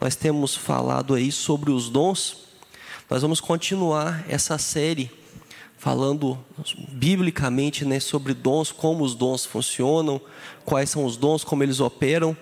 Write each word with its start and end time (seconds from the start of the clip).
nós 0.00 0.14
temos 0.14 0.54
falado 0.54 1.14
aí 1.14 1.32
sobre 1.32 1.70
os 1.70 1.88
dons. 1.88 2.36
Nós 3.10 3.22
vamos 3.22 3.40
continuar 3.40 4.24
essa 4.28 4.56
série 4.58 5.10
falando 5.76 6.38
biblicamente 6.90 7.84
né, 7.84 8.00
sobre 8.00 8.34
dons, 8.34 8.72
como 8.72 9.04
os 9.04 9.14
dons 9.14 9.44
funcionam, 9.44 10.20
quais 10.64 10.90
são 10.90 11.04
os 11.04 11.16
dons, 11.16 11.44
como 11.44 11.62
eles 11.62 11.80
operam. 11.80 12.36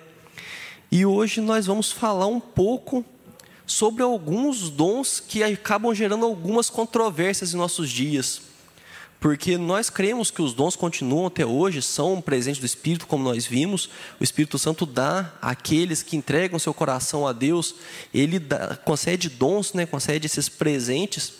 E 0.91 1.05
hoje 1.05 1.41
nós 1.41 1.67
vamos 1.67 1.93
falar 1.93 2.27
um 2.27 2.41
pouco 2.41 3.05
sobre 3.67 4.03
alguns 4.03 4.71
dons 4.71 5.19
que 5.21 5.43
acabam 5.43 5.95
gerando 5.95 6.25
algumas 6.25 6.71
controvérsias 6.71 7.53
em 7.53 7.57
nossos 7.57 7.91
dias. 7.91 8.43
Porque 9.27 9.59
nós 9.59 9.91
cremos 9.91 10.31
que 10.31 10.41
os 10.41 10.55
dons 10.55 10.77
continuam 10.77 11.27
até 11.27 11.45
hoje, 11.45 11.83
são 11.83 12.15
um 12.15 12.21
presente 12.21 12.61
do 12.61 12.67
Espírito, 12.67 13.09
como 13.09 13.25
nós 13.25 13.45
vimos. 13.45 13.91
O 14.21 14.23
Espírito 14.23 14.57
Santo 14.57 14.87
dá 14.87 15.33
àqueles 15.43 16.01
que 16.01 16.17
entregam 16.17 16.61
seu 16.61 16.73
coração 16.73 17.27
a 17.27 17.33
Deus, 17.33 17.75
ele 18.15 18.39
dá, 18.39 18.77
concede 18.77 19.29
dons, 19.29 19.73
né, 19.73 19.85
concede 19.85 20.27
esses 20.27 20.49
presentes, 20.49 21.33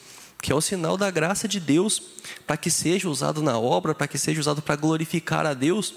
que 0.43 0.51
é 0.51 0.55
o 0.57 0.61
sinal 0.61 0.97
da 0.97 1.13
graça 1.13 1.47
de 1.47 1.61
Deus, 1.61 2.03
para 2.45 2.57
que 2.57 2.73
seja 2.73 3.09
usado 3.09 3.41
na 3.41 3.57
obra, 3.57 3.95
para 3.95 4.09
que 4.09 4.19
seja 4.19 4.41
usado 4.41 4.61
para 4.61 4.75
glorificar 4.75 5.47
a 5.47 5.55
Deus. 5.55 5.95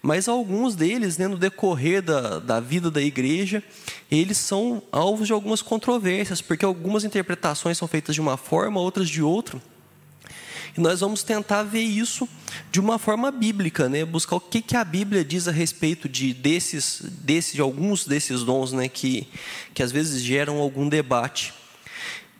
Mas 0.00 0.28
alguns 0.28 0.74
deles, 0.74 1.18
né, 1.18 1.28
no 1.28 1.36
decorrer 1.36 2.00
da, 2.00 2.38
da 2.38 2.60
vida 2.60 2.90
da 2.90 3.02
igreja, 3.02 3.62
eles 4.10 4.38
são 4.38 4.82
alvos 4.90 5.26
de 5.26 5.34
algumas 5.34 5.60
controvérsias, 5.60 6.40
porque 6.40 6.64
algumas 6.64 7.04
interpretações 7.04 7.76
são 7.76 7.86
feitas 7.86 8.14
de 8.14 8.22
uma 8.22 8.38
forma, 8.38 8.80
outras 8.80 9.06
de 9.06 9.22
outra. 9.22 9.60
E 10.76 10.80
nós 10.80 11.00
vamos 11.00 11.22
tentar 11.22 11.62
ver 11.62 11.82
isso 11.82 12.28
de 12.70 12.80
uma 12.80 12.98
forma 12.98 13.30
bíblica, 13.30 13.88
né? 13.88 14.04
Buscar 14.04 14.36
o 14.36 14.40
que, 14.40 14.60
que 14.60 14.76
a 14.76 14.84
Bíblia 14.84 15.24
diz 15.24 15.48
a 15.48 15.52
respeito 15.52 16.08
de 16.08 16.34
desses, 16.34 17.00
desses, 17.02 17.54
de 17.54 17.60
alguns 17.60 18.04
desses 18.04 18.42
dons, 18.42 18.72
né? 18.72 18.88
Que, 18.88 19.26
que 19.72 19.82
às 19.82 19.90
vezes 19.90 20.22
geram 20.22 20.58
algum 20.58 20.88
debate. 20.88 21.54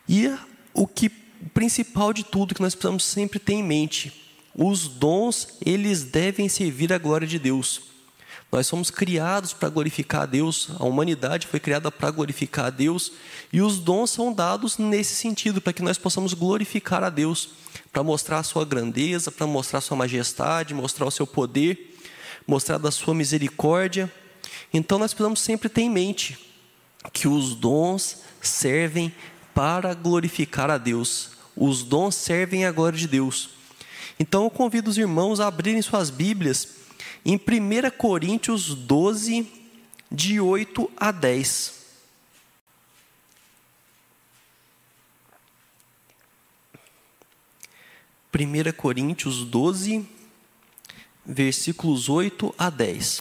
E 0.08 0.32
o 0.74 0.86
que 0.86 1.10
o 1.40 1.48
principal 1.50 2.12
de 2.12 2.24
tudo 2.24 2.54
que 2.54 2.62
nós 2.62 2.74
precisamos 2.74 3.04
sempre 3.04 3.38
ter 3.38 3.54
em 3.54 3.62
mente, 3.62 4.12
os 4.54 4.88
dons 4.88 5.48
eles 5.64 6.02
devem 6.02 6.48
servir 6.48 6.92
à 6.92 6.98
glória 6.98 7.26
de 7.26 7.38
Deus. 7.38 7.82
Nós 8.56 8.68
somos 8.68 8.90
criados 8.90 9.52
para 9.52 9.68
glorificar 9.68 10.22
a 10.22 10.26
Deus, 10.26 10.70
a 10.78 10.84
humanidade 10.86 11.46
foi 11.46 11.60
criada 11.60 11.92
para 11.92 12.10
glorificar 12.10 12.64
a 12.64 12.70
Deus, 12.70 13.12
e 13.52 13.60
os 13.60 13.78
dons 13.78 14.08
são 14.08 14.32
dados 14.32 14.78
nesse 14.78 15.14
sentido, 15.14 15.60
para 15.60 15.74
que 15.74 15.82
nós 15.82 15.98
possamos 15.98 16.32
glorificar 16.32 17.04
a 17.04 17.10
Deus 17.10 17.50
para 17.92 18.02
mostrar 18.02 18.38
a 18.38 18.42
sua 18.42 18.64
grandeza, 18.64 19.30
para 19.30 19.46
mostrar 19.46 19.80
a 19.80 19.82
sua 19.82 19.98
majestade, 19.98 20.72
mostrar 20.72 21.04
o 21.04 21.10
seu 21.10 21.26
poder, 21.26 21.98
mostrar 22.46 22.78
da 22.78 22.90
sua 22.90 23.14
misericórdia. 23.14 24.10
Então 24.72 24.98
nós 24.98 25.12
precisamos 25.12 25.40
sempre 25.40 25.68
ter 25.68 25.82
em 25.82 25.90
mente 25.90 26.38
que 27.12 27.28
os 27.28 27.54
dons 27.54 28.22
servem 28.40 29.14
para 29.54 29.92
glorificar 29.92 30.70
a 30.70 30.78
Deus. 30.78 31.32
Os 31.54 31.82
dons 31.82 32.14
servem 32.14 32.64
à 32.64 32.72
glória 32.72 32.98
de 32.98 33.06
Deus. 33.06 33.50
Então 34.18 34.44
eu 34.44 34.50
convido 34.50 34.88
os 34.88 34.96
irmãos 34.96 35.40
a 35.40 35.46
abrirem 35.46 35.82
suas 35.82 36.08
Bíblias 36.08 36.75
em 37.28 37.34
1 37.34 37.90
Coríntios 37.98 38.72
12, 38.72 39.50
de 40.08 40.38
8 40.38 40.88
a 40.96 41.10
10. 41.10 41.74
1 48.32 48.72
Coríntios 48.76 49.44
12, 49.44 50.08
versículos 51.24 52.08
8 52.08 52.54
a 52.56 52.70
10. 52.70 53.18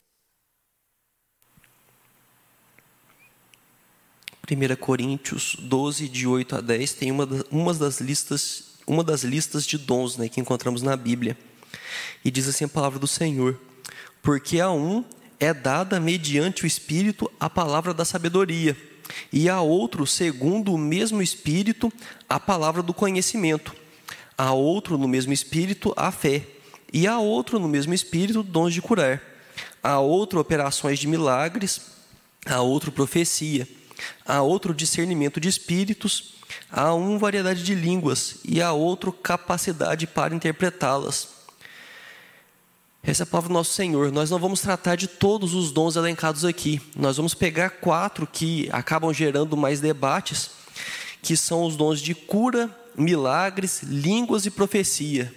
1 4.47 4.75
Coríntios 4.75 5.55
12, 5.59 6.07
de 6.07 6.27
8 6.27 6.57
a 6.57 6.61
10, 6.61 6.93
tem 6.93 7.11
uma, 7.11 7.27
uma, 7.49 7.73
das, 7.73 7.99
listas, 7.99 8.75
uma 8.85 9.03
das 9.03 9.23
listas 9.23 9.65
de 9.65 9.79
dons 9.79 10.15
né, 10.15 10.29
que 10.29 10.39
encontramos 10.39 10.83
na 10.83 10.95
Bíblia. 10.95 11.35
E 12.23 12.29
diz 12.29 12.47
assim 12.47 12.65
a 12.65 12.69
palavra 12.69 12.99
do 12.99 13.07
Senhor: 13.07 13.59
Porque 14.25 14.59
a 14.59 14.71
um 14.71 15.05
é 15.39 15.53
dada 15.53 15.99
mediante 15.99 16.63
o 16.63 16.67
Espírito 16.67 17.31
a 17.39 17.47
palavra 17.47 17.93
da 17.93 18.03
sabedoria, 18.03 18.75
e 19.31 19.47
a 19.47 19.61
outro, 19.61 20.07
segundo 20.07 20.73
o 20.73 20.79
mesmo 20.79 21.21
Espírito, 21.21 21.93
a 22.27 22.39
palavra 22.39 22.81
do 22.81 22.91
conhecimento. 22.91 23.75
A 24.35 24.51
outro 24.51 24.97
no 24.97 25.07
mesmo 25.07 25.31
espírito 25.31 25.93
a 25.95 26.11
fé, 26.11 26.43
e 26.91 27.05
a 27.05 27.19
outro 27.19 27.59
no 27.59 27.67
mesmo 27.69 27.93
espírito 27.93 28.41
dons 28.41 28.73
de 28.73 28.81
curar, 28.81 29.21
a 29.81 29.99
outro 29.99 30.39
operações 30.39 30.99
de 30.99 31.07
milagres, 31.07 31.81
a 32.45 32.59
outro 32.61 32.91
profecia, 32.91 33.65
a 34.25 34.41
outro 34.41 34.73
discernimento 34.73 35.39
de 35.39 35.47
espíritos, 35.47 36.33
a 36.69 36.93
um 36.93 37.17
variedade 37.17 37.63
de 37.63 37.75
línguas 37.75 38.39
e 38.43 38.61
a 38.61 38.73
outro 38.73 39.13
capacidade 39.13 40.05
para 40.07 40.35
interpretá-las. 40.35 41.34
Essa 43.07 43.21
é 43.21 43.23
a 43.23 43.27
palavra 43.27 43.49
do 43.49 43.53
nosso 43.53 43.71
Senhor. 43.71 44.11
Nós 44.11 44.31
não 44.31 44.39
vamos 44.39 44.61
tratar 44.61 44.95
de 44.95 45.07
todos 45.07 45.53
os 45.53 45.71
dons 45.71 45.95
elencados 45.95 46.43
aqui. 46.43 46.81
Nós 46.95 47.17
vamos 47.17 47.35
pegar 47.35 47.69
quatro 47.69 48.25
que 48.25 48.67
acabam 48.71 49.13
gerando 49.13 49.55
mais 49.55 49.79
debates, 49.79 50.49
que 51.21 51.37
são 51.37 51.65
os 51.65 51.75
dons 51.75 52.01
de 52.01 52.15
cura, 52.15 52.67
milagres, 52.97 53.83
línguas 53.83 54.47
e 54.47 54.49
profecia. 54.49 55.31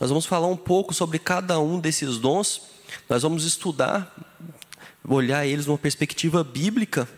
Nós 0.00 0.08
vamos 0.08 0.26
falar 0.26 0.48
um 0.48 0.56
pouco 0.56 0.92
sobre 0.92 1.20
cada 1.20 1.60
um 1.60 1.78
desses 1.78 2.18
dons. 2.18 2.62
Nós 3.08 3.22
vamos 3.22 3.44
estudar, 3.44 4.12
olhar 5.08 5.46
eles 5.46 5.66
numa 5.66 5.78
perspectiva 5.78 6.42
bíblica 6.42 7.08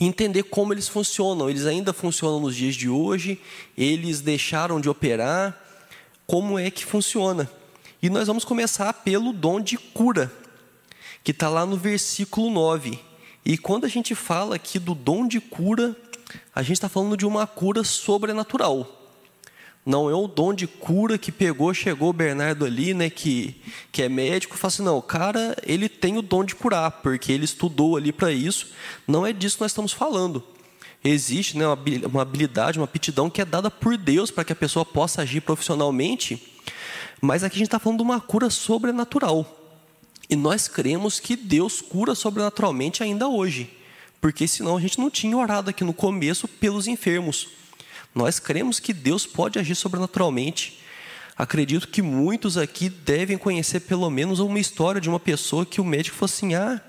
e 0.00 0.04
entender 0.04 0.42
como 0.42 0.74
eles 0.74 0.88
funcionam. 0.88 1.48
Eles 1.48 1.64
ainda 1.64 1.92
funcionam 1.92 2.40
nos 2.40 2.56
dias 2.56 2.74
de 2.74 2.88
hoje, 2.88 3.40
eles 3.78 4.20
deixaram 4.20 4.80
de 4.80 4.88
operar, 4.88 5.56
como 6.26 6.58
é 6.58 6.72
que 6.72 6.84
funciona. 6.84 7.48
E 8.02 8.08
nós 8.08 8.26
vamos 8.26 8.44
começar 8.44 8.92
pelo 8.92 9.32
dom 9.32 9.60
de 9.60 9.76
cura, 9.76 10.32
que 11.22 11.32
está 11.32 11.48
lá 11.48 11.66
no 11.66 11.76
versículo 11.76 12.50
9. 12.50 12.98
E 13.44 13.58
quando 13.58 13.84
a 13.84 13.88
gente 13.88 14.14
fala 14.14 14.56
aqui 14.56 14.78
do 14.78 14.94
dom 14.94 15.26
de 15.28 15.38
cura, 15.38 15.94
a 16.54 16.62
gente 16.62 16.74
está 16.74 16.88
falando 16.88 17.16
de 17.16 17.26
uma 17.26 17.46
cura 17.46 17.84
sobrenatural. 17.84 18.96
Não 19.84 20.08
é 20.08 20.14
o 20.14 20.26
dom 20.26 20.54
de 20.54 20.66
cura 20.66 21.18
que 21.18 21.32
pegou, 21.32 21.72
chegou 21.74 22.10
o 22.10 22.12
Bernardo 22.12 22.64
ali, 22.64 22.94
né, 22.94 23.10
que, 23.10 23.60
que 23.90 24.02
é 24.02 24.08
médico, 24.08 24.54
e 24.54 24.58
fala 24.58 24.68
assim: 24.68 24.82
não, 24.82 24.98
o 24.98 25.02
cara, 25.02 25.56
ele 25.62 25.88
tem 25.88 26.16
o 26.16 26.22
dom 26.22 26.44
de 26.44 26.54
curar, 26.54 26.90
porque 26.90 27.32
ele 27.32 27.44
estudou 27.44 27.96
ali 27.96 28.12
para 28.12 28.30
isso. 28.32 28.68
Não 29.06 29.26
é 29.26 29.32
disso 29.32 29.56
que 29.56 29.62
nós 29.62 29.72
estamos 29.72 29.92
falando. 29.92 30.42
Existe 31.02 31.56
né, 31.56 31.64
uma 32.06 32.22
habilidade, 32.22 32.78
uma 32.78 32.84
aptidão 32.84 33.30
que 33.30 33.40
é 33.40 33.44
dada 33.44 33.70
por 33.70 33.96
Deus 33.96 34.30
para 34.30 34.44
que 34.44 34.52
a 34.52 34.56
pessoa 34.56 34.84
possa 34.84 35.22
agir 35.22 35.40
profissionalmente, 35.40 36.59
mas 37.20 37.44
aqui 37.44 37.56
a 37.56 37.58
gente 37.58 37.68
está 37.68 37.78
falando 37.78 37.98
de 37.98 38.04
uma 38.04 38.20
cura 38.20 38.50
sobrenatural. 38.50 39.56
E 40.28 40.36
nós 40.36 40.68
cremos 40.68 41.18
que 41.18 41.36
Deus 41.36 41.80
cura 41.80 42.14
sobrenaturalmente 42.14 43.02
ainda 43.02 43.28
hoje 43.28 43.80
porque 44.20 44.46
senão 44.46 44.76
a 44.76 44.80
gente 44.80 44.98
não 44.98 45.10
tinha 45.10 45.36
orado 45.36 45.70
aqui 45.70 45.82
no 45.82 45.94
começo 45.94 46.46
pelos 46.46 46.86
enfermos. 46.86 47.48
Nós 48.14 48.38
cremos 48.38 48.78
que 48.78 48.92
Deus 48.92 49.26
pode 49.26 49.58
agir 49.58 49.74
sobrenaturalmente. 49.74 50.78
Acredito 51.36 51.88
que 51.88 52.02
muitos 52.02 52.58
aqui 52.58 52.90
devem 52.90 53.38
conhecer 53.38 53.80
pelo 53.80 54.10
menos 54.10 54.40
uma 54.40 54.58
história 54.58 55.00
de 55.00 55.08
uma 55.08 55.18
pessoa 55.18 55.64
que 55.64 55.80
o 55.80 55.84
médico 55.84 56.16
falou 56.16 56.30
assim: 56.30 56.54
ah, 56.54 56.80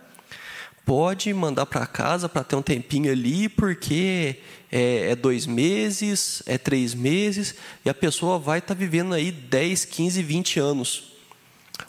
pode 0.86 1.34
mandar 1.34 1.66
para 1.66 1.86
casa 1.86 2.28
para 2.28 2.44
ter 2.44 2.56
um 2.56 2.62
tempinho 2.62 3.12
ali, 3.12 3.48
porque 3.48 4.38
é, 4.72 5.12
é, 5.12 5.16
dois 5.16 5.46
meses, 5.46 6.42
é 6.46 6.58
três 6.58 6.94
meses, 6.94 7.56
e 7.86 7.90
a 7.90 7.94
pessoa 7.94 8.40
vai 8.40 8.60
estar 8.60 8.76
tá 8.76 8.80
vivendo 8.80 9.14
aí 9.14 9.32
10, 9.32 9.86
15, 9.86 10.24
20 10.24 10.60
anos. 10.60 11.14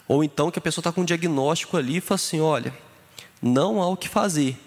Ou 0.07 0.23
então 0.23 0.49
que 0.49 0.59
a 0.59 0.61
pessoa 0.61 0.81
está 0.81 0.91
com 0.91 1.01
um 1.01 1.05
diagnóstico 1.05 1.77
ali 1.77 1.97
e 1.97 2.01
fala 2.01 2.15
assim: 2.15 2.39
olha, 2.39 2.73
não 3.41 3.81
há 3.81 3.87
o 3.87 3.97
que 3.97 4.09
fazer 4.09 4.57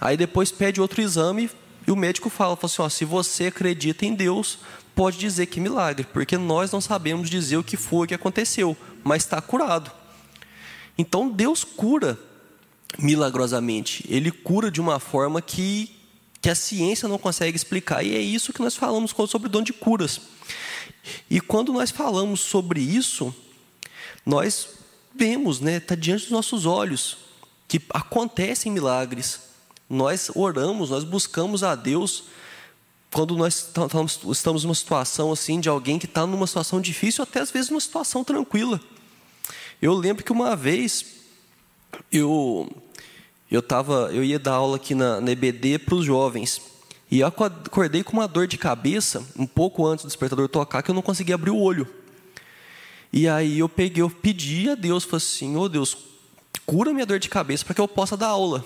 Aí 0.00 0.16
depois 0.16 0.50
pede 0.50 0.80
outro 0.80 1.02
exame 1.02 1.50
e 1.86 1.90
o 1.90 1.96
médico 1.96 2.30
fala, 2.30 2.56
fala 2.56 2.66
assim, 2.66 2.82
ó, 2.82 2.88
se 2.88 3.04
você 3.04 3.46
acredita 3.48 4.06
em 4.06 4.14
Deus, 4.14 4.58
pode 4.94 5.18
dizer 5.18 5.46
que 5.46 5.60
milagre, 5.60 6.06
porque 6.10 6.38
nós 6.38 6.72
não 6.72 6.80
sabemos 6.80 7.28
dizer 7.28 7.58
o 7.58 7.64
que 7.64 7.76
foi 7.76 8.06
que 8.06 8.14
aconteceu, 8.14 8.76
mas 9.04 9.22
está 9.22 9.40
curado. 9.42 9.92
Então 10.96 11.28
Deus 11.28 11.64
cura 11.64 12.18
milagrosamente. 12.98 14.04
Ele 14.08 14.30
cura 14.30 14.70
de 14.70 14.80
uma 14.80 14.98
forma 14.98 15.40
que, 15.40 15.90
que 16.40 16.50
a 16.50 16.54
ciência 16.54 17.08
não 17.08 17.18
consegue 17.18 17.56
explicar. 17.56 18.04
E 18.04 18.14
é 18.14 18.20
isso 18.20 18.52
que 18.52 18.62
nós 18.62 18.76
falamos 18.76 19.14
sobre 19.28 19.48
o 19.48 19.50
dom 19.50 19.62
de 19.62 19.72
curas. 19.72 20.20
E 21.30 21.40
quando 21.40 21.72
nós 21.72 21.90
falamos 21.90 22.40
sobre 22.40 22.80
isso, 22.80 23.34
nós 24.24 24.68
vemos, 25.14 25.60
né, 25.60 25.76
está 25.76 25.94
diante 25.94 26.22
dos 26.22 26.30
nossos 26.30 26.66
olhos, 26.66 27.18
que 27.66 27.80
acontecem 27.90 28.70
milagres 28.70 29.50
nós 29.90 30.30
oramos, 30.36 30.90
nós 30.90 31.02
buscamos 31.02 31.64
a 31.64 31.74
Deus 31.74 32.22
quando 33.12 33.36
nós 33.36 33.68
estamos 34.30 34.62
numa 34.62 34.74
situação 34.74 35.32
assim 35.32 35.58
de 35.58 35.68
alguém 35.68 35.98
que 35.98 36.06
está 36.06 36.24
numa 36.24 36.46
situação 36.46 36.80
difícil, 36.80 37.24
até 37.24 37.40
às 37.40 37.50
vezes 37.50 37.70
numa 37.70 37.80
situação 37.80 38.22
tranquila. 38.22 38.80
Eu 39.82 39.92
lembro 39.92 40.22
que 40.22 40.30
uma 40.30 40.54
vez 40.54 41.04
eu 42.12 42.68
eu 43.50 43.60
tava, 43.60 44.10
eu 44.12 44.22
ia 44.22 44.38
dar 44.38 44.52
aula 44.52 44.76
aqui 44.76 44.94
na, 44.94 45.20
na 45.20 45.32
EBD 45.32 45.80
para 45.80 45.96
os 45.96 46.04
jovens. 46.04 46.62
E 47.10 47.18
eu 47.18 47.26
acordei 47.26 48.04
com 48.04 48.12
uma 48.12 48.28
dor 48.28 48.46
de 48.46 48.56
cabeça, 48.56 49.26
um 49.36 49.46
pouco 49.46 49.84
antes 49.84 50.04
do 50.04 50.08
despertador 50.08 50.48
tocar, 50.48 50.82
que 50.82 50.90
eu 50.90 50.94
não 50.94 51.02
conseguia 51.02 51.34
abrir 51.34 51.50
o 51.50 51.58
olho. 51.58 51.88
E 53.12 53.28
aí 53.28 53.58
eu 53.58 53.68
peguei, 53.68 54.02
eu 54.02 54.08
pedi 54.08 54.70
a 54.70 54.76
Deus, 54.76 55.02
falei 55.02 55.16
assim, 55.16 55.56
ô 55.56 55.62
oh, 55.62 55.68
Deus, 55.68 55.96
cura 56.64 56.92
minha 56.92 57.04
dor 57.04 57.18
de 57.18 57.28
cabeça 57.28 57.64
para 57.64 57.74
que 57.74 57.80
eu 57.80 57.88
possa 57.88 58.16
dar 58.16 58.28
aula. 58.28 58.64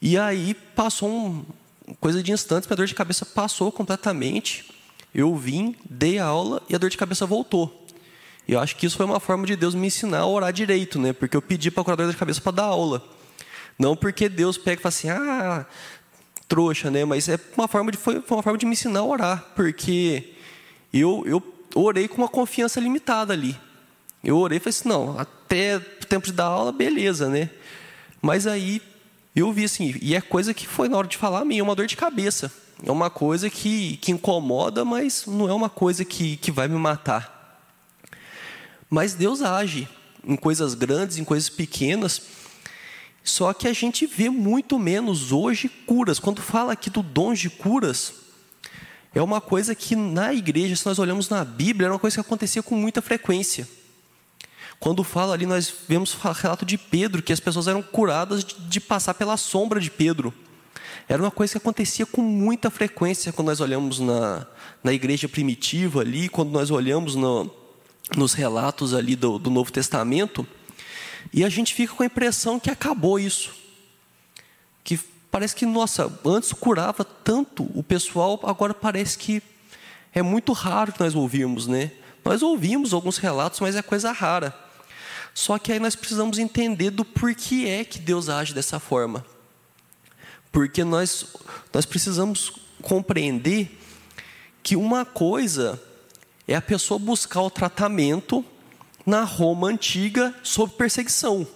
E 0.00 0.16
aí 0.16 0.54
passou 0.54 1.08
um, 1.10 1.44
coisa 1.98 2.22
de 2.22 2.30
instantes, 2.30 2.68
minha 2.68 2.76
dor 2.76 2.86
de 2.86 2.94
cabeça 2.94 3.26
passou 3.26 3.72
completamente. 3.72 4.70
Eu 5.12 5.34
vim, 5.34 5.74
dei 5.90 6.20
a 6.20 6.26
aula 6.26 6.62
e 6.68 6.76
a 6.76 6.78
dor 6.78 6.90
de 6.90 6.96
cabeça 6.96 7.26
voltou. 7.26 7.87
E 8.48 8.54
eu 8.54 8.60
acho 8.60 8.74
que 8.76 8.86
isso 8.86 8.96
foi 8.96 9.04
uma 9.04 9.20
forma 9.20 9.46
de 9.46 9.54
Deus 9.54 9.74
me 9.74 9.86
ensinar 9.86 10.20
a 10.20 10.26
orar 10.26 10.50
direito, 10.50 10.98
né? 10.98 11.12
Porque 11.12 11.36
eu 11.36 11.42
pedi 11.42 11.70
para 11.70 11.82
a 11.82 11.84
curadora 11.84 12.10
de 12.10 12.16
cabeça 12.16 12.40
para 12.40 12.52
dar 12.52 12.64
aula. 12.64 13.04
Não 13.78 13.94
porque 13.94 14.26
Deus 14.26 14.56
pega 14.56 14.80
e 14.80 14.82
fala 14.82 14.88
assim, 14.88 15.10
ah, 15.10 15.66
trouxa, 16.48 16.90
né? 16.90 17.04
Mas 17.04 17.28
é 17.28 17.38
uma 17.54 17.68
forma 17.68 17.92
de, 17.92 17.98
foi 17.98 18.22
uma 18.30 18.42
forma 18.42 18.58
de 18.58 18.64
me 18.64 18.72
ensinar 18.72 19.00
a 19.00 19.04
orar. 19.04 19.44
Porque 19.54 20.32
eu, 20.92 21.22
eu 21.26 21.42
orei 21.74 22.08
com 22.08 22.16
uma 22.16 22.28
confiança 22.28 22.80
limitada 22.80 23.34
ali. 23.34 23.54
Eu 24.24 24.38
orei 24.38 24.56
e 24.56 24.60
falei 24.60 24.70
assim, 24.70 24.88
não, 24.88 25.18
até 25.18 25.76
o 25.76 26.06
tempo 26.06 26.26
de 26.26 26.32
dar 26.32 26.46
aula, 26.46 26.72
beleza, 26.72 27.28
né? 27.28 27.50
Mas 28.22 28.46
aí 28.46 28.80
eu 29.36 29.52
vi 29.52 29.64
assim, 29.64 29.94
e 30.00 30.16
é 30.16 30.22
coisa 30.22 30.54
que 30.54 30.66
foi 30.66 30.88
na 30.88 30.96
hora 30.96 31.06
de 31.06 31.18
falar 31.18 31.44
é 31.48 31.62
uma 31.62 31.76
dor 31.76 31.86
de 31.86 31.96
cabeça. 31.96 32.50
É 32.82 32.90
uma 32.90 33.10
coisa 33.10 33.50
que, 33.50 33.98
que 33.98 34.10
incomoda, 34.10 34.86
mas 34.86 35.26
não 35.26 35.48
é 35.50 35.52
uma 35.52 35.68
coisa 35.68 36.02
que, 36.02 36.38
que 36.38 36.50
vai 36.50 36.66
me 36.66 36.76
matar. 36.76 37.37
Mas 38.90 39.14
Deus 39.14 39.42
age 39.42 39.88
em 40.26 40.36
coisas 40.36 40.74
grandes, 40.74 41.18
em 41.18 41.24
coisas 41.24 41.48
pequenas. 41.48 42.22
Só 43.22 43.52
que 43.52 43.68
a 43.68 43.72
gente 43.72 44.06
vê 44.06 44.30
muito 44.30 44.78
menos 44.78 45.32
hoje 45.32 45.68
curas. 45.68 46.18
Quando 46.18 46.40
fala 46.40 46.72
aqui 46.72 46.88
do 46.88 47.02
dom 47.02 47.34
de 47.34 47.50
curas, 47.50 48.14
é 49.14 49.20
uma 49.20 49.40
coisa 49.40 49.74
que 49.74 49.94
na 49.94 50.32
igreja, 50.32 50.76
se 50.76 50.86
nós 50.86 50.98
olhamos 50.98 51.28
na 51.28 51.44
Bíblia, 51.44 51.86
era 51.86 51.92
uma 51.92 51.98
coisa 51.98 52.14
que 52.14 52.20
acontecia 52.20 52.62
com 52.62 52.74
muita 52.74 53.02
frequência. 53.02 53.68
Quando 54.80 55.02
fala 55.02 55.34
ali, 55.34 55.44
nós 55.44 55.72
vemos 55.88 56.14
o 56.14 56.18
relato 56.18 56.64
de 56.64 56.78
Pedro, 56.78 57.22
que 57.22 57.32
as 57.32 57.40
pessoas 57.40 57.66
eram 57.66 57.82
curadas 57.82 58.44
de, 58.44 58.80
passar 58.80 59.14
pela 59.14 59.36
sombra 59.36 59.80
de 59.80 59.90
Pedro. 59.90 60.32
Era 61.08 61.22
uma 61.22 61.30
coisa 61.30 61.52
que 61.52 61.58
acontecia 61.58 62.06
com 62.06 62.22
muita 62.22 62.70
frequência 62.70 63.32
quando 63.32 63.48
nós 63.48 63.60
olhamos 63.60 63.98
na, 63.98 64.46
na 64.84 64.92
igreja 64.92 65.28
primitiva 65.28 66.00
ali, 66.00 66.28
quando 66.28 66.50
nós 66.50 66.70
olhamos 66.70 67.16
no, 67.16 67.50
nos 68.16 68.32
relatos 68.32 68.94
ali 68.94 69.14
do, 69.14 69.38
do 69.38 69.50
Novo 69.50 69.70
Testamento, 69.70 70.46
e 71.32 71.44
a 71.44 71.48
gente 71.48 71.74
fica 71.74 71.94
com 71.94 72.02
a 72.02 72.06
impressão 72.06 72.58
que 72.58 72.70
acabou 72.70 73.18
isso. 73.18 73.52
Que 74.82 74.98
parece 75.30 75.54
que, 75.54 75.66
nossa, 75.66 76.10
antes 76.24 76.52
curava 76.52 77.04
tanto 77.04 77.64
o 77.74 77.82
pessoal, 77.82 78.40
agora 78.44 78.72
parece 78.72 79.18
que 79.18 79.42
é 80.14 80.22
muito 80.22 80.52
raro 80.52 80.92
que 80.92 81.00
nós 81.00 81.14
ouvimos, 81.14 81.66
né? 81.66 81.92
Nós 82.24 82.42
ouvimos 82.42 82.92
alguns 82.92 83.18
relatos, 83.18 83.60
mas 83.60 83.76
é 83.76 83.82
coisa 83.82 84.12
rara. 84.12 84.54
Só 85.34 85.58
que 85.58 85.72
aí 85.72 85.78
nós 85.78 85.94
precisamos 85.94 86.38
entender 86.38 86.90
do 86.90 87.04
porquê 87.04 87.66
é 87.68 87.84
que 87.84 87.98
Deus 87.98 88.28
age 88.28 88.52
dessa 88.52 88.80
forma. 88.80 89.24
Porque 90.50 90.82
nós, 90.82 91.26
nós 91.72 91.86
precisamos 91.86 92.52
compreender 92.82 93.78
que 94.62 94.76
uma 94.76 95.04
coisa 95.04 95.80
é 96.48 96.56
a 96.56 96.62
pessoa 96.62 96.98
buscar 96.98 97.42
o 97.42 97.50
tratamento 97.50 98.42
na 99.04 99.22
Roma 99.22 99.68
antiga 99.68 100.34
sob 100.42 100.72
perseguição. 100.72 101.46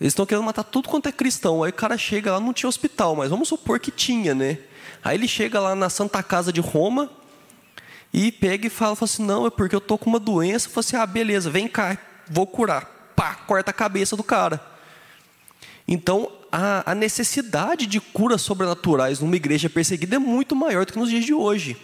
Eles 0.00 0.12
estão 0.12 0.26
querendo 0.26 0.44
matar 0.44 0.64
tudo 0.64 0.88
quanto 0.88 1.08
é 1.08 1.12
cristão. 1.12 1.62
Aí 1.62 1.70
o 1.70 1.74
cara 1.74 1.96
chega 1.96 2.32
lá, 2.32 2.40
não 2.40 2.52
tinha 2.52 2.68
hospital, 2.68 3.14
mas 3.14 3.30
vamos 3.30 3.48
supor 3.48 3.78
que 3.78 3.92
tinha, 3.92 4.34
né? 4.34 4.58
Aí 5.04 5.16
ele 5.16 5.28
chega 5.28 5.60
lá 5.60 5.74
na 5.76 5.88
Santa 5.88 6.20
Casa 6.20 6.52
de 6.52 6.60
Roma 6.60 7.08
e 8.12 8.32
pega 8.32 8.66
e 8.66 8.70
fala, 8.70 8.96
fala 8.96 9.08
assim: 9.08 9.24
não, 9.24 9.46
é 9.46 9.50
porque 9.50 9.74
eu 9.74 9.80
tô 9.80 9.96
com 9.96 10.10
uma 10.10 10.18
doença. 10.18 10.68
Fala 10.68 10.80
assim: 10.80 10.96
ah, 10.96 11.06
beleza, 11.06 11.48
vem 11.48 11.68
cá, 11.68 11.96
vou 12.28 12.46
curar. 12.46 13.12
Pá, 13.14 13.34
corta 13.34 13.70
a 13.70 13.74
cabeça 13.74 14.16
do 14.16 14.24
cara. 14.24 14.60
Então, 15.86 16.30
a, 16.50 16.90
a 16.90 16.94
necessidade 16.94 17.86
de 17.86 18.00
curas 18.00 18.42
sobrenaturais 18.42 19.20
numa 19.20 19.36
igreja 19.36 19.70
perseguida 19.70 20.16
é 20.16 20.18
muito 20.18 20.56
maior 20.56 20.84
do 20.84 20.92
que 20.92 20.98
nos 20.98 21.08
dias 21.08 21.24
de 21.24 21.32
hoje. 21.32 21.76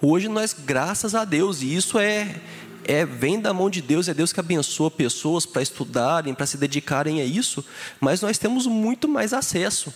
Hoje 0.00 0.28
nós, 0.28 0.52
graças 0.52 1.14
a 1.14 1.24
Deus, 1.24 1.62
e 1.62 1.74
isso 1.74 1.98
é, 1.98 2.40
é 2.84 3.04
vem 3.04 3.40
da 3.40 3.52
mão 3.52 3.70
de 3.70 3.80
Deus, 3.80 4.08
é 4.08 4.14
Deus 4.14 4.32
que 4.32 4.40
abençoa 4.40 4.90
pessoas 4.90 5.46
para 5.46 5.62
estudarem, 5.62 6.34
para 6.34 6.46
se 6.46 6.56
dedicarem 6.56 7.20
a 7.20 7.24
isso, 7.24 7.64
mas 8.00 8.20
nós 8.20 8.38
temos 8.38 8.66
muito 8.66 9.08
mais 9.08 9.32
acesso. 9.32 9.92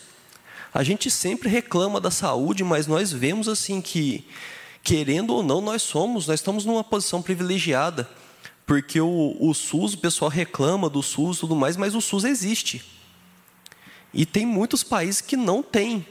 A 0.72 0.82
gente 0.82 1.10
sempre 1.10 1.48
reclama 1.48 2.00
da 2.00 2.10
saúde, 2.10 2.62
mas 2.62 2.86
nós 2.86 3.12
vemos 3.12 3.48
assim 3.48 3.80
que, 3.80 4.26
querendo 4.82 5.34
ou 5.34 5.42
não, 5.42 5.60
nós 5.60 5.82
somos, 5.82 6.26
nós 6.26 6.40
estamos 6.40 6.64
numa 6.64 6.84
posição 6.84 7.22
privilegiada, 7.22 8.08
porque 8.66 9.00
o, 9.00 9.36
o 9.40 9.54
SUS, 9.54 9.94
o 9.94 9.98
pessoal 9.98 10.30
reclama 10.30 10.90
do 10.90 11.02
SUS 11.02 11.38
e 11.38 11.40
tudo 11.40 11.56
mais, 11.56 11.76
mas 11.76 11.94
o 11.94 12.00
SUS 12.00 12.24
existe. 12.24 12.84
E 14.12 14.26
tem 14.26 14.44
muitos 14.44 14.82
países 14.82 15.20
que 15.20 15.36
não 15.36 15.62
têm 15.62 16.04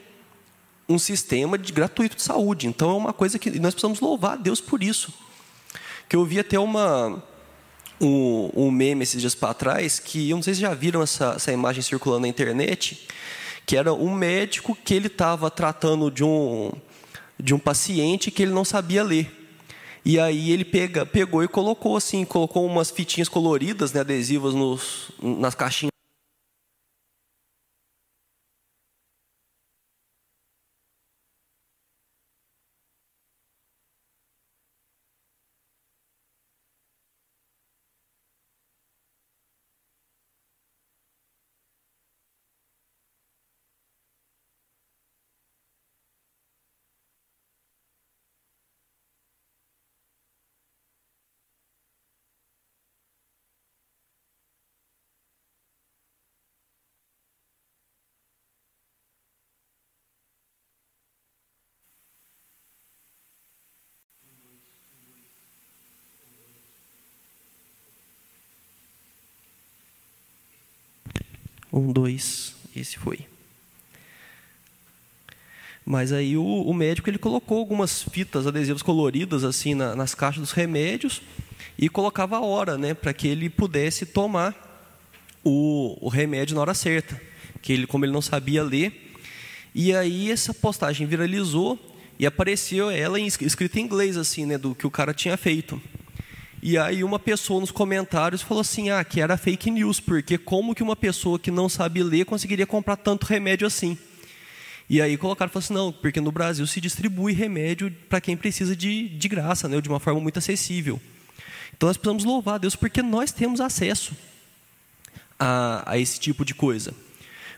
um 0.87 0.99
sistema 0.99 1.57
de 1.57 1.73
gratuito 1.73 2.15
de 2.15 2.21
saúde. 2.21 2.67
Então 2.67 2.91
é 2.91 2.93
uma 2.93 3.13
coisa 3.13 3.39
que 3.39 3.59
nós 3.59 3.73
precisamos 3.73 3.99
louvar 3.99 4.33
a 4.33 4.35
Deus 4.35 4.61
por 4.61 4.83
isso. 4.83 5.13
Que 6.07 6.15
eu 6.15 6.25
vi 6.25 6.39
até 6.39 6.59
uma 6.59 7.23
um, 7.99 8.49
um 8.55 8.71
meme 8.71 9.03
esses 9.03 9.19
dias 9.19 9.35
para 9.35 9.53
trás 9.53 9.99
que 9.99 10.29
eu 10.29 10.35
não 10.35 10.43
sei 10.43 10.53
se 10.53 10.61
já 10.61 10.73
viram 10.73 11.01
essa, 11.01 11.33
essa 11.35 11.51
imagem 11.51 11.81
circulando 11.81 12.21
na 12.21 12.27
internet, 12.27 13.07
que 13.65 13.75
era 13.75 13.93
um 13.93 14.13
médico 14.13 14.77
que 14.83 14.93
ele 14.93 15.07
estava 15.07 15.49
tratando 15.49 16.11
de 16.11 16.23
um 16.23 16.71
de 17.37 17.53
um 17.53 17.59
paciente 17.59 18.31
que 18.31 18.43
ele 18.43 18.53
não 18.53 18.63
sabia 18.63 19.03
ler. 19.03 19.29
E 20.05 20.19
aí 20.19 20.51
ele 20.51 20.63
pega, 20.63 21.05
pegou 21.05 21.43
e 21.43 21.47
colocou 21.47 21.97
assim, 21.97 22.23
colocou 22.23 22.65
umas 22.65 22.91
fitinhas 22.91 23.27
coloridas, 23.27 23.91
né, 23.91 24.01
adesivas 24.01 24.53
nos, 24.53 25.11
nas 25.21 25.55
caixinhas 25.55 25.94
Um, 71.75 71.91
dois, 71.91 72.55
esse 72.73 72.97
foi. 72.97 73.19
Mas 75.85 76.13
aí 76.13 76.37
o, 76.37 76.43
o, 76.43 76.73
médico 76.73 77.09
ele 77.09 77.17
colocou 77.17 77.59
algumas 77.59 78.01
fitas 78.01 78.47
adesivas 78.47 78.81
coloridas 78.81 79.43
assim 79.43 79.75
na, 79.75 79.93
nas 79.93 80.15
caixas 80.15 80.39
dos 80.39 80.51
remédios 80.53 81.21
e 81.77 81.89
colocava 81.89 82.37
a 82.37 82.41
hora, 82.41 82.77
né, 82.77 82.93
para 82.93 83.13
que 83.13 83.27
ele 83.27 83.49
pudesse 83.49 84.05
tomar 84.05 84.55
o, 85.43 85.97
o, 85.99 86.07
remédio 86.07 86.55
na 86.55 86.61
hora 86.61 86.73
certa. 86.73 87.21
Que 87.61 87.73
ele, 87.73 87.85
como 87.85 88.05
ele 88.05 88.13
não 88.13 88.21
sabia 88.21 88.63
ler, 88.63 89.13
e 89.73 89.93
aí 89.93 90.31
essa 90.31 90.53
postagem 90.53 91.05
viralizou 91.05 91.77
e 92.17 92.25
apareceu 92.25 92.89
ela 92.89 93.19
em, 93.19 93.27
escrita 93.27 93.81
em 93.81 93.83
inglês 93.83 94.15
assim, 94.15 94.45
né, 94.45 94.57
do 94.57 94.73
que 94.73 94.87
o 94.87 94.91
cara 94.91 95.13
tinha 95.13 95.35
feito. 95.35 95.81
E 96.67 96.79
aí 96.79 97.03
uma 97.03 97.19
pessoa 97.19 97.61
nos 97.61 97.69
comentários 97.69 98.41
falou 98.41 98.61
assim, 98.61 98.89
ah, 98.89 99.03
que 99.03 99.21
era 99.21 99.37
fake 99.37 99.69
news, 99.69 99.99
porque 99.99 100.35
como 100.35 100.73
que 100.73 100.81
uma 100.81 100.95
pessoa 100.95 101.37
que 101.37 101.51
não 101.51 101.69
sabe 101.69 102.01
ler 102.01 102.25
conseguiria 102.25 102.65
comprar 102.65 102.95
tanto 102.95 103.27
remédio 103.27 103.67
assim? 103.67 103.95
E 104.89 104.99
aí 104.99 105.15
colocaram, 105.15 105.51
falaram 105.51 105.63
assim, 105.63 105.73
não, 105.75 105.93
porque 105.93 106.19
no 106.19 106.31
Brasil 106.31 106.65
se 106.65 106.81
distribui 106.81 107.33
remédio 107.33 107.95
para 108.09 108.19
quem 108.19 108.35
precisa 108.35 108.75
de, 108.75 109.07
de 109.09 109.27
graça, 109.27 109.69
né, 109.69 109.79
de 109.79 109.87
uma 109.87 109.99
forma 109.99 110.19
muito 110.19 110.39
acessível. 110.39 110.99
Então 111.77 111.85
nós 111.85 111.97
precisamos 111.97 112.23
louvar 112.23 112.55
a 112.55 112.57
Deus 112.57 112.75
porque 112.75 113.03
nós 113.03 113.31
temos 113.31 113.61
acesso 113.61 114.15
a, 115.37 115.83
a 115.85 115.99
esse 115.99 116.19
tipo 116.19 116.43
de 116.43 116.55
coisa. 116.55 116.95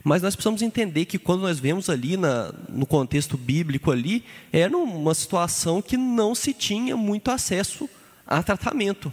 Mas 0.03 0.21
nós 0.21 0.35
precisamos 0.35 0.61
entender 0.61 1.05
que 1.05 1.17
quando 1.17 1.43
nós 1.43 1.59
vemos 1.59 1.89
ali 1.89 2.17
na, 2.17 2.53
no 2.67 2.85
contexto 2.85 3.37
bíblico 3.37 3.89
ali, 3.89 4.25
era 4.51 4.75
uma 4.75 5.13
situação 5.13 5.81
que 5.81 5.95
não 5.95 6.35
se 6.35 6.53
tinha 6.53 6.97
muito 6.97 7.31
acesso 7.31 7.89
a 8.27 8.43
tratamento. 8.43 9.11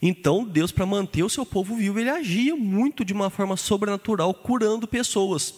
Então, 0.00 0.44
Deus, 0.44 0.70
para 0.70 0.86
manter 0.86 1.24
o 1.24 1.28
seu 1.28 1.44
povo 1.44 1.74
vivo, 1.74 1.98
ele 1.98 2.10
agia 2.10 2.54
muito 2.54 3.04
de 3.04 3.12
uma 3.12 3.30
forma 3.30 3.56
sobrenatural, 3.56 4.32
curando 4.32 4.86
pessoas. 4.86 5.54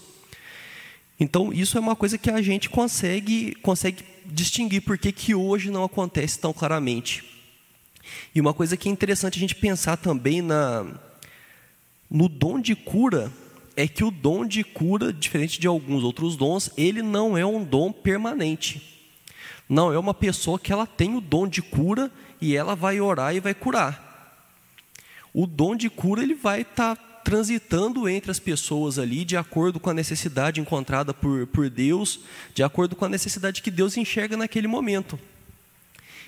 Então, 1.18 1.52
isso 1.52 1.76
é 1.76 1.80
uma 1.80 1.94
coisa 1.94 2.16
que 2.16 2.30
a 2.30 2.40
gente 2.40 2.70
consegue, 2.70 3.54
consegue 3.56 4.02
distinguir 4.24 4.80
porque 4.80 5.12
que 5.12 5.34
hoje 5.34 5.70
não 5.70 5.84
acontece 5.84 6.38
tão 6.38 6.52
claramente. 6.52 7.22
E 8.34 8.40
uma 8.40 8.54
coisa 8.54 8.76
que 8.76 8.88
é 8.88 8.92
interessante 8.92 9.36
a 9.36 9.40
gente 9.40 9.54
pensar 9.54 9.98
também 9.98 10.40
na, 10.40 10.86
no 12.10 12.26
dom 12.28 12.58
de 12.58 12.74
cura 12.74 13.30
é 13.76 13.86
que 13.86 14.02
o 14.02 14.10
dom 14.10 14.46
de 14.46 14.64
cura, 14.64 15.12
diferente 15.12 15.60
de 15.60 15.66
alguns 15.66 16.02
outros 16.02 16.36
dons, 16.36 16.70
ele 16.76 17.02
não 17.02 17.36
é 17.36 17.44
um 17.44 17.62
dom 17.62 17.92
permanente. 17.92 18.99
Não 19.70 19.92
é 19.92 19.98
uma 20.00 20.12
pessoa 20.12 20.58
que 20.58 20.72
ela 20.72 20.84
tem 20.84 21.14
o 21.16 21.20
dom 21.20 21.46
de 21.46 21.62
cura 21.62 22.10
e 22.40 22.56
ela 22.56 22.74
vai 22.74 23.00
orar 23.00 23.36
e 23.36 23.38
vai 23.38 23.54
curar. 23.54 24.10
O 25.32 25.46
dom 25.46 25.76
de 25.76 25.88
cura 25.88 26.24
ele 26.24 26.34
vai 26.34 26.62
estar 26.62 26.96
tá 26.96 27.02
transitando 27.24 28.08
entre 28.08 28.32
as 28.32 28.40
pessoas 28.40 28.98
ali, 28.98 29.24
de 29.24 29.36
acordo 29.36 29.78
com 29.78 29.88
a 29.88 29.94
necessidade 29.94 30.60
encontrada 30.60 31.14
por, 31.14 31.46
por 31.46 31.70
Deus, 31.70 32.18
de 32.52 32.64
acordo 32.64 32.96
com 32.96 33.04
a 33.04 33.08
necessidade 33.08 33.62
que 33.62 33.70
Deus 33.70 33.96
enxerga 33.96 34.36
naquele 34.36 34.66
momento. 34.66 35.16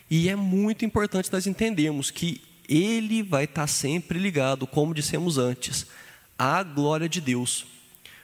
E 0.09 0.29
é 0.29 0.37
muito 0.37 0.85
importante 0.85 1.33
nós 1.33 1.45
entendermos 1.45 2.13
que 2.13 2.41
ele 2.69 3.25
vai 3.25 3.43
estar 3.43 3.67
sempre 3.67 4.21
ligado, 4.21 4.69
como 4.69 4.95
dissemos 4.95 5.37
antes, 5.37 5.89
à 6.39 6.63
glória 6.63 7.09
de 7.09 7.21
Deus. 7.21 7.67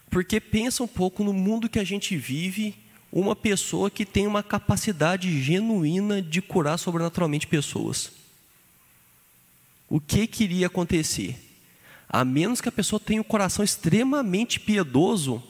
Porque 0.09 0.39
pensa 0.39 0.85
um 0.85 0.87
pouco 0.87 1.25
no 1.25 1.33
mundo 1.33 1.69
que 1.69 1.81
a 1.81 1.85
gente 1.85 2.17
vive, 2.17 2.77
uma 3.13 3.35
pessoa 3.35 3.91
que 3.91 4.05
tem 4.05 4.27
uma 4.27 4.43
capacidade 4.43 5.43
genuína 5.43 6.21
de 6.21 6.43
curar 6.43 6.79
sobrenaturalmente 6.79 7.47
pessoas. 7.47 8.13
O 9.89 10.01
que 10.01 10.27
queria 10.27 10.67
acontecer? 10.67 11.49
a 12.09 12.25
menos 12.25 12.61
que 12.61 12.69
a 12.69 12.73
pessoa 12.73 12.99
tenha 12.99 13.21
um 13.21 13.25
coração 13.25 13.65
extremamente 13.65 14.59
piedoso, 14.59 15.43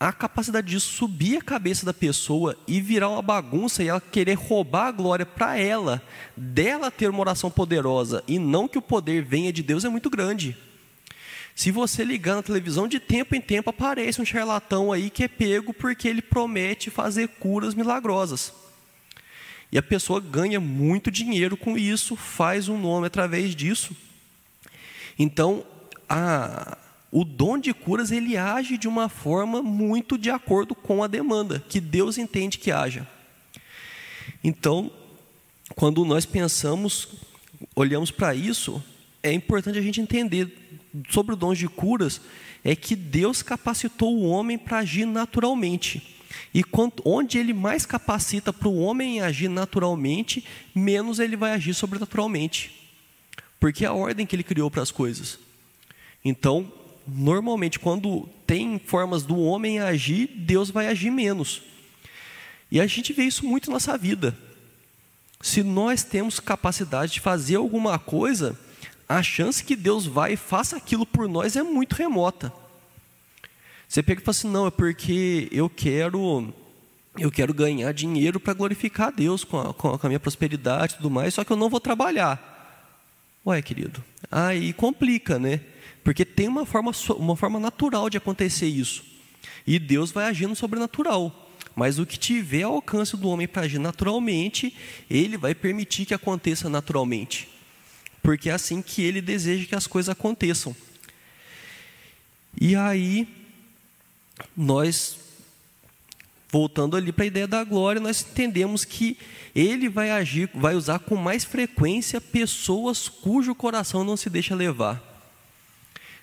a 0.00 0.12
capacidade 0.12 0.68
de 0.68 0.80
subir 0.80 1.38
a 1.38 1.42
cabeça 1.42 1.84
da 1.84 1.92
pessoa 1.92 2.56
e 2.66 2.80
virar 2.80 3.08
uma 3.08 3.20
bagunça 3.20 3.82
e 3.82 3.88
ela 3.88 4.00
querer 4.00 4.34
roubar 4.34 4.86
a 4.86 4.92
glória 4.92 5.26
para 5.26 5.58
ela, 5.58 6.00
dela 6.36 6.90
ter 6.90 7.10
uma 7.10 7.20
oração 7.20 7.50
poderosa 7.50 8.22
e 8.26 8.38
não 8.38 8.68
que 8.68 8.78
o 8.78 8.82
poder 8.82 9.24
venha 9.24 9.52
de 9.52 9.62
Deus 9.62 9.84
é 9.84 9.88
muito 9.88 10.08
grande. 10.08 10.56
Se 11.58 11.72
você 11.72 12.04
ligar 12.04 12.36
na 12.36 12.42
televisão, 12.44 12.86
de 12.86 13.00
tempo 13.00 13.34
em 13.34 13.40
tempo 13.40 13.70
aparece 13.70 14.22
um 14.22 14.24
charlatão 14.24 14.92
aí 14.92 15.10
que 15.10 15.24
é 15.24 15.28
pego 15.28 15.74
porque 15.74 16.06
ele 16.06 16.22
promete 16.22 16.88
fazer 16.88 17.26
curas 17.26 17.74
milagrosas. 17.74 18.52
E 19.72 19.76
a 19.76 19.82
pessoa 19.82 20.20
ganha 20.20 20.60
muito 20.60 21.10
dinheiro 21.10 21.56
com 21.56 21.76
isso, 21.76 22.14
faz 22.14 22.68
um 22.68 22.78
nome 22.78 23.08
através 23.08 23.56
disso. 23.56 23.90
Então, 25.18 25.66
a, 26.08 26.78
o 27.10 27.24
dom 27.24 27.58
de 27.58 27.74
curas 27.74 28.12
ele 28.12 28.36
age 28.36 28.78
de 28.78 28.86
uma 28.86 29.08
forma 29.08 29.60
muito 29.60 30.16
de 30.16 30.30
acordo 30.30 30.76
com 30.76 31.02
a 31.02 31.08
demanda 31.08 31.60
que 31.68 31.80
Deus 31.80 32.18
entende 32.18 32.56
que 32.56 32.70
haja. 32.70 33.04
Então, 34.44 34.92
quando 35.74 36.04
nós 36.04 36.24
pensamos, 36.24 37.08
olhamos 37.74 38.12
para 38.12 38.32
isso, 38.32 38.80
é 39.24 39.32
importante 39.32 39.76
a 39.76 39.82
gente 39.82 40.00
entender 40.00 40.67
sobre 41.10 41.34
o 41.34 41.36
dom 41.36 41.54
de 41.54 41.68
curas 41.68 42.20
é 42.64 42.74
que 42.74 42.96
Deus 42.96 43.42
capacitou 43.42 44.16
o 44.16 44.28
homem 44.28 44.58
para 44.58 44.78
agir 44.78 45.06
naturalmente. 45.06 46.16
E 46.52 46.62
quanto, 46.62 47.02
onde 47.04 47.38
ele 47.38 47.52
mais 47.52 47.86
capacita 47.86 48.52
para 48.52 48.68
o 48.68 48.78
homem 48.78 49.20
agir 49.20 49.48
naturalmente, 49.48 50.44
menos 50.74 51.18
ele 51.18 51.36
vai 51.36 51.52
agir 51.52 51.74
sobrenaturalmente. 51.74 52.74
Porque 53.60 53.84
é 53.84 53.88
a 53.88 53.92
ordem 53.92 54.26
que 54.26 54.36
ele 54.36 54.42
criou 54.42 54.70
para 54.70 54.82
as 54.82 54.90
coisas. 54.90 55.38
Então, 56.24 56.70
normalmente, 57.06 57.78
quando 57.78 58.28
tem 58.46 58.78
formas 58.78 59.22
do 59.22 59.38
homem 59.38 59.80
agir, 59.80 60.28
Deus 60.34 60.70
vai 60.70 60.88
agir 60.88 61.10
menos. 61.10 61.62
E 62.70 62.80
a 62.80 62.86
gente 62.86 63.12
vê 63.12 63.24
isso 63.24 63.46
muito 63.46 63.68
na 63.68 63.74
nossa 63.74 63.96
vida. 63.96 64.36
Se 65.40 65.62
nós 65.62 66.02
temos 66.02 66.40
capacidade 66.40 67.12
de 67.12 67.20
fazer 67.20 67.56
alguma 67.56 67.98
coisa, 67.98 68.58
a 69.08 69.22
chance 69.22 69.64
que 69.64 69.74
Deus 69.74 70.06
vai 70.06 70.34
e 70.34 70.36
faça 70.36 70.76
aquilo 70.76 71.06
por 71.06 71.28
nós 71.28 71.56
é 71.56 71.62
muito 71.62 71.96
remota. 71.96 72.52
Você 73.88 74.02
pega 74.02 74.20
e 74.20 74.24
fala 74.24 74.36
assim, 74.36 74.50
não, 74.50 74.66
é 74.66 74.70
porque 74.70 75.48
eu 75.50 75.70
quero, 75.70 76.52
eu 77.16 77.30
quero 77.30 77.54
ganhar 77.54 77.90
dinheiro 77.92 78.38
para 78.38 78.52
glorificar 78.52 79.08
a 79.08 79.10
Deus 79.10 79.44
com 79.44 79.58
a, 79.58 79.72
com 79.72 79.98
a 80.02 80.08
minha 80.08 80.20
prosperidade 80.20 80.92
e 80.92 80.96
tudo 80.98 81.10
mais, 81.10 81.32
só 81.32 81.42
que 81.42 81.50
eu 81.50 81.56
não 81.56 81.70
vou 81.70 81.80
trabalhar. 81.80 82.56
Ué, 83.46 83.62
querido, 83.62 84.04
aí 84.30 84.74
complica, 84.74 85.38
né? 85.38 85.60
Porque 86.04 86.24
tem 86.24 86.48
uma 86.48 86.66
forma, 86.66 86.92
uma 87.16 87.34
forma 87.34 87.58
natural 87.58 88.10
de 88.10 88.18
acontecer 88.18 88.66
isso. 88.66 89.02
E 89.66 89.78
Deus 89.78 90.10
vai 90.10 90.26
agir 90.26 90.46
no 90.46 90.56
sobrenatural. 90.56 91.46
Mas 91.74 91.98
o 91.98 92.04
que 92.04 92.18
tiver 92.18 92.64
ao 92.64 92.74
alcance 92.74 93.16
do 93.16 93.28
homem 93.28 93.48
para 93.48 93.62
agir 93.62 93.78
naturalmente, 93.78 94.74
ele 95.08 95.38
vai 95.38 95.54
permitir 95.54 96.04
que 96.04 96.12
aconteça 96.12 96.68
naturalmente. 96.68 97.48
Porque 98.28 98.50
é 98.50 98.52
assim 98.52 98.82
que 98.82 99.00
ele 99.00 99.22
deseja 99.22 99.64
que 99.64 99.74
as 99.74 99.86
coisas 99.86 100.10
aconteçam. 100.10 100.76
E 102.60 102.76
aí, 102.76 103.26
nós 104.54 105.16
voltando 106.52 106.94
ali 106.94 107.10
para 107.10 107.24
a 107.24 107.26
ideia 107.26 107.46
da 107.46 107.64
glória, 107.64 108.02
nós 108.02 108.20
entendemos 108.20 108.84
que 108.84 109.16
ele 109.54 109.88
vai 109.88 110.10
agir, 110.10 110.50
vai 110.52 110.74
usar 110.74 110.98
com 110.98 111.16
mais 111.16 111.42
frequência 111.42 112.20
pessoas 112.20 113.08
cujo 113.08 113.54
coração 113.54 114.04
não 114.04 114.14
se 114.14 114.28
deixa 114.28 114.54
levar. 114.54 115.02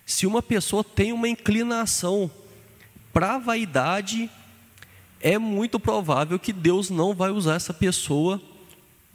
Se 0.05 0.27
uma 0.27 0.43
pessoa 0.43 0.83
tem 0.83 1.12
uma 1.12 1.27
inclinação 1.27 2.29
para 3.12 3.33
a 3.33 3.39
vaidade, 3.39 4.29
é 5.19 5.39
muito 5.39 5.79
provável 5.79 6.38
que 6.38 6.53
Deus 6.53 6.91
não 6.91 7.15
vai 7.15 7.31
usar 7.31 7.55
essa 7.55 7.74
pessoa 7.74 8.39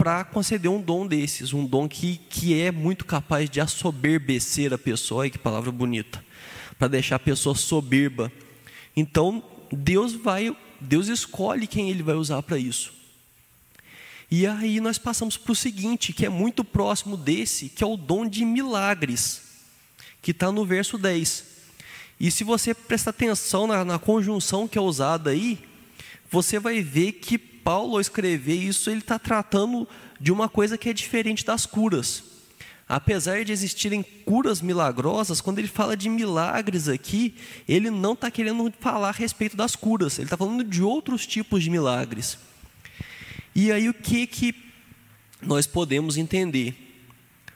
para 0.00 0.24
conceder 0.24 0.70
um 0.70 0.80
dom 0.80 1.06
desses, 1.06 1.52
um 1.52 1.66
dom 1.66 1.86
que, 1.86 2.16
que 2.30 2.58
é 2.58 2.72
muito 2.72 3.04
capaz 3.04 3.50
de 3.50 3.60
assoberbecer 3.60 4.72
a 4.72 4.78
pessoa, 4.78 5.26
e 5.26 5.30
que 5.30 5.36
palavra 5.36 5.70
bonita, 5.70 6.24
para 6.78 6.88
deixar 6.88 7.16
a 7.16 7.18
pessoa 7.18 7.54
soberba. 7.54 8.32
Então, 8.96 9.44
Deus 9.70 10.14
vai 10.14 10.56
Deus 10.80 11.08
escolhe 11.08 11.66
quem 11.66 11.90
ele 11.90 12.02
vai 12.02 12.14
usar 12.14 12.40
para 12.42 12.56
isso. 12.56 12.94
E 14.30 14.46
aí 14.46 14.80
nós 14.80 14.96
passamos 14.96 15.36
para 15.36 15.52
o 15.52 15.54
seguinte, 15.54 16.14
que 16.14 16.24
é 16.24 16.30
muito 16.30 16.64
próximo 16.64 17.14
desse, 17.14 17.68
que 17.68 17.84
é 17.84 17.86
o 17.86 17.98
dom 17.98 18.26
de 18.26 18.42
milagres, 18.42 19.42
que 20.22 20.30
está 20.30 20.50
no 20.50 20.64
verso 20.64 20.96
10. 20.96 21.44
E 22.18 22.30
se 22.30 22.42
você 22.42 22.72
prestar 22.72 23.10
atenção 23.10 23.66
na, 23.66 23.84
na, 23.84 23.98
conjunção 23.98 24.66
que 24.66 24.78
é 24.78 24.80
usada 24.80 25.28
aí, 25.28 25.58
você 26.30 26.58
vai 26.58 26.80
ver 26.80 27.12
que 27.12 27.49
Paulo, 27.64 27.94
ao 27.94 28.00
escrever 28.00 28.54
isso, 28.54 28.90
ele 28.90 29.00
está 29.00 29.18
tratando 29.18 29.86
de 30.20 30.32
uma 30.32 30.48
coisa 30.48 30.76
que 30.76 30.88
é 30.88 30.92
diferente 30.92 31.44
das 31.44 31.66
curas 31.66 32.30
apesar 32.90 33.44
de 33.44 33.52
existirem 33.52 34.02
curas 34.02 34.60
milagrosas, 34.60 35.40
quando 35.40 35.60
ele 35.60 35.68
fala 35.68 35.96
de 35.96 36.08
milagres 36.08 36.88
aqui, 36.88 37.36
ele 37.68 37.88
não 37.88 38.14
está 38.14 38.32
querendo 38.32 38.74
falar 38.80 39.10
a 39.10 39.12
respeito 39.12 39.56
das 39.56 39.76
curas, 39.76 40.18
ele 40.18 40.26
está 40.26 40.36
falando 40.36 40.64
de 40.64 40.82
outros 40.82 41.24
tipos 41.24 41.62
de 41.62 41.70
milagres. 41.70 42.36
E 43.54 43.70
aí 43.70 43.88
o 43.88 43.94
que, 43.94 44.26
que 44.26 44.52
nós 45.40 45.68
podemos 45.68 46.16
entender 46.16 46.76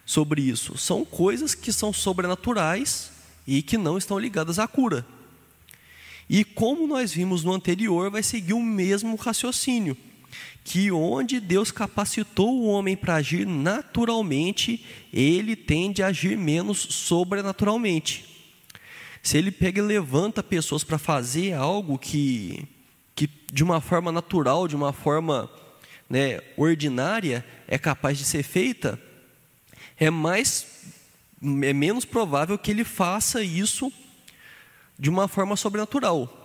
sobre 0.07 0.41
isso? 0.41 0.79
São 0.79 1.05
coisas 1.05 1.53
que 1.53 1.73
são 1.73 1.93
sobrenaturais 1.93 3.11
e 3.45 3.61
que 3.61 3.77
não 3.77 3.99
estão 3.99 4.21
ligadas 4.21 4.61
à 4.61 4.69
cura. 4.69 5.05
E 6.29 6.45
como 6.45 6.87
nós 6.87 7.13
vimos 7.13 7.45
no 7.45 7.53
anterior, 7.53 8.11
vai 8.11 8.23
seguir 8.23 8.55
o 8.55 8.63
mesmo 8.63 9.17
raciocínio 9.17 9.97
que 10.65 10.91
onde 10.91 11.39
Deus 11.41 11.71
capacitou 11.71 12.59
o 12.59 12.67
homem 12.67 12.97
para 12.97 13.17
agir 13.17 13.47
naturalmente, 13.47 14.85
ele 15.13 15.55
tende 15.55 16.03
a 16.03 16.07
agir 16.07 16.39
menos 16.39 16.79
sobrenaturalmente. 16.79 18.25
Se 19.23 19.37
ele 19.37 19.51
pega 19.51 19.81
e 19.81 19.85
levanta 19.85 20.43
pessoas 20.43 20.83
para 20.83 20.97
fazer 20.97 21.53
algo 21.53 21.99
que, 21.99 22.67
que 23.15 23.29
de 23.53 23.63
uma 23.63 23.81
forma 23.81 24.11
natural, 24.11 24.67
de 24.67 24.75
uma 24.75 24.93
forma 24.93 25.51
né, 26.09 26.41
ordinária, 26.57 27.45
é 27.69 27.77
capaz 27.77 28.17
de 28.17 28.25
ser 28.25 28.43
feita, 28.43 29.01
é 29.99 30.11
mais 30.11 30.67
é 31.63 31.75
menos 31.75 32.07
provável 32.07 32.57
que 32.57 32.71
ele 32.71 32.85
faça 32.85 33.43
isso 33.43 33.93
de 34.99 35.11
uma 35.11 35.29
forma 35.29 35.57
sobrenatural. 35.57 36.45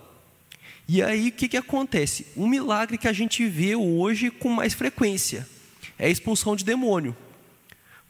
E 0.88 1.02
aí 1.02 1.28
o 1.28 1.32
que, 1.32 1.48
que 1.48 1.56
acontece? 1.56 2.26
Um 2.36 2.48
milagre 2.48 2.98
que 2.98 3.06
a 3.06 3.12
gente 3.12 3.46
vê 3.46 3.76
hoje 3.76 4.30
com 4.30 4.48
mais 4.48 4.74
frequência 4.74 5.46
é 5.98 6.06
a 6.06 6.10
expulsão 6.10 6.56
de 6.56 6.64
demônio. 6.64 7.16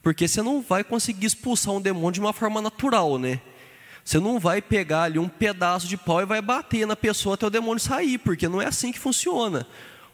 Porque 0.02 0.26
você 0.26 0.40
não 0.40 0.62
vai 0.62 0.82
conseguir 0.82 1.26
expulsar 1.26 1.74
um 1.74 1.80
demônio 1.80 2.12
de 2.12 2.20
uma 2.20 2.32
forma 2.32 2.62
natural, 2.62 3.18
né? 3.18 3.40
Você 4.02 4.18
não 4.18 4.38
vai 4.38 4.62
pegar 4.62 5.02
ali 5.02 5.18
um 5.18 5.28
pedaço 5.28 5.86
de 5.86 5.96
pau 5.96 6.22
e 6.22 6.24
vai 6.24 6.40
bater 6.40 6.86
na 6.86 6.96
pessoa 6.96 7.34
até 7.34 7.46
o 7.46 7.50
demônio 7.50 7.78
sair, 7.78 8.16
porque 8.18 8.48
não 8.48 8.62
é 8.62 8.66
assim 8.66 8.92
que 8.92 8.98
funciona. 8.98 9.66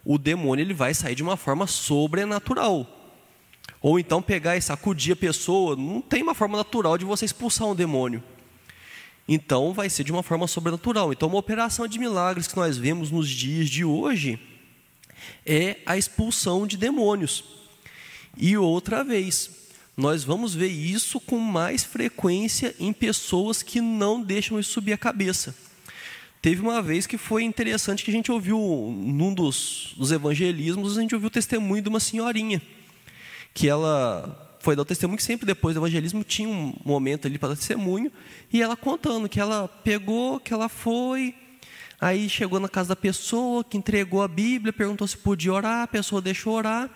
O 0.05 0.19
demônio 0.19 0.63
ele 0.63 0.75
vai 0.75 0.93
sair 0.93 1.15
de 1.15 1.23
uma 1.23 1.37
forma 1.37 1.67
sobrenatural. 1.67 2.87
Ou 3.81 3.99
então 3.99 4.21
pegar 4.21 4.57
e 4.57 4.63
sacudir 4.63 5.13
a 5.13 5.17
pessoa, 5.17 5.77
não 5.77 6.01
tem 6.01 6.23
uma 6.23 6.35
forma 6.35 6.57
natural 6.57 6.99
de 6.99 7.05
você 7.05 7.25
expulsar 7.25 7.69
um 7.69 7.75
demônio. 7.75 8.23
Então 9.29 9.73
vai 9.73 9.91
ser 9.91 10.05
de 10.05 10.13
uma 10.13 10.23
forma 10.23 10.47
sobrenatural. 10.47 11.13
Então, 11.13 11.29
uma 11.29 11.39
operação 11.39 11.87
de 11.89 11.99
milagres 11.99 12.47
que 12.47 12.57
nós 12.57 12.79
vemos 12.79 13.11
nos 13.11 13.29
dias 13.29 13.69
de 13.69 13.85
hoje 13.85 14.39
é 15.45 15.79
a 15.85 15.97
expulsão 15.97 16.67
de 16.67 16.77
demônios. 16.77 17.45
E 18.37 18.57
outra 18.57 19.03
vez, 19.03 19.51
nós 19.97 20.23
vamos 20.23 20.55
ver 20.55 20.69
isso 20.69 21.19
com 21.19 21.39
mais 21.39 21.83
frequência 21.83 22.75
em 22.79 22.93
pessoas 22.93 23.63
que 23.63 23.81
não 23.81 24.23
deixam 24.23 24.61
isso 24.61 24.73
subir 24.73 24.93
a 24.93 24.99
cabeça. 24.99 25.55
Teve 26.41 26.61
uma 26.61 26.81
vez 26.81 27.07
que 27.07 27.19
foi 27.19 27.43
interessante 27.43 28.05
que 28.05 28.11
a 28.11 28.15
gente 28.15 28.31
ouviu, 28.31 28.59
num 28.59 29.35
dos, 29.35 29.95
dos 29.97 30.13
evangelismos, 30.13 30.97
a 30.97 31.01
gente 31.01 31.15
ouviu 31.15 31.27
o 31.29 31.31
testemunho 31.31 31.83
de 31.83 31.89
uma 31.89 31.99
senhorinha, 31.99 32.63
que 33.53 33.69
ela 33.69 34.46
foi 34.67 34.75
dar 34.75 34.83
o 34.83 34.85
testemunho 34.85 35.17
que 35.17 35.23
sempre 35.23 35.47
depois 35.47 35.77
do 35.77 35.79
evangelismo 35.79 36.25
tinha 36.25 36.49
um 36.49 36.75
momento 36.85 37.29
ali 37.29 37.39
para 37.39 37.51
dar 37.51 37.57
testemunho, 37.57 38.11
e 38.53 38.61
ela 38.61 38.77
contando 38.77 39.29
que 39.29 39.39
ela 39.39 39.69
pegou, 39.69 40.41
que 40.41 40.53
ela 40.53 40.69
foi, 40.69 41.37
aí 42.01 42.29
chegou 42.29 42.59
na 42.59 42.69
casa 42.69 42.89
da 42.89 42.97
pessoa, 42.97 43.63
que 43.63 43.77
entregou 43.77 44.23
a 44.23 44.27
Bíblia, 44.27 44.73
perguntou 44.73 45.07
se 45.07 45.17
podia 45.17 45.53
orar, 45.53 45.83
a 45.83 45.87
pessoa 45.87 46.21
deixou 46.21 46.55
orar, 46.55 46.91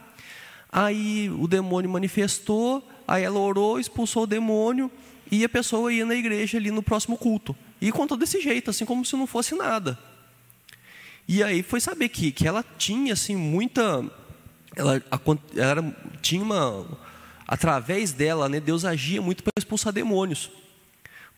Aí 0.72 1.28
o 1.30 1.48
demônio 1.48 1.90
manifestou, 1.90 2.88
aí 3.06 3.24
ela 3.24 3.38
orou, 3.38 3.80
expulsou 3.80 4.22
o 4.22 4.26
demônio 4.26 4.90
e 5.30 5.44
a 5.44 5.48
pessoa 5.48 5.92
ia 5.92 6.06
na 6.06 6.14
igreja 6.14 6.58
ali 6.58 6.70
no 6.70 6.82
próximo 6.82 7.18
culto. 7.18 7.56
E 7.80 7.90
contou 7.90 8.16
desse 8.16 8.40
jeito, 8.40 8.70
assim 8.70 8.84
como 8.84 9.04
se 9.04 9.16
não 9.16 9.26
fosse 9.26 9.56
nada. 9.56 9.98
E 11.26 11.42
aí 11.42 11.62
foi 11.62 11.80
saber 11.80 12.08
que, 12.08 12.30
que 12.30 12.46
ela 12.46 12.64
tinha 12.78 13.14
assim 13.14 13.34
muita 13.34 14.04
ela, 14.76 15.02
ela 15.56 15.96
tinha 16.22 16.42
uma 16.42 16.86
através 17.50 18.12
dela, 18.12 18.48
né, 18.48 18.60
Deus 18.60 18.84
agia 18.84 19.20
muito 19.20 19.42
para 19.42 19.52
expulsar 19.58 19.92
demônios. 19.92 20.48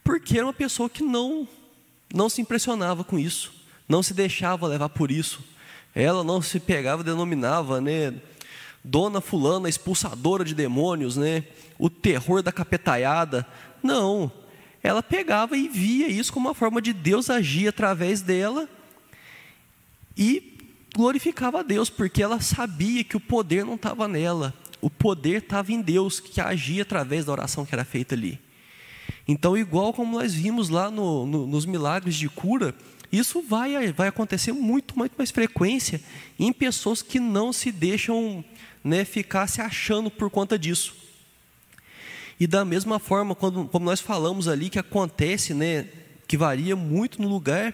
Porque 0.05 0.37
era 0.37 0.47
uma 0.47 0.53
pessoa 0.53 0.91
que 0.91 1.03
não 1.03 1.49
não 2.15 2.29
se 2.29 2.43
impressionava 2.43 3.03
com 3.03 3.19
isso, 3.19 3.51
não 3.89 4.03
se 4.03 4.13
deixava 4.13 4.67
levar 4.67 4.91
por 4.91 5.11
isso. 5.11 5.43
Ela 5.95 6.23
não 6.23 6.43
se 6.43 6.61
pegava, 6.61 7.03
denominava, 7.03 7.81
né, 7.81 8.13
Dona 8.85 9.23
Fulana, 9.23 9.67
expulsadora 9.67 10.45
de 10.45 10.55
demônios, 10.55 11.17
né? 11.17 11.45
o 11.79 11.89
terror 11.89 12.43
da 12.43 12.53
capetaiada. 12.53 13.47
Não, 13.83 14.31
ela 14.83 15.03
pegava 15.03 15.57
e 15.57 15.69
via 15.69 16.09
isso 16.09 16.33
como 16.33 16.49
uma 16.49 16.55
forma 16.55 16.83
de 16.83 16.93
Deus 16.93 17.31
agir 17.31 17.69
através 17.69 18.21
dela 18.21 18.69
e 20.17 20.59
glorificava 20.95 21.61
a 21.61 21.63
Deus, 21.63 21.89
porque 21.89 22.23
ela 22.23 22.41
sabia 22.41 23.03
que 23.03 23.17
o 23.17 23.21
poder 23.21 23.65
não 23.65 23.77
estava 23.77 24.07
nela, 24.07 24.53
o 24.83 24.91
poder 24.91 25.39
estava 25.39 25.73
em 25.73 25.81
Deus, 25.81 26.21
que 26.21 26.41
agia 26.41 26.83
através 26.83 27.25
da 27.25 27.33
oração 27.33 27.65
que 27.65 27.75
era 27.75 27.85
feita 27.85 28.15
ali. 28.15 28.39
Então, 29.27 29.57
igual 29.57 29.93
como 29.93 30.19
nós 30.19 30.35
vimos 30.35 30.69
lá 30.69 30.91
no, 30.91 31.25
no, 31.25 31.47
nos 31.47 31.65
milagres 31.65 32.17
de 32.17 32.29
cura, 32.29 32.75
isso 33.11 33.41
vai, 33.41 33.93
vai 33.93 34.09
acontecer 34.09 34.53
muito, 34.53 34.99
muito 34.99 35.15
mais 35.17 35.31
frequência 35.31 36.03
em 36.39 36.53
pessoas 36.53 37.01
que 37.01 37.21
não 37.21 37.53
se 37.53 37.71
deixam 37.71 38.45
né, 38.83 39.05
ficar 39.05 39.47
se 39.47 39.61
achando 39.61 40.11
por 40.11 40.29
conta 40.29 40.59
disso. 40.59 40.95
E 42.41 42.47
da 42.47 42.65
mesma 42.65 42.99
forma, 42.99 43.37
quando, 43.37 43.67
como 43.67 43.85
nós 43.85 44.01
falamos 44.01 44.49
ali, 44.49 44.69
que 44.69 44.79
acontece, 44.79 45.55
né, 45.55 45.87
que 46.27 46.37
varia 46.37 46.75
muito 46.75 47.23
no 47.23 47.29
lugar, 47.29 47.73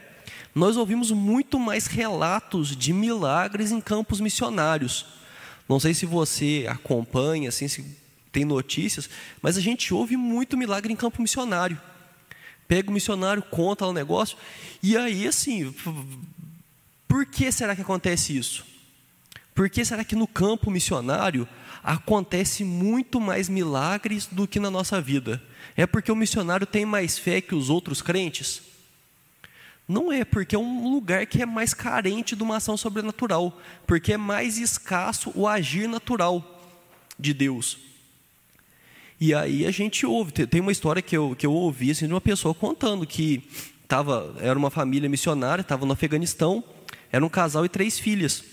nós 0.54 0.76
ouvimos 0.76 1.10
muito 1.10 1.58
mais 1.58 1.86
relatos 1.86 2.76
de 2.76 2.92
milagres 2.92 3.72
em 3.72 3.80
campos 3.80 4.20
missionários. 4.20 5.17
Não 5.68 5.78
sei 5.78 5.92
se 5.92 6.06
você 6.06 6.66
acompanha, 6.68 7.50
assim, 7.50 7.68
se 7.68 7.84
tem 8.32 8.44
notícias, 8.44 9.08
mas 9.42 9.56
a 9.56 9.60
gente 9.60 9.92
ouve 9.92 10.16
muito 10.16 10.56
milagre 10.56 10.92
em 10.92 10.96
campo 10.96 11.20
missionário. 11.20 11.80
Pega 12.66 12.90
o 12.90 12.92
missionário, 12.92 13.42
conta 13.42 13.86
o 13.86 13.92
negócio, 13.92 14.36
e 14.82 14.96
aí, 14.96 15.26
assim, 15.26 15.74
por 17.06 17.26
que 17.26 17.50
será 17.50 17.74
que 17.74 17.82
acontece 17.82 18.36
isso? 18.36 18.64
Por 19.54 19.68
que 19.68 19.84
será 19.84 20.04
que 20.04 20.14
no 20.14 20.26
campo 20.26 20.70
missionário 20.70 21.48
acontece 21.82 22.62
muito 22.62 23.20
mais 23.20 23.48
milagres 23.48 24.26
do 24.26 24.46
que 24.46 24.60
na 24.60 24.70
nossa 24.70 25.00
vida? 25.00 25.42
É 25.76 25.86
porque 25.86 26.12
o 26.12 26.16
missionário 26.16 26.66
tem 26.66 26.84
mais 26.84 27.18
fé 27.18 27.40
que 27.40 27.54
os 27.54 27.70
outros 27.70 28.00
crentes? 28.00 28.62
Não 29.88 30.12
é, 30.12 30.22
porque 30.24 30.54
é 30.54 30.58
um 30.58 30.92
lugar 30.92 31.24
que 31.26 31.40
é 31.40 31.46
mais 31.46 31.72
carente 31.72 32.36
de 32.36 32.42
uma 32.42 32.58
ação 32.58 32.76
sobrenatural, 32.76 33.58
porque 33.86 34.12
é 34.12 34.16
mais 34.18 34.58
escasso 34.58 35.32
o 35.34 35.48
agir 35.48 35.88
natural 35.88 36.76
de 37.18 37.32
Deus. 37.32 37.78
E 39.18 39.34
aí 39.34 39.66
a 39.66 39.70
gente 39.70 40.04
ouve, 40.04 40.46
tem 40.46 40.60
uma 40.60 40.70
história 40.70 41.00
que 41.00 41.16
eu, 41.16 41.34
que 41.34 41.46
eu 41.46 41.52
ouvi 41.52 41.90
assim, 41.90 42.06
de 42.06 42.12
uma 42.12 42.20
pessoa 42.20 42.54
contando 42.54 43.06
que 43.06 43.42
tava, 43.88 44.36
era 44.40 44.58
uma 44.58 44.70
família 44.70 45.08
missionária, 45.08 45.62
estava 45.62 45.86
no 45.86 45.92
Afeganistão, 45.92 46.62
era 47.10 47.24
um 47.24 47.28
casal 47.28 47.64
e 47.64 47.68
três 47.68 47.98
filhas 47.98 48.44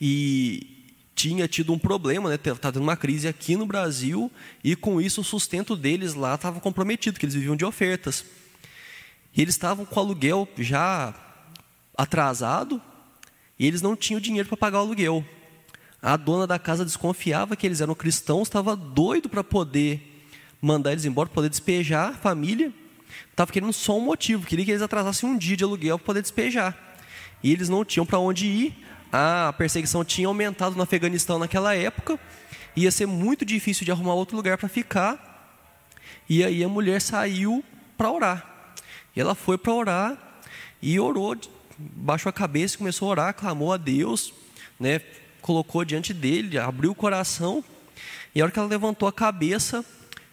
e 0.00 0.84
tinha 1.14 1.48
tido 1.48 1.72
um 1.72 1.78
problema, 1.78 2.28
né? 2.28 2.34
Estava 2.34 2.72
tendo 2.72 2.82
uma 2.82 2.96
crise 2.96 3.26
aqui 3.26 3.56
no 3.56 3.66
Brasil 3.66 4.30
e 4.62 4.76
com 4.76 5.00
isso 5.00 5.20
o 5.20 5.24
sustento 5.24 5.74
deles 5.74 6.14
lá 6.14 6.34
estava 6.34 6.60
comprometido, 6.60 7.18
que 7.18 7.24
eles 7.24 7.34
viviam 7.34 7.56
de 7.56 7.64
ofertas. 7.64 8.24
E 9.36 9.42
eles 9.42 9.54
estavam 9.54 9.84
com 9.84 10.00
o 10.00 10.02
aluguel 10.02 10.48
já 10.56 11.14
atrasado 11.96 12.80
e 13.58 13.66
eles 13.66 13.82
não 13.82 13.94
tinham 13.94 14.20
dinheiro 14.20 14.48
para 14.48 14.56
pagar 14.56 14.78
o 14.78 14.82
aluguel. 14.82 15.24
A 16.00 16.16
dona 16.16 16.46
da 16.46 16.58
casa 16.58 16.84
desconfiava 16.84 17.56
que 17.56 17.66
eles 17.66 17.80
eram 17.80 17.94
cristãos, 17.94 18.48
estava 18.48 18.74
doido 18.74 19.28
para 19.28 19.44
poder 19.44 20.24
mandar 20.60 20.92
eles 20.92 21.04
embora, 21.04 21.28
para 21.28 21.34
poder 21.34 21.48
despejar 21.50 22.10
a 22.10 22.14
família. 22.14 22.72
Estava 23.30 23.52
querendo 23.52 23.72
só 23.72 23.96
um 23.98 24.00
motivo, 24.00 24.46
queria 24.46 24.64
que 24.64 24.70
eles 24.70 24.82
atrasassem 24.82 25.28
um 25.28 25.36
dia 25.36 25.56
de 25.56 25.64
aluguel 25.64 25.98
para 25.98 26.06
poder 26.06 26.22
despejar. 26.22 26.76
E 27.42 27.52
eles 27.52 27.68
não 27.68 27.84
tinham 27.84 28.06
para 28.06 28.18
onde 28.18 28.46
ir, 28.46 28.84
a 29.12 29.52
perseguição 29.56 30.04
tinha 30.04 30.28
aumentado 30.28 30.74
no 30.74 30.82
Afeganistão 30.82 31.38
naquela 31.38 31.74
época, 31.74 32.18
ia 32.74 32.90
ser 32.90 33.06
muito 33.06 33.44
difícil 33.44 33.84
de 33.84 33.90
arrumar 33.90 34.14
outro 34.14 34.36
lugar 34.36 34.56
para 34.56 34.68
ficar. 34.68 35.54
E 36.28 36.42
aí 36.42 36.64
a 36.64 36.68
mulher 36.68 37.00
saiu 37.00 37.62
para 37.96 38.10
orar. 38.10 38.55
E 39.16 39.20
ela 39.20 39.34
foi 39.34 39.58
para 39.58 39.72
orar 39.72 40.40
e 40.80 41.00
orou, 41.00 41.34
baixou 41.78 42.30
a 42.30 42.32
cabeça 42.32 42.78
começou 42.78 43.08
a 43.08 43.10
orar, 43.10 43.34
clamou 43.34 43.72
a 43.72 43.78
Deus, 43.78 44.32
né? 44.78 45.00
colocou 45.40 45.84
diante 45.84 46.12
dele, 46.12 46.58
abriu 46.58 46.90
o 46.90 46.94
coração. 46.94 47.64
E 48.34 48.40
a 48.40 48.44
hora 48.44 48.52
que 48.52 48.58
ela 48.58 48.68
levantou 48.68 49.08
a 49.08 49.12
cabeça, 49.12 49.84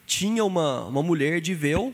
tinha 0.06 0.43
uma, 0.43 0.86
uma 0.86 1.04
mulher 1.04 1.39
de 1.39 1.54
véu 1.54 1.93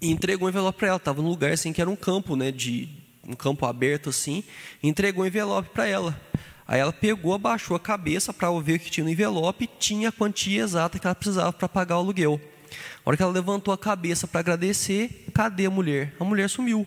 e 0.00 0.10
entregou 0.10 0.46
um 0.46 0.50
envelope 0.50 0.78
para 0.78 0.88
ela. 0.88 0.96
Estava 0.96 1.22
num 1.22 1.28
lugar 1.28 1.52
assim 1.52 1.72
que 1.72 1.80
era 1.80 1.88
um 1.88 1.96
campo 1.96 2.36
né, 2.36 2.50
de, 2.50 2.88
um 3.26 3.34
campo 3.34 3.64
aberto 3.64 4.10
assim, 4.10 4.42
entregou 4.82 5.24
um 5.24 5.26
envelope 5.26 5.70
para 5.70 5.86
ela. 5.86 6.20
Aí 6.66 6.80
ela 6.80 6.92
pegou, 6.92 7.34
abaixou 7.34 7.76
a 7.76 7.80
cabeça 7.80 8.32
para 8.32 8.50
ver 8.60 8.74
o 8.74 8.80
que 8.80 8.90
tinha 8.90 9.04
no 9.04 9.10
envelope, 9.10 9.68
tinha 9.78 10.08
a 10.08 10.12
quantia 10.12 10.62
exata 10.62 10.98
que 10.98 11.06
ela 11.06 11.14
precisava 11.14 11.52
para 11.52 11.68
pagar 11.68 11.96
o 11.96 12.00
aluguel. 12.00 12.40
A 13.04 13.10
hora 13.10 13.16
que 13.16 13.22
ela 13.22 13.32
levantou 13.32 13.72
a 13.74 13.78
cabeça 13.78 14.26
para 14.26 14.40
agradecer, 14.40 15.26
cadê 15.34 15.66
a 15.66 15.70
mulher? 15.70 16.14
A 16.20 16.24
mulher 16.24 16.48
sumiu. 16.48 16.86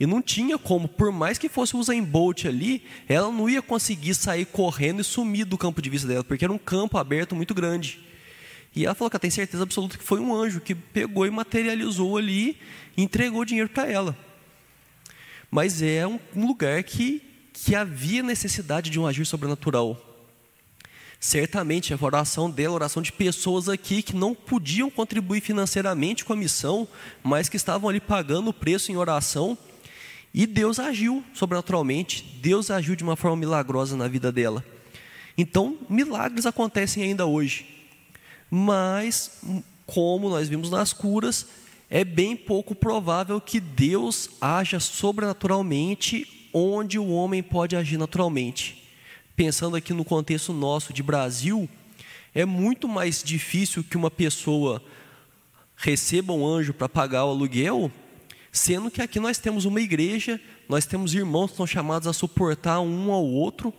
E 0.00 0.06
não 0.06 0.22
tinha 0.22 0.58
como, 0.58 0.88
por 0.88 1.10
mais 1.10 1.38
que 1.38 1.48
fosse 1.48 1.74
o 1.74 1.78
Usain 1.78 2.02
Bolt 2.02 2.44
ali, 2.44 2.84
ela 3.08 3.30
não 3.30 3.48
ia 3.48 3.60
conseguir 3.62 4.14
sair 4.14 4.46
correndo 4.46 5.00
e 5.00 5.04
sumir 5.04 5.44
do 5.44 5.58
campo 5.58 5.82
de 5.82 5.90
vista 5.90 6.06
dela, 6.06 6.24
porque 6.24 6.44
era 6.44 6.52
um 6.52 6.58
campo 6.58 6.98
aberto 6.98 7.34
muito 7.34 7.54
grande. 7.54 8.00
E 8.74 8.84
ela 8.84 8.94
falou 8.94 9.10
que 9.10 9.16
ela 9.16 9.20
tem 9.20 9.30
certeza 9.30 9.62
absoluta 9.62 9.98
que 9.98 10.04
foi 10.04 10.20
um 10.20 10.34
anjo 10.34 10.60
que 10.60 10.74
pegou 10.74 11.26
e 11.26 11.30
materializou 11.30 12.16
ali 12.16 12.58
e 12.96 13.02
entregou 13.02 13.44
dinheiro 13.44 13.68
para 13.68 13.90
ela 13.90 14.16
mas 15.50 15.82
é 15.82 16.06
um, 16.06 16.18
lugar 16.34 16.82
que, 16.82 17.22
que 17.52 17.74
havia 17.74 18.22
necessidade 18.22 18.90
de 18.90 19.00
um 19.00 19.06
agir 19.06 19.24
sobrenatural. 19.24 20.07
Certamente 21.20 21.92
a 21.92 21.98
oração 22.00 22.48
dela, 22.48 22.74
a 22.74 22.76
oração 22.76 23.02
de 23.02 23.10
pessoas 23.10 23.68
aqui 23.68 24.02
que 24.02 24.14
não 24.14 24.34
podiam 24.34 24.88
contribuir 24.88 25.40
financeiramente 25.40 26.24
com 26.24 26.32
a 26.32 26.36
missão, 26.36 26.86
mas 27.22 27.48
que 27.48 27.56
estavam 27.56 27.90
ali 27.90 28.00
pagando 28.00 28.50
o 28.50 28.54
preço 28.54 28.92
em 28.92 28.96
oração, 28.96 29.58
e 30.32 30.46
Deus 30.46 30.78
agiu 30.78 31.24
sobrenaturalmente, 31.34 32.38
Deus 32.40 32.70
agiu 32.70 32.94
de 32.94 33.02
uma 33.02 33.16
forma 33.16 33.36
milagrosa 33.36 33.96
na 33.96 34.06
vida 34.06 34.30
dela. 34.30 34.64
Então, 35.36 35.76
milagres 35.88 36.46
acontecem 36.46 37.02
ainda 37.02 37.26
hoje, 37.26 37.66
mas, 38.50 39.40
como 39.86 40.28
nós 40.28 40.48
vimos 40.48 40.70
nas 40.70 40.92
curas, 40.92 41.46
é 41.90 42.04
bem 42.04 42.36
pouco 42.36 42.74
provável 42.74 43.40
que 43.40 43.58
Deus 43.58 44.30
haja 44.40 44.78
sobrenaturalmente 44.78 46.50
onde 46.52 46.98
o 46.98 47.08
homem 47.08 47.42
pode 47.42 47.74
agir 47.74 47.96
naturalmente. 47.96 48.87
Pensando 49.38 49.76
aqui 49.76 49.92
no 49.92 50.04
contexto 50.04 50.52
nosso 50.52 50.92
de 50.92 51.00
Brasil, 51.00 51.70
é 52.34 52.44
muito 52.44 52.88
mais 52.88 53.22
difícil 53.22 53.84
que 53.84 53.96
uma 53.96 54.10
pessoa 54.10 54.82
receba 55.76 56.32
um 56.32 56.44
anjo 56.44 56.74
para 56.74 56.88
pagar 56.88 57.24
o 57.24 57.28
aluguel, 57.28 57.88
sendo 58.50 58.90
que 58.90 59.00
aqui 59.00 59.20
nós 59.20 59.38
temos 59.38 59.64
uma 59.64 59.80
igreja, 59.80 60.40
nós 60.68 60.86
temos 60.86 61.14
irmãos 61.14 61.52
que 61.52 61.56
são 61.56 61.68
chamados 61.68 62.08
a 62.08 62.12
suportar 62.12 62.80
um 62.80 63.12
ao 63.12 63.24
outro. 63.24 63.72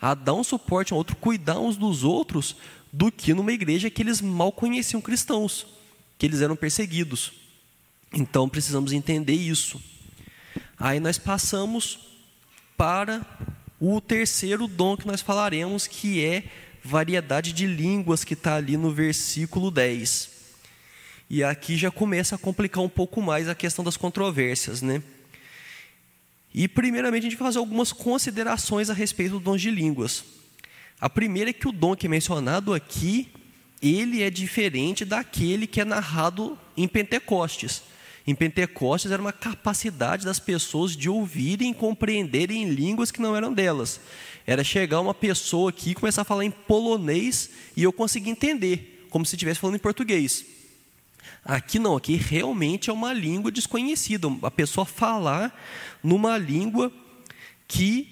a 0.00 0.14
dar 0.14 0.34
um 0.34 0.44
suporte 0.44 0.92
ao 0.92 0.98
outro, 0.98 1.16
cuidar 1.16 1.58
uns 1.58 1.76
dos 1.76 2.04
outros, 2.04 2.54
do 2.92 3.10
que 3.10 3.34
numa 3.34 3.52
igreja 3.52 3.90
que 3.90 4.02
eles 4.02 4.20
mal 4.20 4.52
conheciam 4.52 5.00
cristãos, 5.00 5.66
que 6.16 6.26
eles 6.26 6.40
eram 6.40 6.54
perseguidos. 6.54 7.32
Então 8.12 8.48
precisamos 8.48 8.92
entender 8.92 9.34
isso. 9.34 9.82
Aí 10.78 11.00
nós 11.00 11.18
passamos 11.18 11.98
para 12.76 13.26
o 13.84 14.00
terceiro 14.00 14.68
dom 14.68 14.96
que 14.96 15.08
nós 15.08 15.20
falaremos, 15.20 15.88
que 15.88 16.24
é 16.24 16.44
variedade 16.84 17.52
de 17.52 17.66
línguas, 17.66 18.22
que 18.22 18.34
está 18.34 18.54
ali 18.54 18.76
no 18.76 18.92
versículo 18.92 19.72
10. 19.72 20.30
E 21.28 21.42
aqui 21.42 21.76
já 21.76 21.90
começa 21.90 22.36
a 22.36 22.38
complicar 22.38 22.84
um 22.84 22.88
pouco 22.88 23.20
mais 23.20 23.48
a 23.48 23.56
questão 23.56 23.84
das 23.84 23.96
controvérsias, 23.96 24.82
né? 24.82 25.02
E 26.54 26.68
primeiramente 26.68 27.26
a 27.26 27.30
gente 27.30 27.38
vai 27.38 27.48
fazer 27.48 27.58
algumas 27.58 27.92
considerações 27.92 28.88
a 28.88 28.94
respeito 28.94 29.32
do 29.32 29.40
dom 29.40 29.56
de 29.56 29.68
línguas. 29.68 30.22
A 31.00 31.10
primeira 31.10 31.50
é 31.50 31.52
que 31.52 31.66
o 31.66 31.72
dom 31.72 31.96
que 31.96 32.06
é 32.06 32.08
mencionado 32.08 32.72
aqui, 32.72 33.32
ele 33.82 34.22
é 34.22 34.30
diferente 34.30 35.04
daquele 35.04 35.66
que 35.66 35.80
é 35.80 35.84
narrado 35.84 36.56
em 36.76 36.86
Pentecostes. 36.86 37.82
Em 38.26 38.34
Pentecostes 38.34 39.10
era 39.10 39.20
uma 39.20 39.32
capacidade 39.32 40.24
das 40.24 40.38
pessoas 40.38 40.96
de 40.96 41.08
ouvirem 41.08 41.72
e 41.72 41.74
compreenderem 41.74 42.68
línguas 42.68 43.10
que 43.10 43.20
não 43.20 43.34
eram 43.34 43.52
delas. 43.52 44.00
Era 44.46 44.62
chegar 44.62 45.00
uma 45.00 45.14
pessoa 45.14 45.70
aqui 45.70 45.90
e 45.90 45.94
começar 45.94 46.22
a 46.22 46.24
falar 46.24 46.44
em 46.44 46.50
polonês 46.50 47.50
e 47.76 47.82
eu 47.82 47.92
conseguir 47.92 48.30
entender, 48.30 49.06
como 49.10 49.26
se 49.26 49.34
estivesse 49.34 49.60
falando 49.60 49.76
em 49.76 49.80
português. 49.80 50.44
Aqui 51.44 51.78
não, 51.78 51.96
aqui 51.96 52.14
realmente 52.14 52.90
é 52.90 52.92
uma 52.92 53.12
língua 53.12 53.50
desconhecida, 53.50 54.28
a 54.42 54.50
pessoa 54.50 54.86
falar 54.86 55.52
numa 56.02 56.38
língua 56.38 56.92
que 57.66 58.08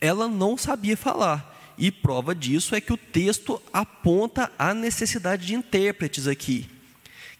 ela 0.00 0.26
não 0.26 0.56
sabia 0.56 0.96
falar. 0.96 1.50
E 1.76 1.90
prova 1.90 2.34
disso 2.34 2.74
é 2.74 2.80
que 2.80 2.92
o 2.92 2.96
texto 2.96 3.60
aponta 3.72 4.50
a 4.58 4.72
necessidade 4.72 5.46
de 5.46 5.54
intérpretes 5.54 6.26
aqui, 6.26 6.68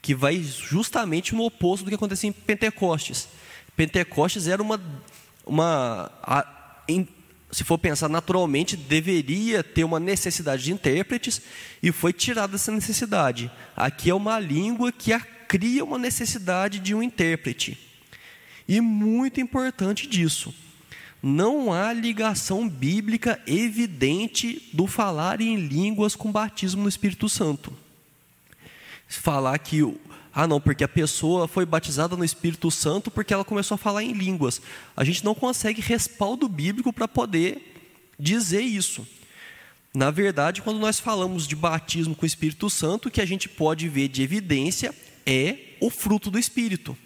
que 0.02 0.14
vai 0.16 0.42
justamente 0.42 1.32
no 1.32 1.44
oposto 1.44 1.84
do 1.84 1.88
que 1.88 1.94
acontecia 1.94 2.28
em 2.28 2.32
Pentecostes. 2.32 3.28
Pentecostes 3.76 4.48
era 4.48 4.60
uma, 4.60 4.80
uma 5.46 6.10
a, 6.20 6.82
em, 6.88 7.08
se 7.52 7.62
for 7.62 7.78
pensar 7.78 8.08
naturalmente, 8.08 8.76
deveria 8.76 9.62
ter 9.62 9.84
uma 9.84 10.00
necessidade 10.00 10.64
de 10.64 10.72
intérpretes 10.72 11.40
e 11.80 11.92
foi 11.92 12.12
tirada 12.12 12.56
essa 12.56 12.72
necessidade. 12.72 13.50
Aqui 13.76 14.10
é 14.10 14.14
uma 14.14 14.40
língua 14.40 14.90
que 14.90 15.16
cria 15.46 15.84
uma 15.84 15.98
necessidade 15.98 16.80
de 16.80 16.94
um 16.94 17.02
intérprete. 17.02 17.78
E 18.66 18.80
muito 18.80 19.40
importante 19.40 20.06
disso, 20.06 20.52
não 21.22 21.72
há 21.72 21.92
ligação 21.92 22.68
bíblica 22.68 23.40
evidente 23.46 24.68
do 24.72 24.86
falar 24.88 25.40
em 25.40 25.56
línguas 25.56 26.16
com 26.16 26.32
batismo 26.32 26.82
no 26.82 26.88
Espírito 26.88 27.28
Santo. 27.28 27.72
Falar 29.18 29.58
que 29.58 29.82
ah, 30.34 30.46
não, 30.46 30.60
porque 30.60 30.82
a 30.82 30.88
pessoa 30.88 31.46
foi 31.46 31.66
batizada 31.66 32.16
no 32.16 32.24
Espírito 32.24 32.70
Santo 32.70 33.10
porque 33.10 33.34
ela 33.34 33.44
começou 33.44 33.74
a 33.74 33.78
falar 33.78 34.02
em 34.02 34.12
línguas. 34.12 34.62
A 34.96 35.04
gente 35.04 35.24
não 35.24 35.34
consegue 35.34 35.82
respaldo 35.82 36.48
bíblico 36.48 36.92
para 36.92 37.06
poder 37.06 37.74
dizer 38.18 38.62
isso. 38.62 39.06
Na 39.94 40.10
verdade, 40.10 40.62
quando 40.62 40.78
nós 40.78 40.98
falamos 40.98 41.46
de 41.46 41.54
batismo 41.54 42.14
com 42.14 42.22
o 42.22 42.26
Espírito 42.26 42.70
Santo, 42.70 43.08
o 43.08 43.10
que 43.10 43.20
a 43.20 43.26
gente 43.26 43.46
pode 43.46 43.86
ver 43.90 44.08
de 44.08 44.22
evidência 44.22 44.94
é 45.26 45.76
o 45.80 45.90
fruto 45.90 46.30
do 46.30 46.38
Espírito. 46.38 46.96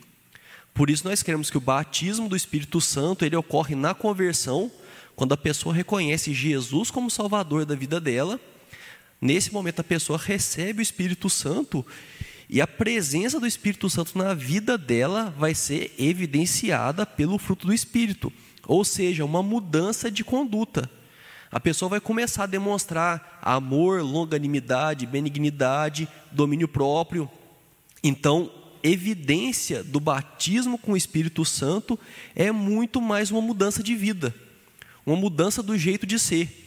Por 0.73 0.89
isso 0.89 1.09
nós 1.09 1.21
queremos 1.21 1.51
que 1.51 1.59
o 1.59 1.61
batismo 1.61 2.29
do 2.29 2.37
Espírito 2.37 2.81
Santo 2.81 3.25
ele 3.25 3.35
ocorre 3.35 3.75
na 3.75 3.93
conversão, 3.93 4.71
quando 5.17 5.33
a 5.33 5.37
pessoa 5.37 5.75
reconhece 5.75 6.33
Jesus 6.33 6.91
como 6.91 7.11
Salvador 7.11 7.65
da 7.65 7.75
vida 7.75 7.99
dela. 7.99 8.39
Nesse 9.21 9.53
momento 9.53 9.81
a 9.81 9.85
pessoa 9.85 10.19
recebe 10.19 10.81
o 10.81 10.83
Espírito 10.83 11.31
Santo 11.31 11.85
e 12.49 12.61
a 12.61 12.67
presença 12.67 13.41
do 13.41 13.47
Espírito 13.47 13.91
Santo 13.91 14.17
na 14.17 14.35
vida 14.35 14.79
dela 14.79 15.35
vai 15.37 15.55
ser 15.55 15.95
evidenciada 15.99 17.05
pelo 17.05 17.39
fruto 17.39 17.67
do 17.67 17.75
Espírito, 17.75 18.33
ou 18.67 18.85
seja, 18.85 19.25
uma 19.25 19.43
mudança 19.43 20.11
de 20.11 20.23
conduta. 20.23 20.89
A 21.51 21.59
pessoa 21.59 21.89
vai 21.89 22.01
começar 22.01 22.45
a 22.45 22.47
demonstrar 22.47 23.39
amor, 23.41 24.03
longanimidade, 24.03 25.07
benignidade, 25.07 26.09
domínio 26.31 26.69
próprio. 26.69 27.31
Então, 28.03 28.53
evidência 28.83 29.83
do 29.83 29.99
batismo 29.99 30.79
com 30.79 30.93
o 30.93 30.97
Espírito 30.97 31.45
Santo 31.45 31.99
é 32.35 32.53
muito 32.53 33.01
mais 33.01 33.31
uma 33.31 33.41
mudança 33.41 33.83
de 33.83 33.95
vida, 33.95 34.35
uma 35.05 35.17
mudança 35.17 35.63
do 35.63 35.77
jeito 35.79 36.07
de 36.07 36.19
ser. 36.19 36.66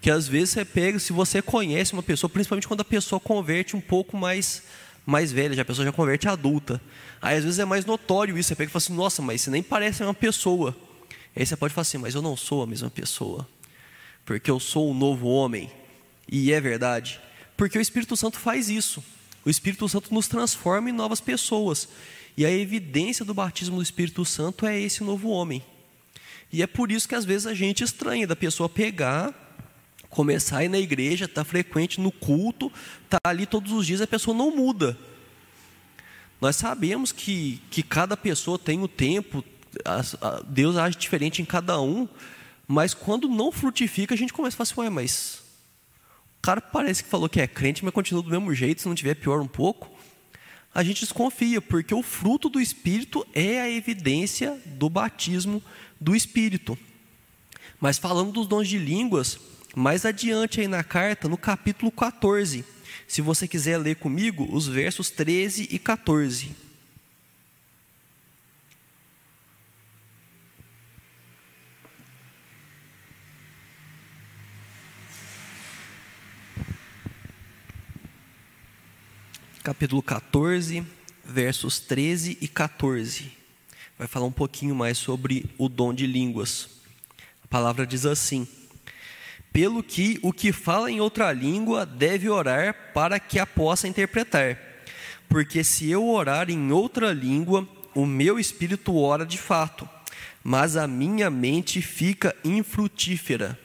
Que 0.00 0.10
às 0.10 0.26
vezes 0.26 0.50
você 0.50 0.64
pega, 0.64 0.98
se 0.98 1.12
você 1.12 1.42
conhece 1.42 1.92
uma 1.92 2.02
pessoa, 2.02 2.30
principalmente 2.30 2.66
quando 2.66 2.80
a 2.80 2.84
pessoa 2.84 3.20
converte 3.20 3.76
um 3.76 3.80
pouco 3.80 4.16
mais 4.16 4.62
mais 5.04 5.32
velha, 5.32 5.54
já 5.54 5.62
a 5.62 5.64
pessoa 5.64 5.84
já 5.84 5.92
converte 5.92 6.28
adulta. 6.28 6.80
Aí 7.20 7.36
às 7.36 7.44
vezes 7.44 7.58
é 7.58 7.64
mais 7.64 7.84
notório 7.84 8.38
isso, 8.38 8.48
você 8.48 8.54
pega 8.54 8.70
e 8.70 8.72
fala 8.72 8.82
assim, 8.82 8.94
nossa, 8.94 9.22
mas 9.22 9.40
você 9.40 9.50
nem 9.50 9.62
parece 9.62 10.02
uma 10.02 10.14
pessoa. 10.14 10.76
Aí 11.34 11.44
você 11.44 11.56
pode 11.56 11.74
falar 11.74 11.82
assim, 11.82 11.98
mas 11.98 12.14
eu 12.14 12.22
não 12.22 12.36
sou 12.36 12.62
a 12.62 12.66
mesma 12.66 12.90
pessoa, 12.90 13.48
porque 14.24 14.50
eu 14.50 14.60
sou 14.60 14.90
um 14.90 14.94
novo 14.94 15.26
homem. 15.26 15.70
E 16.30 16.52
é 16.52 16.60
verdade, 16.60 17.20
porque 17.56 17.78
o 17.78 17.80
Espírito 17.80 18.16
Santo 18.16 18.38
faz 18.38 18.68
isso. 18.68 19.02
O 19.44 19.50
Espírito 19.50 19.88
Santo 19.88 20.12
nos 20.12 20.28
transforma 20.28 20.90
em 20.90 20.92
novas 20.92 21.20
pessoas. 21.20 21.88
E 22.36 22.44
a 22.44 22.50
evidência 22.50 23.24
do 23.24 23.34
batismo 23.34 23.76
do 23.76 23.82
Espírito 23.82 24.24
Santo 24.24 24.66
é 24.66 24.78
esse 24.78 25.02
novo 25.02 25.28
homem. 25.30 25.62
E 26.52 26.62
é 26.62 26.66
por 26.66 26.90
isso 26.90 27.08
que 27.08 27.14
às 27.14 27.24
vezes 27.24 27.46
a 27.46 27.54
gente 27.54 27.82
estranha 27.82 28.26
da 28.26 28.36
pessoa 28.36 28.68
pegar 28.68 29.49
começar 30.10 30.58
a 30.58 30.64
ir 30.64 30.68
na 30.68 30.78
igreja, 30.78 31.24
estar 31.24 31.44
tá 31.44 31.44
frequente 31.44 32.00
no 32.00 32.12
culto, 32.12 32.70
estar 33.04 33.20
tá 33.20 33.30
ali 33.30 33.46
todos 33.46 33.72
os 33.72 33.86
dias, 33.86 34.00
a 34.00 34.06
pessoa 34.06 34.36
não 34.36 34.54
muda. 34.54 34.98
Nós 36.40 36.56
sabemos 36.56 37.12
que, 37.12 37.62
que 37.70 37.82
cada 37.82 38.16
pessoa 38.16 38.58
tem 38.58 38.82
o 38.82 38.88
tempo, 38.88 39.44
Deus 40.48 40.76
age 40.76 40.96
diferente 40.96 41.40
em 41.40 41.44
cada 41.44 41.80
um, 41.80 42.08
mas 42.66 42.92
quando 42.92 43.28
não 43.28 43.52
frutifica, 43.52 44.14
a 44.14 44.18
gente 44.18 44.32
começa 44.32 44.54
a 44.54 44.64
falar 44.64 44.70
assim, 44.70 44.80
ué, 44.80 44.90
mas 44.90 45.42
o 46.38 46.42
cara 46.42 46.60
parece 46.60 47.04
que 47.04 47.10
falou 47.10 47.28
que 47.28 47.40
é 47.40 47.46
crente, 47.46 47.84
mas 47.84 47.92
continua 47.92 48.22
do 48.22 48.30
mesmo 48.30 48.54
jeito, 48.54 48.80
se 48.80 48.88
não 48.88 48.94
tiver 48.94 49.14
pior 49.14 49.40
um 49.40 49.46
pouco. 49.46 49.90
A 50.72 50.82
gente 50.82 51.00
desconfia, 51.00 51.60
porque 51.60 51.94
o 51.94 52.02
fruto 52.02 52.48
do 52.48 52.60
Espírito 52.60 53.26
é 53.34 53.60
a 53.60 53.70
evidência 53.70 54.58
do 54.66 54.88
batismo 54.88 55.62
do 56.00 56.16
Espírito. 56.16 56.78
Mas 57.80 57.98
falando 57.98 58.32
dos 58.32 58.46
dons 58.46 58.68
de 58.68 58.78
línguas, 58.78 59.38
mais 59.74 60.04
adiante 60.04 60.60
aí 60.60 60.68
na 60.68 60.82
carta, 60.82 61.28
no 61.28 61.36
capítulo 61.36 61.90
14, 61.90 62.64
se 63.06 63.20
você 63.20 63.46
quiser 63.46 63.78
ler 63.78 63.96
comigo 63.96 64.48
os 64.50 64.66
versos 64.66 65.10
13 65.10 65.68
e 65.70 65.78
14. 65.78 66.70
Capítulo 79.62 80.02
14, 80.02 80.84
versos 81.24 81.78
13 81.80 82.38
e 82.40 82.48
14. 82.48 83.30
Vai 83.98 84.08
falar 84.08 84.26
um 84.26 84.32
pouquinho 84.32 84.74
mais 84.74 84.96
sobre 84.96 85.44
o 85.58 85.68
dom 85.68 85.92
de 85.92 86.06
línguas. 86.06 86.70
A 87.44 87.46
palavra 87.46 87.86
diz 87.86 88.06
assim: 88.06 88.48
pelo 89.52 89.82
que 89.82 90.18
o 90.22 90.32
que 90.32 90.52
fala 90.52 90.90
em 90.90 91.00
outra 91.00 91.32
língua 91.32 91.84
deve 91.84 92.28
orar 92.28 92.92
para 92.94 93.18
que 93.18 93.38
a 93.38 93.46
possa 93.46 93.88
interpretar. 93.88 94.58
Porque 95.28 95.62
se 95.62 95.90
eu 95.90 96.08
orar 96.08 96.50
em 96.50 96.72
outra 96.72 97.12
língua, 97.12 97.66
o 97.94 98.06
meu 98.06 98.38
espírito 98.38 98.96
ora 98.96 99.24
de 99.24 99.38
fato, 99.38 99.88
mas 100.42 100.76
a 100.76 100.86
minha 100.86 101.30
mente 101.30 101.82
fica 101.82 102.34
infrutífera. 102.44 103.58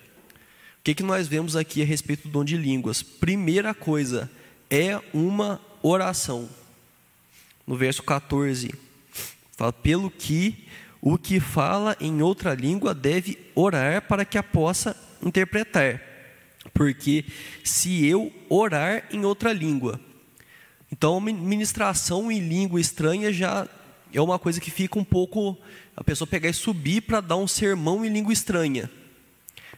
O 0.80 0.84
que, 0.84 0.94
que 0.94 1.04
nós 1.04 1.28
vemos 1.28 1.56
aqui 1.56 1.82
a 1.82 1.86
respeito 1.86 2.28
do 2.28 2.32
dom 2.32 2.44
de 2.44 2.58
línguas? 2.58 3.02
Primeira 3.02 3.74
coisa, 3.74 4.30
é 4.70 5.00
uma 5.14 5.60
oração. 5.82 6.50
No 7.66 7.76
verso 7.76 8.04
14, 8.04 8.74
fala: 9.58 9.74
pelo 9.74 10.12
que 10.12 10.68
o 11.02 11.18
que 11.18 11.40
fala 11.40 11.96
em 12.00 12.22
outra 12.22 12.54
língua 12.54 12.94
deve 12.94 13.38
orar 13.54 14.02
para 14.04 14.26
que 14.26 14.38
a 14.38 14.44
possa 14.44 14.96
interpretar. 15.24 16.02
Porque 16.74 17.26
se 17.64 18.06
eu 18.06 18.32
orar 18.50 19.06
em 19.12 19.24
outra 19.26 19.54
língua, 19.54 20.00
então 20.92 21.20
ministração 21.20 22.32
em 22.32 22.40
língua 22.40 22.80
estranha 22.80 23.32
já 23.32 23.68
é 24.14 24.22
uma 24.22 24.40
coisa 24.40 24.62
que 24.62 24.72
fica 24.72 24.98
um 24.98 25.04
pouco 25.04 25.58
a 25.96 26.04
pessoa 26.04 26.28
pegar 26.28 26.50
e 26.50 26.54
subir 26.54 27.02
para 27.02 27.22
dar 27.22 27.38
um 27.38 27.48
sermão 27.48 28.06
em 28.06 28.10
língua 28.10 28.34
estranha. 28.34 28.90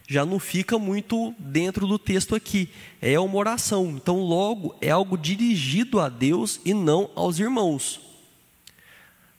Já 0.06 0.24
não 0.24 0.38
fica 0.38 0.78
muito 0.78 1.34
dentro 1.38 1.86
do 1.86 1.98
texto 1.98 2.34
aqui. 2.34 2.70
É 3.00 3.20
uma 3.20 3.36
oração. 3.36 3.90
Então, 3.90 4.20
logo, 4.20 4.74
é 4.80 4.90
algo 4.90 5.18
dirigido 5.18 6.00
a 6.00 6.08
Deus 6.08 6.60
e 6.64 6.72
não 6.72 7.10
aos 7.14 7.38
irmãos. 7.38 8.07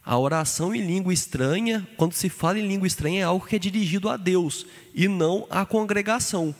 A 0.03 0.17
oração 0.17 0.73
em 0.73 0.85
língua 0.85 1.13
estranha, 1.13 1.87
quando 1.97 2.13
se 2.13 2.29
fala 2.29 2.59
em 2.59 2.67
língua 2.67 2.87
estranha, 2.87 3.21
é 3.21 3.23
algo 3.23 3.45
que 3.45 3.55
é 3.55 3.59
dirigido 3.59 4.09
a 4.09 4.17
Deus 4.17 4.65
e 4.93 5.07
não 5.07 5.45
à 5.49 5.65
congregação. 5.65 6.55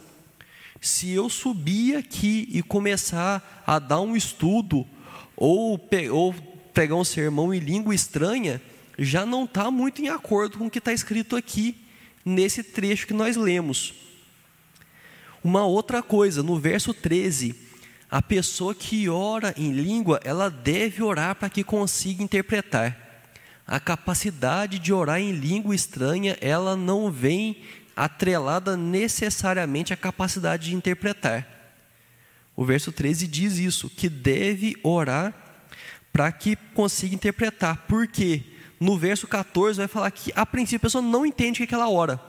Se 0.81 1.09
eu 1.09 1.29
subir 1.29 1.95
aqui 1.95 2.47
e 2.51 2.61
começar 2.61 3.63
a 3.65 3.79
dar 3.79 4.01
um 4.01 4.15
estudo 4.15 4.85
ou, 5.35 5.79
ou 6.11 6.33
pregar 6.73 6.97
um 6.97 7.03
sermão 7.03 7.53
em 7.53 7.59
língua 7.59 7.93
estranha, 7.95 8.61
já 8.97 9.25
não 9.25 9.45
está 9.45 9.71
muito 9.71 10.01
em 10.01 10.09
acordo 10.09 10.57
com 10.57 10.67
o 10.67 10.69
que 10.69 10.79
está 10.79 10.93
escrito 10.93 11.35
aqui 11.35 11.75
nesse 12.23 12.63
trecho 12.63 13.07
que 13.07 13.13
nós 13.13 13.35
lemos. 13.35 13.93
Uma 15.43 15.65
outra 15.65 16.03
coisa, 16.03 16.43
no 16.43 16.59
verso 16.59 16.93
13, 16.93 17.55
a 18.11 18.21
pessoa 18.21 18.75
que 18.75 19.07
ora 19.07 19.53
em 19.57 19.71
língua, 19.71 20.19
ela 20.23 20.49
deve 20.49 21.01
orar 21.01 21.35
para 21.35 21.49
que 21.49 21.63
consiga 21.63 22.21
interpretar. 22.21 23.08
A 23.69 23.79
capacidade 23.79 24.79
de 24.79 24.91
orar 24.91 25.19
em 25.19 25.31
língua 25.31 25.75
estranha, 25.75 26.35
ela 26.41 26.75
não 26.75 27.11
vem 27.11 27.61
atrelada 27.95 28.75
necessariamente 28.75 29.93
à 29.93 29.95
capacidade 29.95 30.69
de 30.69 30.75
interpretar. 30.75 31.47
O 32.55 32.65
verso 32.65 32.91
13 32.91 33.27
diz 33.27 33.57
isso, 33.59 33.87
que 33.87 34.09
deve 34.09 34.75
orar 34.81 35.35
para 36.11 36.31
que 36.31 36.55
consiga 36.73 37.13
interpretar. 37.13 37.85
Por 37.87 38.07
quê? 38.07 38.41
No 38.79 38.97
verso 38.97 39.27
14 39.27 39.77
vai 39.77 39.87
falar 39.87 40.09
que 40.09 40.33
a 40.35 40.47
princípio 40.47 40.77
a 40.77 40.89
pessoa 40.89 41.03
não 41.03 41.23
entende 41.23 41.61
o 41.61 41.67
que 41.67 41.75
ela 41.75 41.91
ora. 41.91 42.19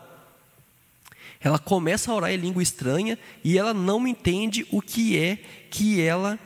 Ela 1.40 1.58
começa 1.58 2.12
a 2.12 2.14
orar 2.14 2.30
em 2.32 2.36
língua 2.36 2.62
estranha 2.62 3.18
e 3.42 3.56
ela 3.56 3.72
não 3.72 4.06
entende 4.06 4.66
o 4.70 4.82
que 4.82 5.18
é 5.18 5.36
que 5.70 6.02
ela 6.02 6.38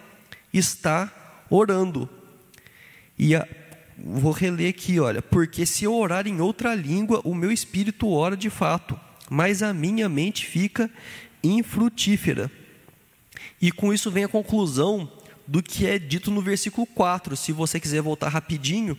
está 0.52 1.12
orando. 1.50 2.08
E 3.18 3.34
a, 3.34 3.44
vou 3.98 4.32
reler 4.32 4.70
aqui, 4.70 4.98
olha, 4.98 5.22
porque 5.22 5.64
se 5.64 5.84
eu 5.84 5.94
orar 5.94 6.26
em 6.26 6.40
outra 6.40 6.74
língua, 6.74 7.20
o 7.24 7.34
meu 7.34 7.50
espírito 7.50 8.08
ora 8.08 8.36
de 8.36 8.50
fato, 8.50 8.98
mas 9.30 9.62
a 9.62 9.72
minha 9.72 10.08
mente 10.08 10.46
fica 10.46 10.90
infrutífera. 11.42 12.50
E 13.60 13.70
com 13.70 13.92
isso 13.92 14.10
vem 14.10 14.24
a 14.24 14.28
conclusão 14.28 15.10
do 15.46 15.62
que 15.62 15.86
é 15.86 15.98
dito 15.98 16.30
no 16.30 16.40
versículo 16.40 16.86
4. 16.86 17.36
Se 17.36 17.52
você 17.52 17.78
quiser 17.78 18.02
voltar 18.02 18.28
rapidinho, 18.28 18.98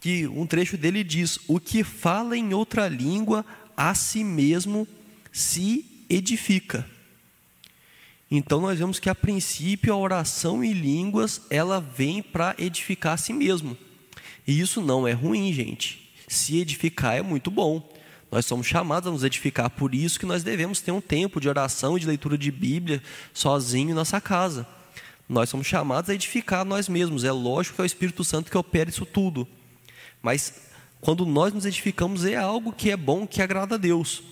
que 0.00 0.26
um 0.28 0.46
trecho 0.46 0.76
dele 0.76 1.02
diz: 1.02 1.38
O 1.48 1.58
que 1.58 1.82
fala 1.82 2.36
em 2.36 2.54
outra 2.54 2.88
língua 2.88 3.44
a 3.76 3.94
si 3.94 4.22
mesmo 4.22 4.86
se 5.32 5.84
edifica. 6.08 6.88
Então 8.30 8.60
nós 8.60 8.78
vemos 8.78 8.98
que 8.98 9.08
a 9.08 9.14
princípio 9.14 9.92
a 9.92 9.96
oração 9.96 10.62
em 10.64 10.72
línguas, 10.72 11.42
ela 11.48 11.80
vem 11.80 12.22
para 12.22 12.54
edificar 12.58 13.14
a 13.14 13.16
si 13.16 13.32
mesmo. 13.32 13.76
E 14.46 14.60
isso 14.60 14.80
não 14.80 15.06
é 15.06 15.12
ruim, 15.12 15.52
gente. 15.52 16.10
Se 16.28 16.58
edificar 16.58 17.16
é 17.16 17.22
muito 17.22 17.50
bom. 17.50 17.92
Nós 18.30 18.44
somos 18.44 18.66
chamados 18.66 19.08
a 19.08 19.12
nos 19.12 19.24
edificar, 19.24 19.70
por 19.70 19.94
isso 19.94 20.18
que 20.18 20.26
nós 20.26 20.42
devemos 20.42 20.80
ter 20.80 20.90
um 20.90 21.00
tempo 21.00 21.40
de 21.40 21.48
oração 21.48 21.96
e 21.96 22.00
de 22.00 22.06
leitura 22.06 22.36
de 22.36 22.50
Bíblia 22.50 23.02
sozinho 23.32 23.90
em 23.90 23.94
nossa 23.94 24.20
casa. 24.20 24.66
Nós 25.28 25.48
somos 25.48 25.66
chamados 25.66 26.10
a 26.10 26.14
edificar 26.14 26.64
nós 26.64 26.88
mesmos. 26.88 27.24
É 27.24 27.32
lógico 27.32 27.76
que 27.76 27.82
é 27.82 27.84
o 27.84 27.86
Espírito 27.86 28.24
Santo 28.24 28.50
que 28.50 28.58
opera 28.58 28.90
isso 28.90 29.06
tudo. 29.06 29.46
Mas 30.22 30.54
quando 31.00 31.24
nós 31.24 31.52
nos 31.52 31.66
edificamos 31.66 32.24
é 32.24 32.36
algo 32.36 32.72
que 32.72 32.90
é 32.90 32.96
bom, 32.96 33.26
que 33.26 33.42
agrada 33.42 33.76
a 33.76 33.78
Deus. 33.78 34.22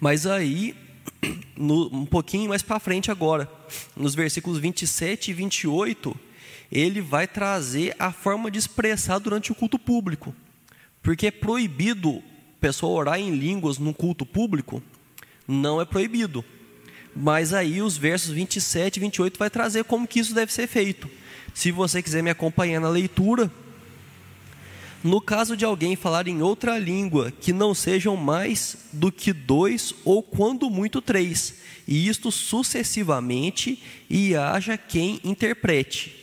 Mas 0.00 0.26
aí, 0.26 0.76
no, 1.56 1.86
um 1.94 2.06
pouquinho 2.06 2.48
mais 2.48 2.62
para 2.62 2.80
frente 2.80 3.10
agora, 3.10 3.50
nos 3.96 4.14
versículos 4.14 4.58
27 4.58 5.30
e 5.30 5.34
28, 5.34 6.16
ele 6.72 7.02
vai 7.02 7.28
trazer 7.28 7.94
a 7.98 8.10
forma 8.10 8.50
de 8.50 8.58
expressar 8.58 9.18
durante 9.18 9.52
o 9.52 9.54
culto 9.54 9.78
público. 9.78 10.34
Porque 11.02 11.26
é 11.26 11.30
proibido 11.30 12.22
a 12.56 12.60
pessoa 12.60 12.98
orar 12.98 13.20
em 13.20 13.36
línguas 13.36 13.76
no 13.76 13.92
culto 13.92 14.24
público? 14.24 14.82
Não 15.46 15.82
é 15.82 15.84
proibido. 15.84 16.42
Mas 17.14 17.52
aí 17.52 17.82
os 17.82 17.98
versos 17.98 18.30
27 18.30 18.96
e 18.96 19.00
28 19.00 19.38
vai 19.38 19.50
trazer 19.50 19.84
como 19.84 20.08
que 20.08 20.18
isso 20.18 20.34
deve 20.34 20.50
ser 20.50 20.66
feito. 20.66 21.10
Se 21.52 21.70
você 21.70 22.02
quiser 22.02 22.22
me 22.22 22.30
acompanhar 22.30 22.80
na 22.80 22.88
leitura, 22.88 23.52
no 25.04 25.20
caso 25.20 25.54
de 25.54 25.66
alguém 25.66 25.94
falar 25.94 26.26
em 26.26 26.40
outra 26.40 26.78
língua, 26.78 27.30
que 27.30 27.52
não 27.52 27.74
sejam 27.74 28.16
mais 28.16 28.78
do 28.94 29.12
que 29.12 29.34
dois 29.34 29.92
ou 30.06 30.22
quando 30.22 30.70
muito 30.70 31.02
três, 31.02 31.56
e 31.86 32.08
isto 32.08 32.32
sucessivamente, 32.32 33.82
e 34.08 34.34
haja 34.34 34.78
quem 34.78 35.20
interprete. 35.22 36.21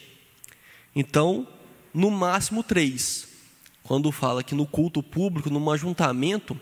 Então, 0.99 1.47
no 1.93 2.11
máximo 2.11 2.61
três. 2.61 3.25
Quando 3.83 4.11
fala 4.11 4.43
que 4.43 4.53
no 4.53 4.67
culto 4.67 5.01
público, 5.01 5.49
num 5.49 5.71
ajuntamento, 5.71 6.59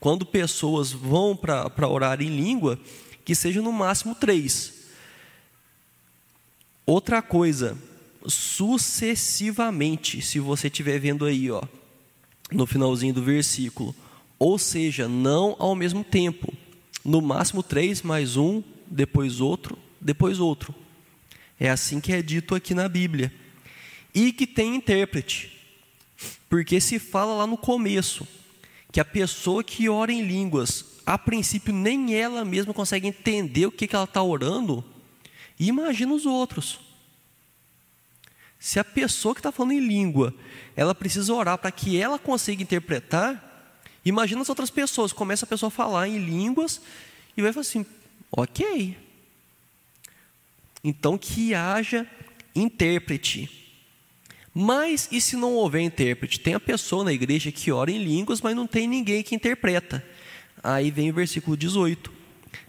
quando 0.00 0.26
pessoas 0.26 0.90
vão 0.90 1.36
para 1.36 1.88
orar 1.88 2.20
em 2.20 2.26
língua, 2.36 2.80
que 3.24 3.32
seja 3.32 3.62
no 3.62 3.70
máximo 3.70 4.16
três. 4.16 4.88
Outra 6.84 7.22
coisa, 7.22 7.78
sucessivamente, 8.26 10.20
se 10.20 10.40
você 10.40 10.66
estiver 10.66 10.98
vendo 10.98 11.24
aí, 11.24 11.48
ó, 11.48 11.62
no 12.50 12.66
finalzinho 12.66 13.14
do 13.14 13.22
versículo. 13.22 13.94
Ou 14.36 14.58
seja, 14.58 15.06
não 15.06 15.54
ao 15.60 15.76
mesmo 15.76 16.02
tempo. 16.02 16.52
No 17.04 17.22
máximo 17.22 17.62
três, 17.62 18.02
mais 18.02 18.36
um, 18.36 18.64
depois 18.84 19.40
outro, 19.40 19.78
depois 20.00 20.40
outro. 20.40 20.74
É 21.58 21.70
assim 21.70 22.00
que 22.00 22.12
é 22.12 22.20
dito 22.20 22.52
aqui 22.52 22.74
na 22.74 22.88
Bíblia. 22.88 23.32
E 24.16 24.32
que 24.32 24.46
tem 24.46 24.76
intérprete. 24.76 25.52
Porque 26.48 26.80
se 26.80 26.98
fala 26.98 27.34
lá 27.34 27.46
no 27.46 27.58
começo 27.58 28.26
que 28.90 28.98
a 28.98 29.04
pessoa 29.04 29.62
que 29.62 29.90
ora 29.90 30.10
em 30.10 30.22
línguas, 30.22 30.86
a 31.04 31.18
princípio 31.18 31.70
nem 31.70 32.14
ela 32.14 32.42
mesma 32.42 32.72
consegue 32.72 33.06
entender 33.06 33.66
o 33.66 33.70
que, 33.70 33.86
que 33.86 33.94
ela 33.94 34.06
está 34.06 34.22
orando, 34.22 34.82
imagina 35.60 36.14
os 36.14 36.24
outros. 36.24 36.80
Se 38.58 38.78
a 38.78 38.84
pessoa 38.84 39.34
que 39.34 39.40
está 39.40 39.52
falando 39.52 39.72
em 39.72 39.86
língua, 39.86 40.34
ela 40.74 40.94
precisa 40.94 41.34
orar 41.34 41.58
para 41.58 41.70
que 41.70 42.00
ela 42.00 42.18
consiga 42.18 42.62
interpretar, 42.62 43.78
imagina 44.02 44.40
as 44.40 44.48
outras 44.48 44.70
pessoas, 44.70 45.12
começa 45.12 45.44
a 45.44 45.48
pessoa 45.48 45.68
a 45.68 45.70
falar 45.70 46.08
em 46.08 46.16
línguas 46.16 46.80
e 47.36 47.42
vai 47.42 47.52
falar 47.52 47.66
assim, 47.66 47.84
ok. 48.32 48.96
Então 50.82 51.18
que 51.18 51.54
haja 51.54 52.06
intérprete. 52.54 53.65
Mas 54.58 55.06
e 55.12 55.20
se 55.20 55.36
não 55.36 55.52
houver 55.52 55.82
intérprete? 55.82 56.40
Tem 56.40 56.54
a 56.54 56.60
pessoa 56.60 57.04
na 57.04 57.12
igreja 57.12 57.52
que 57.52 57.70
ora 57.70 57.90
em 57.90 58.02
línguas, 58.02 58.40
mas 58.40 58.56
não 58.56 58.66
tem 58.66 58.88
ninguém 58.88 59.22
que 59.22 59.34
interpreta. 59.34 60.02
Aí 60.62 60.90
vem 60.90 61.10
o 61.10 61.14
versículo 61.14 61.54
18 61.54 62.16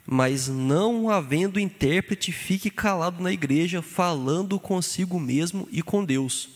mas 0.09 0.47
não 0.47 1.09
havendo 1.09 1.59
intérprete, 1.59 2.31
fique 2.31 2.69
calado 2.69 3.21
na 3.21 3.31
igreja, 3.31 3.81
falando 3.81 4.57
consigo 4.57 5.19
mesmo 5.19 5.67
e 5.69 5.81
com 5.81 6.03
Deus. 6.03 6.49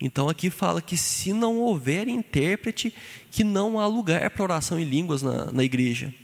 Então 0.00 0.26
aqui 0.26 0.48
fala 0.48 0.80
que 0.80 0.96
se 0.96 1.34
não 1.34 1.58
houver 1.58 2.08
intérprete, 2.08 2.94
que 3.30 3.44
não 3.44 3.78
há 3.78 3.86
lugar 3.86 4.30
para 4.30 4.42
oração 4.42 4.78
em 4.78 4.84
línguas 4.84 5.20
na, 5.20 5.52
na 5.52 5.62
igreja. 5.62 6.14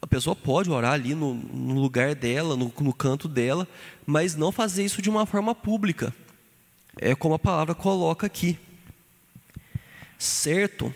A 0.00 0.06
pessoa 0.06 0.36
pode 0.36 0.70
orar 0.70 0.92
ali 0.92 1.16
no, 1.16 1.34
no 1.34 1.80
lugar 1.80 2.14
dela, 2.14 2.56
no, 2.56 2.72
no 2.80 2.92
canto 2.92 3.28
dela, 3.28 3.66
mas 4.04 4.36
não 4.36 4.52
fazer 4.52 4.84
isso 4.84 5.02
de 5.02 5.10
uma 5.10 5.26
forma 5.26 5.52
pública. 5.52 6.14
É 6.96 7.14
como 7.14 7.34
a 7.34 7.38
palavra 7.38 7.74
coloca 7.74 8.26
aqui. 8.26 8.58
Certo? 10.18 10.94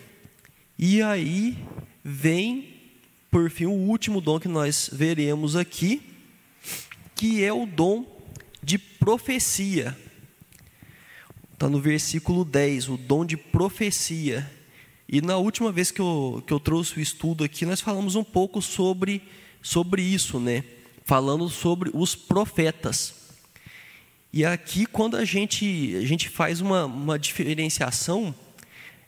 E 0.78 1.02
aí 1.02 1.58
vem 2.02 2.80
por 3.30 3.48
fim, 3.48 3.66
o 3.66 3.72
último 3.72 4.20
dom 4.20 4.40
que 4.40 4.48
nós 4.48 4.90
veremos 4.92 5.54
aqui, 5.54 6.02
que 7.14 7.44
é 7.44 7.52
o 7.52 7.64
dom 7.64 8.04
de 8.62 8.76
profecia. 8.76 9.96
Está 11.52 11.68
no 11.68 11.80
versículo 11.80 12.44
10, 12.44 12.88
o 12.88 12.96
dom 12.96 13.24
de 13.24 13.36
profecia. 13.36 14.50
E 15.08 15.20
na 15.20 15.36
última 15.36 15.70
vez 15.70 15.90
que 15.90 16.00
eu, 16.00 16.42
que 16.46 16.52
eu 16.52 16.58
trouxe 16.58 16.98
o 16.98 17.00
estudo 17.00 17.44
aqui, 17.44 17.64
nós 17.64 17.80
falamos 17.80 18.16
um 18.16 18.24
pouco 18.24 18.60
sobre, 18.60 19.22
sobre 19.62 20.02
isso, 20.02 20.40
né? 20.40 20.64
Falando 21.04 21.48
sobre 21.48 21.90
os 21.94 22.14
profetas. 22.14 23.19
E 24.32 24.44
aqui, 24.44 24.86
quando 24.86 25.16
a 25.16 25.24
gente, 25.24 25.96
a 25.96 26.06
gente 26.06 26.28
faz 26.28 26.60
uma, 26.60 26.84
uma 26.84 27.18
diferenciação 27.18 28.34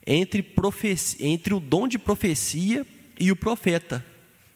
entre, 0.07 0.43
profecia, 0.43 1.27
entre 1.27 1.55
o 1.55 1.61
dom 1.61 1.87
de 1.87 1.99
profecia 1.99 2.85
e 3.19 3.31
o 3.31 3.37
profeta. 3.37 4.05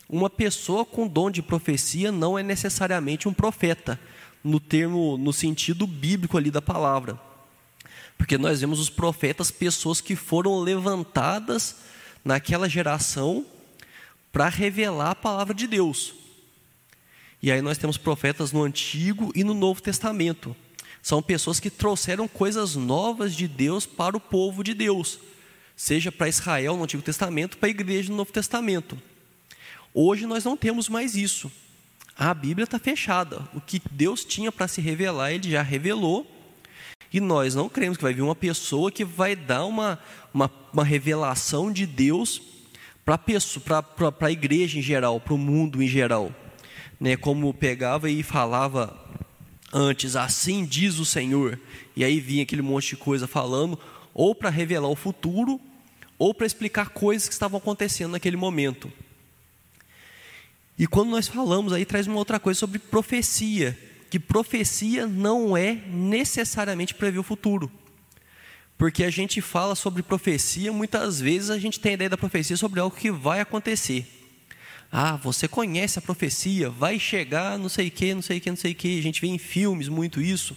Uma 0.08 0.28
pessoa 0.28 0.84
com 0.84 1.06
dom 1.06 1.30
de 1.30 1.40
profecia 1.40 2.10
não 2.10 2.38
é 2.38 2.42
necessariamente 2.42 3.28
um 3.28 3.32
profeta, 3.32 3.98
no 4.42 4.60
termo, 4.60 5.16
no 5.16 5.32
sentido 5.32 5.86
bíblico 5.86 6.36
ali 6.36 6.50
da 6.50 6.62
palavra. 6.62 7.20
Porque 8.18 8.38
nós 8.38 8.60
vemos 8.60 8.80
os 8.80 8.90
profetas, 8.90 9.50
pessoas 9.50 10.00
que 10.00 10.16
foram 10.16 10.58
levantadas 10.58 11.76
naquela 12.24 12.68
geração 12.68 13.44
para 14.32 14.48
revelar 14.48 15.10
a 15.10 15.14
palavra 15.14 15.54
de 15.54 15.66
Deus. 15.66 16.25
E 17.42 17.52
aí 17.52 17.60
nós 17.60 17.78
temos 17.78 17.96
profetas 17.96 18.52
no 18.52 18.62
Antigo 18.62 19.30
e 19.34 19.44
no 19.44 19.54
Novo 19.54 19.82
Testamento. 19.82 20.56
São 21.02 21.22
pessoas 21.22 21.60
que 21.60 21.70
trouxeram 21.70 22.26
coisas 22.26 22.74
novas 22.74 23.34
de 23.34 23.46
Deus 23.46 23.86
para 23.86 24.16
o 24.16 24.20
povo 24.20 24.64
de 24.64 24.74
Deus, 24.74 25.20
seja 25.76 26.10
para 26.10 26.28
Israel 26.28 26.76
no 26.76 26.84
Antigo 26.84 27.02
Testamento, 27.02 27.58
para 27.58 27.68
a 27.68 27.70
igreja 27.70 28.10
no 28.10 28.16
Novo 28.16 28.32
Testamento. 28.32 29.00
Hoje 29.94 30.26
nós 30.26 30.44
não 30.44 30.56
temos 30.56 30.88
mais 30.88 31.14
isso. 31.14 31.50
A 32.18 32.34
Bíblia 32.34 32.64
está 32.64 32.78
fechada. 32.78 33.46
O 33.54 33.60
que 33.60 33.80
Deus 33.90 34.24
tinha 34.24 34.50
para 34.50 34.66
se 34.66 34.80
revelar, 34.80 35.32
Ele 35.32 35.50
já 35.50 35.62
revelou. 35.62 36.26
E 37.12 37.20
nós 37.20 37.54
não 37.54 37.68
cremos 37.68 37.96
que 37.96 38.02
vai 38.02 38.12
vir 38.12 38.22
uma 38.22 38.34
pessoa 38.34 38.90
que 38.90 39.04
vai 39.04 39.36
dar 39.36 39.64
uma, 39.64 39.98
uma, 40.34 40.50
uma 40.72 40.84
revelação 40.84 41.70
de 41.70 41.86
Deus 41.86 42.42
para 43.04 43.20
a 44.20 44.32
igreja 44.32 44.78
em 44.78 44.82
geral, 44.82 45.20
para 45.20 45.34
o 45.34 45.38
mundo 45.38 45.82
em 45.82 45.86
geral. 45.86 46.34
Né, 46.98 47.16
como 47.16 47.52
pegava 47.52 48.10
e 48.10 48.22
falava 48.22 48.98
antes, 49.72 50.16
assim 50.16 50.64
diz 50.64 50.98
o 50.98 51.04
Senhor, 51.04 51.60
e 51.94 52.04
aí 52.04 52.20
vinha 52.20 52.42
aquele 52.42 52.62
monte 52.62 52.90
de 52.90 52.96
coisa 52.96 53.26
falando, 53.26 53.78
ou 54.14 54.34
para 54.34 54.48
revelar 54.48 54.88
o 54.88 54.96
futuro, 54.96 55.60
ou 56.18 56.32
para 56.32 56.46
explicar 56.46 56.90
coisas 56.90 57.28
que 57.28 57.34
estavam 57.34 57.58
acontecendo 57.58 58.12
naquele 58.12 58.36
momento. 58.36 58.90
E 60.78 60.86
quando 60.86 61.10
nós 61.10 61.28
falamos 61.28 61.72
aí, 61.72 61.84
traz 61.84 62.06
uma 62.06 62.16
outra 62.16 62.38
coisa 62.38 62.60
sobre 62.60 62.78
profecia, 62.78 63.78
que 64.10 64.18
profecia 64.18 65.06
não 65.06 65.56
é 65.56 65.74
necessariamente 65.74 66.94
prever 66.94 67.18
o 67.18 67.22
futuro. 67.22 67.70
Porque 68.78 69.04
a 69.04 69.10
gente 69.10 69.40
fala 69.40 69.74
sobre 69.74 70.02
profecia, 70.02 70.72
muitas 70.72 71.18
vezes 71.18 71.50
a 71.50 71.58
gente 71.58 71.80
tem 71.80 71.92
a 71.92 71.94
ideia 71.94 72.10
da 72.10 72.16
profecia 72.16 72.56
sobre 72.56 72.78
algo 72.78 72.94
que 72.94 73.10
vai 73.10 73.40
acontecer. 73.40 74.15
Ah, 74.90 75.16
você 75.16 75.48
conhece 75.48 75.98
a 75.98 76.02
profecia, 76.02 76.70
vai 76.70 76.98
chegar 76.98 77.58
não 77.58 77.68
sei 77.68 77.88
o 77.88 77.90
que, 77.90 78.14
não 78.14 78.22
sei 78.22 78.38
o 78.38 78.40
que, 78.40 78.50
não 78.50 78.56
sei 78.56 78.72
o 78.72 78.74
que. 78.74 78.98
A 78.98 79.02
gente 79.02 79.20
vê 79.20 79.26
em 79.26 79.38
filmes 79.38 79.88
muito 79.88 80.20
isso. 80.20 80.56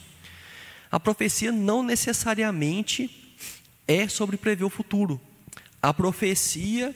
A 0.91 0.99
profecia 0.99 1.51
não 1.51 1.83
necessariamente 1.83 3.35
é 3.87 4.07
sobre 4.07 4.37
prever 4.37 4.63
o 4.63 4.69
futuro. 4.69 5.19
A 5.81 5.93
profecia 5.93 6.95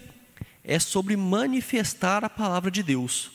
é 0.63 0.79
sobre 0.79 1.15
manifestar 1.15 2.23
a 2.23 2.29
palavra 2.29 2.71
de 2.71 2.81
Deus. 2.81 3.31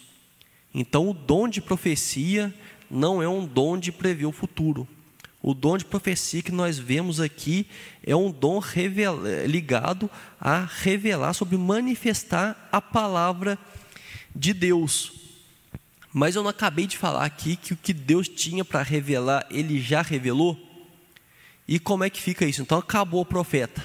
Então, 0.74 1.08
o 1.08 1.14
dom 1.14 1.48
de 1.48 1.60
profecia 1.60 2.54
não 2.90 3.22
é 3.22 3.28
um 3.28 3.46
dom 3.46 3.78
de 3.78 3.92
prever 3.92 4.26
o 4.26 4.32
futuro. 4.32 4.86
O 5.40 5.54
dom 5.54 5.78
de 5.78 5.84
profecia 5.84 6.42
que 6.42 6.50
nós 6.50 6.78
vemos 6.78 7.20
aqui 7.20 7.66
é 8.04 8.14
um 8.14 8.30
dom 8.30 8.60
ligado 9.46 10.10
a 10.40 10.64
revelar, 10.64 11.32
sobre 11.32 11.56
manifestar 11.56 12.68
a 12.72 12.80
palavra 12.80 13.58
de 14.38 14.54
Deus. 14.54 15.12
Mas 16.14 16.36
eu 16.36 16.42
não 16.42 16.50
acabei 16.50 16.86
de 16.86 16.96
falar 16.96 17.24
aqui 17.24 17.56
que 17.56 17.72
o 17.72 17.76
que 17.76 17.92
Deus 17.92 18.28
tinha 18.28 18.64
para 18.64 18.82
revelar, 18.82 19.44
ele 19.50 19.80
já 19.80 20.00
revelou? 20.00 20.56
E 21.66 21.78
como 21.78 22.04
é 22.04 22.08
que 22.08 22.22
fica 22.22 22.46
isso? 22.46 22.62
Então 22.62 22.78
acabou 22.78 23.22
o 23.22 23.26
profeta. 23.26 23.84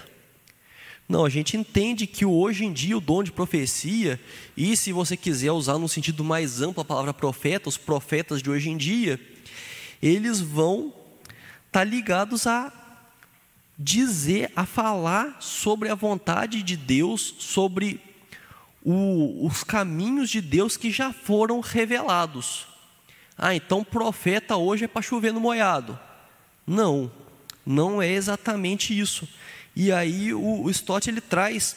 Não, 1.10 1.26
a 1.26 1.30
gente 1.30 1.58
entende 1.58 2.08
que 2.08 2.26
hoje 2.26 2.64
em 2.64 2.72
dia 2.72 2.98
o 2.98 3.02
dom 3.02 3.24
de 3.24 3.32
profecia, 3.32 4.20
e 4.56 4.78
se 4.78 4.94
você 4.94 5.18
quiser 5.18 5.52
usar 5.52 5.78
no 5.78 5.90
sentido 5.90 6.24
mais 6.24 6.62
amplo 6.62 6.82
a 6.82 6.86
palavra 6.86 7.14
profeta, 7.14 7.68
os 7.68 7.78
profetas 7.78 8.42
de 8.42 8.50
hoje 8.50 8.70
em 8.70 8.78
dia, 8.78 9.20
eles 10.02 10.40
vão 10.40 10.94
estar 11.66 11.80
tá 11.80 11.84
ligados 11.84 12.48
a 12.48 12.72
dizer, 13.78 14.52
a 14.56 14.66
falar 14.66 15.38
sobre 15.42 15.90
a 15.90 15.96
vontade 15.96 16.64
de 16.64 16.78
Deus, 16.78 17.36
sobre 17.40 18.00
o, 18.84 19.48
os 19.48 19.64
caminhos 19.64 20.30
de 20.30 20.42
Deus 20.42 20.76
que 20.76 20.92
já 20.92 21.14
foram 21.14 21.60
revelados. 21.62 22.68
Ah, 23.38 23.56
então 23.56 23.84
profeta 23.84 24.58
hoje 24.58 24.86
é 24.86 24.88
para 24.88 25.02
chover 25.02 25.32
no 25.32 25.40
moiado. 25.40 25.98
Não, 26.68 27.12
não 27.66 28.02
é 28.02 28.10
exatamente 28.10 28.98
isso. 28.98 29.28
E 29.76 29.92
aí 29.92 30.34
o, 30.34 30.64
o 30.64 30.70
Stott 30.70 31.10
ele 31.10 31.22
traz 31.22 31.76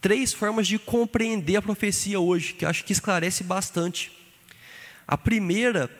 três 0.00 0.32
formas 0.32 0.68
de 0.68 0.78
compreender 0.78 1.56
a 1.56 1.62
profecia 1.62 2.20
hoje, 2.20 2.52
que 2.52 2.66
acho 2.66 2.84
que 2.84 2.92
esclarece 2.92 3.42
bastante. 3.42 4.12
A 5.06 5.16
primeira, 5.16 5.90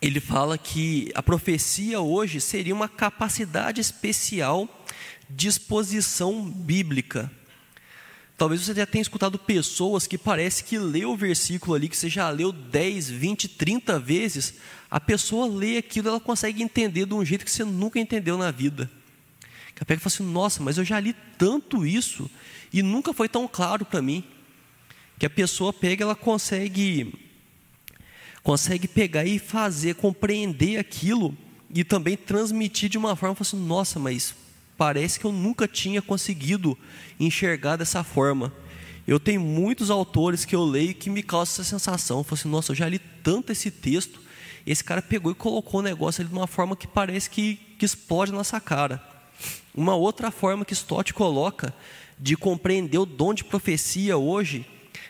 ele 0.00 0.20
fala 0.20 0.56
que 0.56 1.10
a 1.14 1.22
profecia 1.22 2.00
hoje 2.00 2.40
seria 2.40 2.74
uma 2.74 2.88
capacidade 2.88 3.80
especial 3.80 4.68
de 5.28 5.48
exposição 5.48 6.44
bíblica. 6.44 7.30
Talvez 8.36 8.62
você 8.62 8.74
já 8.74 8.84
tenha 8.84 9.02
escutado 9.02 9.38
pessoas 9.38 10.06
que 10.06 10.18
parece 10.18 10.64
que 10.64 10.76
lê 10.76 11.04
o 11.04 11.16
versículo 11.16 11.74
ali, 11.74 11.88
que 11.88 11.96
você 11.96 12.08
já 12.08 12.28
leu 12.30 12.50
10, 12.50 13.08
20, 13.10 13.48
30 13.48 13.98
vezes, 14.00 14.54
a 14.90 14.98
pessoa 14.98 15.46
lê 15.46 15.78
aquilo, 15.78 16.08
ela 16.08 16.20
consegue 16.20 16.62
entender 16.62 17.06
de 17.06 17.14
um 17.14 17.24
jeito 17.24 17.44
que 17.44 17.50
você 17.50 17.64
nunca 17.64 18.00
entendeu 18.00 18.36
na 18.36 18.50
vida. 18.50 18.90
Que 19.74 19.82
a 19.82 19.86
pega 19.86 20.00
fala 20.00 20.14
assim: 20.14 20.24
Nossa, 20.24 20.62
mas 20.62 20.78
eu 20.78 20.84
já 20.84 20.98
li 20.98 21.14
tanto 21.38 21.86
isso 21.86 22.30
e 22.72 22.82
nunca 22.82 23.12
foi 23.12 23.28
tão 23.28 23.46
claro 23.46 23.84
para 23.84 24.02
mim. 24.02 24.24
Que 25.18 25.26
a 25.26 25.30
pessoa 25.30 25.72
pega, 25.72 26.04
ela 26.04 26.16
consegue 26.16 27.12
consegue 28.42 28.86
pegar 28.86 29.24
e 29.24 29.38
fazer, 29.38 29.94
compreender 29.94 30.78
aquilo 30.78 31.34
e 31.70 31.82
também 31.82 32.14
transmitir 32.14 32.90
de 32.90 32.98
uma 32.98 33.16
forma, 33.16 33.34
assim, 33.40 33.56
nossa, 33.56 33.98
mas 33.98 34.34
parece 34.76 35.18
que 35.18 35.24
eu 35.24 35.32
nunca 35.32 35.66
tinha 35.68 36.02
conseguido 36.02 36.76
enxergar 37.18 37.76
dessa 37.76 38.02
forma. 38.02 38.52
Eu 39.06 39.20
tenho 39.20 39.40
muitos 39.40 39.90
autores 39.90 40.44
que 40.44 40.56
eu 40.56 40.64
leio 40.64 40.94
que 40.94 41.10
me 41.10 41.22
causam 41.22 41.52
essa 41.52 41.64
sensação, 41.64 42.18
eu 42.18 42.24
falo 42.24 42.34
assim, 42.34 42.48
nossa, 42.48 42.72
eu 42.72 42.76
já 42.76 42.88
li 42.88 42.98
tanto 42.98 43.52
esse 43.52 43.70
texto, 43.70 44.20
esse 44.66 44.82
cara 44.82 45.02
pegou 45.02 45.30
e 45.30 45.34
colocou 45.34 45.80
o 45.80 45.82
negócio 45.82 46.22
ali 46.22 46.30
de 46.30 46.36
uma 46.36 46.46
forma 46.46 46.74
que 46.74 46.86
parece 46.86 47.28
que, 47.28 47.56
que 47.78 47.84
explode 47.84 48.32
na 48.32 48.38
nossa 48.38 48.58
cara. 48.60 49.02
Uma 49.74 49.94
outra 49.94 50.30
forma 50.30 50.64
que 50.64 50.72
Stott 50.72 51.12
coloca 51.12 51.74
de 52.18 52.36
compreender 52.36 52.98
o 52.98 53.04
dom 53.04 53.34
de 53.34 53.44
profecia 53.44 54.16
hoje 54.16 54.64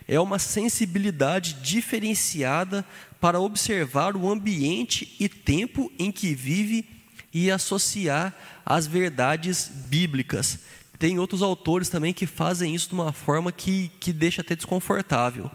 é 0.08 0.18
uma 0.18 0.38
sensibilidade 0.38 1.54
diferenciada 1.54 2.84
para 3.20 3.40
observar 3.40 4.16
o 4.16 4.30
ambiente 4.30 5.14
e 5.20 5.28
tempo 5.28 5.90
em 5.98 6.10
que 6.10 6.34
vive 6.34 6.84
e 7.34 7.50
associar 7.50 8.32
as 8.64 8.86
verdades 8.86 9.68
bíblicas. 9.88 10.60
Tem 10.98 11.18
outros 11.18 11.42
autores 11.42 11.88
também 11.88 12.12
que 12.14 12.26
fazem 12.26 12.72
isso 12.72 12.88
de 12.88 12.94
uma 12.94 13.12
forma 13.12 13.50
que, 13.50 13.90
que 13.98 14.12
deixa 14.12 14.40
até 14.40 14.54
desconfortável. 14.54 15.50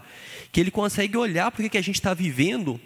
Que 0.52 0.60
ele 0.60 0.70
consegue 0.70 1.16
olhar 1.16 1.50
para 1.50 1.64
o 1.64 1.70
que 1.70 1.78
a 1.78 1.82
gente 1.82 1.96
está 1.96 2.12
vivendo, 2.12 2.78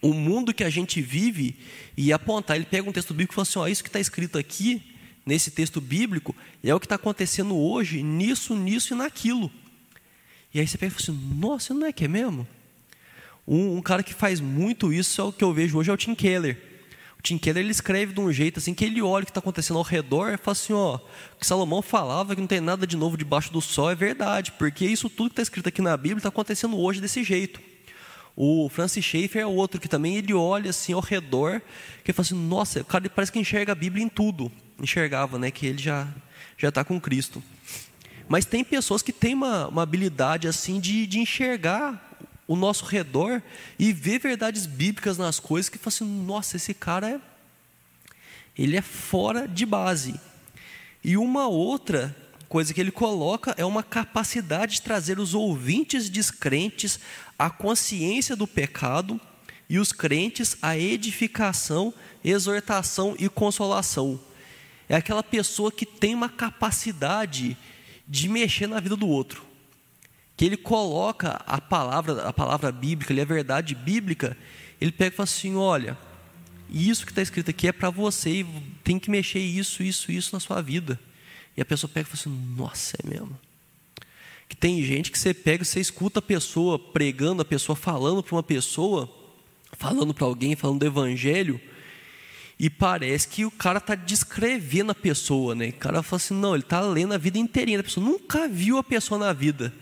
o 0.00 0.14
mundo 0.14 0.54
que 0.54 0.64
a 0.64 0.70
gente 0.70 1.02
vive, 1.02 1.56
e 1.94 2.10
apontar. 2.12 2.56
Ele 2.56 2.64
pega 2.64 2.88
um 2.88 2.92
texto 2.92 3.12
bíblico 3.12 3.34
e 3.34 3.36
fala 3.36 3.42
assim: 3.42 3.58
ó, 3.58 3.68
isso 3.68 3.82
que 3.82 3.90
está 3.90 4.00
escrito 4.00 4.38
aqui 4.38 4.82
nesse 5.26 5.50
texto 5.50 5.80
bíblico 5.80 6.34
é 6.64 6.74
o 6.74 6.80
que 6.80 6.86
está 6.86 6.94
acontecendo 6.94 7.54
hoje, 7.54 8.02
nisso, 8.02 8.56
nisso 8.56 8.94
e 8.94 8.96
naquilo. 8.96 9.50
E 10.54 10.60
aí 10.60 10.66
você 10.66 10.78
pega 10.78 10.94
e 10.94 11.02
fala 11.02 11.18
assim: 11.18 11.34
nossa, 11.36 11.74
não 11.74 11.86
é 11.86 11.92
que 11.92 12.06
é 12.06 12.08
mesmo? 12.08 12.48
Um, 13.46 13.76
um, 13.76 13.82
cara 13.82 14.02
que 14.02 14.14
faz 14.14 14.40
muito 14.40 14.92
isso 14.92 15.20
é 15.20 15.24
o 15.24 15.32
que 15.32 15.44
eu 15.44 15.52
vejo 15.52 15.76
hoje 15.76 15.90
é 15.90 15.92
o 15.92 15.96
Tim 15.96 16.14
Keller. 16.14 16.75
O 17.18 17.22
Tim 17.22 17.38
Keller 17.38 17.62
ele 17.62 17.70
escreve 17.70 18.12
de 18.12 18.20
um 18.20 18.32
jeito 18.32 18.58
assim 18.58 18.74
que 18.74 18.84
ele 18.84 19.02
olha 19.02 19.22
o 19.22 19.26
que 19.26 19.30
está 19.30 19.40
acontecendo 19.40 19.78
ao 19.78 19.82
redor 19.82 20.32
e 20.32 20.36
fala 20.36 20.52
assim: 20.52 20.72
ó, 20.72 20.96
o 20.96 21.38
que 21.38 21.46
Salomão 21.46 21.82
falava 21.82 22.34
que 22.34 22.40
não 22.40 22.48
tem 22.48 22.60
nada 22.60 22.86
de 22.86 22.96
novo 22.96 23.16
debaixo 23.16 23.52
do 23.52 23.60
sol 23.60 23.90
é 23.90 23.94
verdade, 23.94 24.52
porque 24.52 24.84
isso 24.84 25.08
tudo 25.10 25.30
que 25.30 25.32
está 25.32 25.42
escrito 25.42 25.68
aqui 25.68 25.82
na 25.82 25.96
Bíblia 25.96 26.18
está 26.18 26.28
acontecendo 26.28 26.78
hoje 26.78 27.00
desse 27.00 27.24
jeito. 27.24 27.60
O 28.36 28.68
Francis 28.68 29.04
Schaeffer 29.04 29.42
é 29.42 29.46
outro 29.46 29.80
que 29.80 29.88
também 29.88 30.16
ele 30.16 30.34
olha 30.34 30.70
assim 30.70 30.92
ao 30.92 31.00
redor, 31.00 31.62
que 32.04 32.12
fala 32.12 32.24
assim: 32.26 32.34
nossa, 32.34 32.80
o 32.80 32.84
cara 32.84 33.08
parece 33.08 33.32
que 33.32 33.38
enxerga 33.38 33.72
a 33.72 33.74
Bíblia 33.74 34.04
em 34.04 34.08
tudo 34.08 34.52
enxergava, 34.80 35.38
né, 35.38 35.50
que 35.50 35.66
ele 35.66 35.78
já 35.78 36.08
já 36.58 36.70
está 36.70 36.82
com 36.82 36.98
Cristo. 36.98 37.42
Mas 38.28 38.46
tem 38.46 38.64
pessoas 38.64 39.02
que 39.02 39.12
têm 39.12 39.34
uma, 39.34 39.68
uma 39.68 39.82
habilidade 39.82 40.48
assim 40.48 40.80
de, 40.80 41.06
de 41.06 41.18
enxergar 41.18 42.05
o 42.46 42.54
nosso 42.54 42.84
redor 42.84 43.42
e 43.78 43.92
ver 43.92 44.20
verdades 44.20 44.66
bíblicas 44.66 45.18
nas 45.18 45.40
coisas 45.40 45.68
que 45.68 45.78
falam 45.78 45.88
assim, 45.88 46.24
nossa, 46.24 46.56
esse 46.56 46.74
cara 46.74 47.10
é 47.10 47.20
ele 48.58 48.76
é 48.76 48.80
fora 48.80 49.46
de 49.46 49.66
base. 49.66 50.18
E 51.04 51.16
uma 51.18 51.46
outra 51.46 52.16
coisa 52.48 52.72
que 52.72 52.80
ele 52.80 52.90
coloca 52.90 53.54
é 53.58 53.64
uma 53.64 53.82
capacidade 53.82 54.76
de 54.76 54.82
trazer 54.82 55.18
os 55.18 55.34
ouvintes 55.34 56.08
descrentes 56.08 56.98
à 57.38 57.50
consciência 57.50 58.34
do 58.34 58.46
pecado 58.46 59.20
e 59.68 59.78
os 59.78 59.92
crentes 59.92 60.56
à 60.62 60.76
edificação, 60.78 61.92
exortação 62.24 63.14
e 63.18 63.28
consolação 63.28 64.18
é 64.88 64.96
aquela 64.96 65.22
pessoa 65.22 65.72
que 65.72 65.84
tem 65.84 66.14
uma 66.14 66.28
capacidade 66.28 67.56
de 68.06 68.28
mexer 68.28 68.66
na 68.66 68.80
vida 68.80 68.96
do 68.96 69.08
outro. 69.08 69.44
Que 70.36 70.44
ele 70.44 70.56
coloca 70.56 71.42
a 71.46 71.60
palavra, 71.60 72.22
a 72.22 72.32
palavra 72.32 72.70
bíblica, 72.70 73.14
a 73.20 73.24
verdade 73.24 73.74
bíblica, 73.74 74.36
ele 74.80 74.92
pega 74.92 75.14
e 75.14 75.16
fala 75.16 75.24
assim: 75.24 75.56
olha, 75.56 75.96
isso 76.70 77.06
que 77.06 77.12
está 77.12 77.22
escrito 77.22 77.50
aqui 77.50 77.68
é 77.68 77.72
para 77.72 77.90
você, 77.90 78.40
e 78.40 78.46
tem 78.84 78.98
que 78.98 79.10
mexer 79.10 79.38
isso, 79.38 79.82
isso, 79.82 80.12
isso 80.12 80.34
na 80.34 80.40
sua 80.40 80.60
vida. 80.60 81.00
E 81.56 81.62
a 81.62 81.64
pessoa 81.64 81.90
pega 81.92 82.06
e 82.08 82.16
fala 82.16 82.20
assim: 82.20 82.54
nossa, 82.56 82.96
é 83.02 83.08
mesmo. 83.08 83.38
Que 84.48 84.56
tem 84.56 84.82
gente 84.82 85.10
que 85.10 85.18
você 85.18 85.34
pega, 85.34 85.64
você 85.64 85.80
escuta 85.80 86.18
a 86.20 86.22
pessoa 86.22 86.78
pregando, 86.78 87.42
a 87.42 87.44
pessoa 87.44 87.74
falando 87.74 88.22
para 88.22 88.36
uma 88.36 88.42
pessoa, 88.42 89.10
falando 89.72 90.14
para 90.14 90.26
alguém, 90.26 90.54
falando 90.54 90.80
do 90.80 90.86
evangelho, 90.86 91.60
e 92.58 92.70
parece 92.70 93.28
que 93.28 93.44
o 93.44 93.50
cara 93.50 93.78
está 93.78 93.94
descrevendo 93.94 94.92
a 94.92 94.94
pessoa, 94.94 95.54
né? 95.54 95.68
O 95.68 95.72
cara 95.74 96.02
fala 96.02 96.16
assim, 96.16 96.34
não, 96.34 96.54
ele 96.54 96.62
está 96.62 96.80
lendo 96.80 97.12
a 97.12 97.18
vida 97.18 97.38
inteirinha 97.38 97.78
da 97.78 97.84
pessoa, 97.84 98.04
nunca 98.04 98.48
viu 98.48 98.78
a 98.78 98.84
pessoa 98.84 99.18
na 99.18 99.32
vida. 99.32 99.74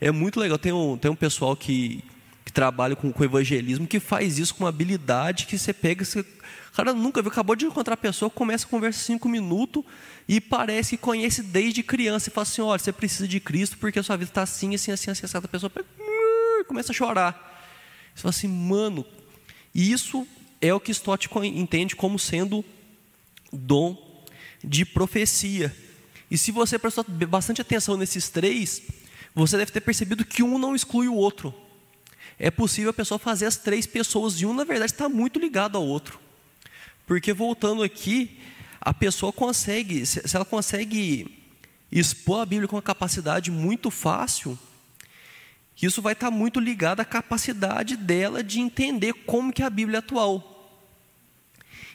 É 0.00 0.10
muito 0.10 0.38
legal, 0.38 0.58
tem 0.58 0.72
um, 0.72 0.96
tem 0.96 1.10
um 1.10 1.16
pessoal 1.16 1.56
que, 1.56 2.04
que 2.44 2.52
trabalha 2.52 2.94
com, 2.94 3.12
com 3.12 3.24
evangelismo 3.24 3.86
que 3.86 3.98
faz 3.98 4.38
isso 4.38 4.54
com 4.54 4.64
uma 4.64 4.70
habilidade 4.70 5.46
que 5.46 5.58
você 5.58 5.72
pega, 5.72 6.04
você, 6.04 6.24
cara 6.72 6.92
nunca 6.92 7.20
viu, 7.20 7.32
acabou 7.32 7.56
de 7.56 7.66
encontrar 7.66 7.94
a 7.94 7.96
pessoa, 7.96 8.30
começa 8.30 8.64
a 8.64 8.68
conversa 8.68 9.00
cinco 9.00 9.28
minutos 9.28 9.82
e 10.28 10.40
parece 10.40 10.96
que 10.96 11.02
conhece 11.02 11.42
desde 11.42 11.82
criança 11.82 12.28
e 12.28 12.32
fala 12.32 12.42
assim, 12.44 12.62
olha, 12.62 12.78
você 12.78 12.92
precisa 12.92 13.26
de 13.26 13.40
Cristo 13.40 13.76
porque 13.78 13.98
a 13.98 14.02
sua 14.02 14.16
vida 14.16 14.30
está 14.30 14.42
assim, 14.42 14.76
assim, 14.76 14.92
assim, 14.92 15.10
assim, 15.10 15.24
essa 15.24 15.42
pessoa 15.42 15.72
começa 16.68 16.92
a 16.92 16.94
chorar. 16.94 17.32
Você 18.14 18.22
fala 18.22 18.30
assim, 18.30 18.46
mano, 18.46 19.04
isso 19.74 20.24
é 20.60 20.72
o 20.72 20.78
que 20.78 20.92
Stott 20.92 21.28
entende 21.42 21.96
como 21.96 22.16
sendo 22.16 22.64
dom 23.52 24.24
de 24.62 24.84
profecia. 24.84 25.74
E 26.30 26.38
se 26.38 26.52
você 26.52 26.78
prestou 26.78 27.04
bastante 27.04 27.60
atenção 27.60 27.96
nesses 27.96 28.28
três, 28.28 28.82
você 29.46 29.56
deve 29.56 29.70
ter 29.70 29.80
percebido 29.80 30.24
que 30.24 30.42
um 30.42 30.58
não 30.58 30.74
exclui 30.74 31.08
o 31.08 31.14
outro. 31.14 31.54
É 32.38 32.50
possível 32.50 32.90
a 32.90 32.94
pessoa 32.94 33.18
fazer 33.18 33.46
as 33.46 33.56
três 33.56 33.86
pessoas, 33.86 34.40
e 34.40 34.46
um, 34.46 34.54
na 34.54 34.64
verdade, 34.64 34.92
está 34.92 35.08
muito 35.08 35.38
ligado 35.38 35.76
ao 35.76 35.86
outro. 35.86 36.18
Porque 37.06 37.32
voltando 37.32 37.82
aqui, 37.82 38.38
a 38.80 38.92
pessoa 38.92 39.32
consegue, 39.32 40.04
se 40.06 40.34
ela 40.34 40.44
consegue 40.44 41.44
expor 41.90 42.40
a 42.40 42.46
Bíblia 42.46 42.68
com 42.68 42.76
uma 42.76 42.82
capacidade 42.82 43.50
muito 43.50 43.90
fácil, 43.90 44.58
isso 45.80 46.02
vai 46.02 46.12
estar 46.12 46.30
muito 46.30 46.58
ligado 46.58 47.00
à 47.00 47.04
capacidade 47.04 47.96
dela 47.96 48.42
de 48.42 48.60
entender 48.60 49.12
como 49.12 49.52
que 49.52 49.62
a 49.62 49.70
Bíblia 49.70 49.98
é 49.98 50.00
atual. 50.00 50.54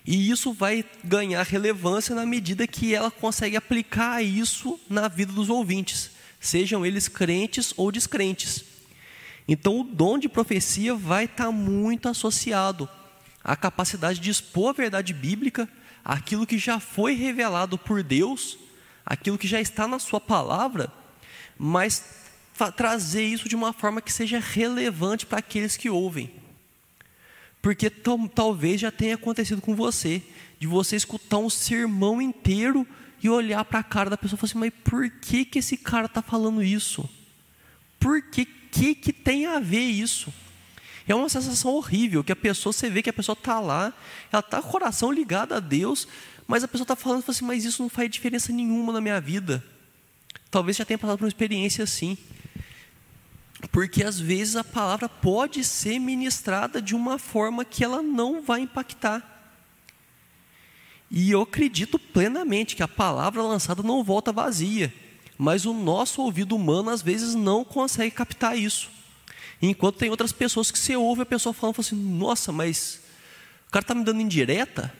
E 0.06 0.30
isso 0.30 0.54
vai 0.54 0.84
ganhar 1.04 1.44
relevância 1.44 2.16
na 2.16 2.26
medida 2.26 2.68
que 2.68 2.94
ela 2.94 3.12
consegue 3.12 3.56
aplicar 3.56 4.22
isso 4.22 4.80
na 4.90 5.08
vida 5.08 5.32
dos 5.32 5.50
ouvintes, 5.50 6.12
sejam 6.44 6.86
eles 6.86 7.08
crentes 7.08 7.74
ou 7.78 7.92
descrentes. 7.92 8.66
Então, 9.48 9.80
o 9.80 9.84
dom 9.84 10.18
de 10.18 10.28
profecia 10.28 10.94
vai 10.94 11.26
estar 11.26 11.52
muito 11.52 12.08
associado 12.10 12.88
à 13.44 13.56
capacidade 13.56 14.20
de 14.20 14.30
expor 14.30 14.70
a 14.70 14.74
verdade 14.74 15.14
bíblica, 15.14 15.68
aquilo 16.04 16.46
que 16.46 16.58
já 16.58 16.80
foi 16.80 17.14
revelado 17.14 17.78
por 17.78 18.04
Deus, 18.04 18.58
aquilo 19.06 19.38
que 19.38 19.48
já 19.48 19.60
está 19.60 19.88
na 19.88 20.00
Sua 20.00 20.20
palavra, 20.20 20.92
mas 21.58 22.04
trazer 22.76 23.24
isso 23.24 23.50
de 23.50 23.56
uma 23.56 23.74
forma 23.74 24.02
que 24.02 24.12
seja 24.12 24.40
relevante 24.40 25.26
para 25.26 25.40
aqueles 25.40 25.76
que 25.76 25.90
ouvem. 25.90 26.32
Porque 27.62 27.90
talvez 27.90 28.82
já 28.82 28.92
tenha 28.92 29.16
acontecido 29.16 29.62
com 29.62 29.76
você, 29.76 30.22
de 30.60 30.68
você 30.68 30.96
escutar 30.98 31.38
um 31.38 31.50
sermão 31.50 32.22
inteiro 32.22 32.86
e 33.24 33.30
olhar 33.30 33.64
para 33.66 33.80
a 33.80 33.84
cara 33.84 34.10
da 34.10 34.18
pessoa 34.18 34.38
e 34.38 34.40
falar 34.40 34.50
assim: 34.50 34.60
mas 34.60 34.74
por 34.84 35.10
que, 35.10 35.46
que 35.46 35.60
esse 35.60 35.78
cara 35.78 36.06
está 36.06 36.22
falando 36.22 36.62
isso? 36.62 37.10
Por 38.00 38.22
que, 38.22 38.46
que, 38.46 38.94
que 38.94 39.14
tem 39.14 39.46
a 39.46 39.60
ver 39.60 39.86
isso? 39.86 40.34
É 41.08 41.16
uma 41.16 41.30
sensação 41.30 41.72
horrível 41.72 42.24
que 42.24 42.32
a 42.32 42.36
pessoa, 42.36 42.72
você 42.72 42.90
vê 42.90 43.02
que 43.02 43.10
a 43.10 43.14
pessoa 43.14 43.34
está 43.34 43.60
lá, 43.60 43.94
ela 44.32 44.40
está 44.40 44.62
com 44.62 44.68
o 44.68 44.72
coração 44.72 45.12
ligado 45.12 45.54
a 45.54 45.60
Deus, 45.60 46.08
mas 46.48 46.64
a 46.64 46.68
pessoa 46.68 46.86
está 46.86 46.96
falando 46.96 47.24
assim, 47.28 47.46
mas 47.46 47.66
isso 47.66 47.82
não 47.82 47.90
faz 47.90 48.10
diferença 48.10 48.52
nenhuma 48.54 48.94
na 48.94 49.02
minha 49.02 49.20
vida. 49.20 49.64
Talvez 50.52 50.78
já 50.78 50.86
tenha 50.86 50.98
passado 50.98 51.18
por 51.18 51.26
uma 51.26 51.30
experiência 51.30 51.84
assim 51.84 52.18
porque 53.72 54.04
às 54.04 54.20
vezes 54.20 54.56
a 54.56 54.64
palavra 54.64 55.08
pode 55.08 55.64
ser 55.64 56.00
ministrada 56.00 56.82
de 56.82 56.96
uma 56.96 57.18
forma 57.18 57.64
que 57.64 57.84
ela 57.84 58.02
não 58.02 58.42
vai 58.42 58.62
impactar. 58.62 59.33
E 61.16 61.30
eu 61.30 61.44
acredito 61.44 62.00
plenamente 62.00 62.76
que 62.76 62.82
a 62.82 62.88
palavra 62.88 63.44
lançada 63.44 63.84
não 63.84 64.04
volta 64.04 64.32
vazia, 64.32 64.92
mas 65.38 65.64
o 65.64 65.72
nosso 65.72 66.24
ouvido 66.24 66.56
humano 66.56 66.90
às 66.90 67.04
vezes 67.04 67.36
não 67.36 67.64
consegue 67.64 68.10
captar 68.10 68.58
isso. 68.58 68.90
Enquanto 69.62 69.98
tem 69.98 70.10
outras 70.10 70.32
pessoas 70.32 70.72
que 70.72 70.80
você 70.80 70.96
ouve 70.96 71.22
a 71.22 71.26
pessoa 71.26 71.54
falando 71.54 71.80
assim: 71.80 71.96
Nossa, 71.96 72.52
mas 72.52 73.00
o 73.68 73.72
cara 73.72 73.84
está 73.84 73.94
me 73.94 74.04
dando 74.04 74.22
indireta? 74.22 74.92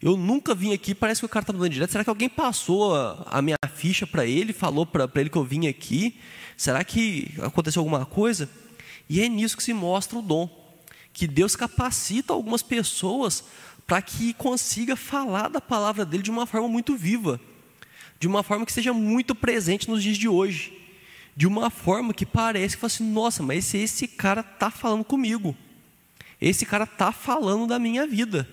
Eu 0.00 0.16
nunca 0.16 0.54
vim 0.54 0.72
aqui, 0.72 0.94
parece 0.94 1.20
que 1.20 1.26
o 1.26 1.28
cara 1.28 1.42
está 1.42 1.52
me 1.52 1.58
dando 1.58 1.68
indireta. 1.68 1.92
Será 1.92 2.02
que 2.02 2.08
alguém 2.08 2.30
passou 2.30 2.96
a, 2.96 3.26
a 3.26 3.42
minha 3.42 3.58
ficha 3.74 4.06
para 4.06 4.24
ele, 4.24 4.54
falou 4.54 4.86
para 4.86 5.06
ele 5.16 5.28
que 5.28 5.36
eu 5.36 5.44
vim 5.44 5.66
aqui? 5.66 6.18
Será 6.56 6.82
que 6.82 7.30
aconteceu 7.42 7.80
alguma 7.80 8.06
coisa? 8.06 8.48
E 9.06 9.20
é 9.20 9.28
nisso 9.28 9.58
que 9.58 9.62
se 9.62 9.74
mostra 9.74 10.18
o 10.18 10.22
dom, 10.22 10.48
que 11.12 11.26
Deus 11.26 11.54
capacita 11.54 12.32
algumas 12.32 12.62
pessoas 12.62 13.44
para 13.86 14.00
que 14.00 14.32
consiga 14.34 14.96
falar 14.96 15.48
da 15.48 15.60
palavra 15.60 16.04
dele 16.04 16.22
de 16.22 16.30
uma 16.30 16.46
forma 16.46 16.68
muito 16.68 16.96
viva, 16.96 17.40
de 18.18 18.26
uma 18.26 18.42
forma 18.42 18.64
que 18.64 18.72
seja 18.72 18.92
muito 18.92 19.34
presente 19.34 19.90
nos 19.90 20.02
dias 20.02 20.16
de 20.16 20.28
hoje, 20.28 20.72
de 21.36 21.46
uma 21.46 21.70
forma 21.70 22.14
que 22.14 22.24
parece 22.24 22.76
que 22.76 22.86
assim, 22.86 23.04
nossa, 23.04 23.42
mas 23.42 23.58
esse, 23.66 23.78
esse 23.78 24.08
cara 24.08 24.40
está 24.40 24.70
falando 24.70 25.04
comigo, 25.04 25.56
esse 26.40 26.64
cara 26.64 26.84
está 26.84 27.12
falando 27.12 27.66
da 27.66 27.78
minha 27.78 28.06
vida. 28.06 28.48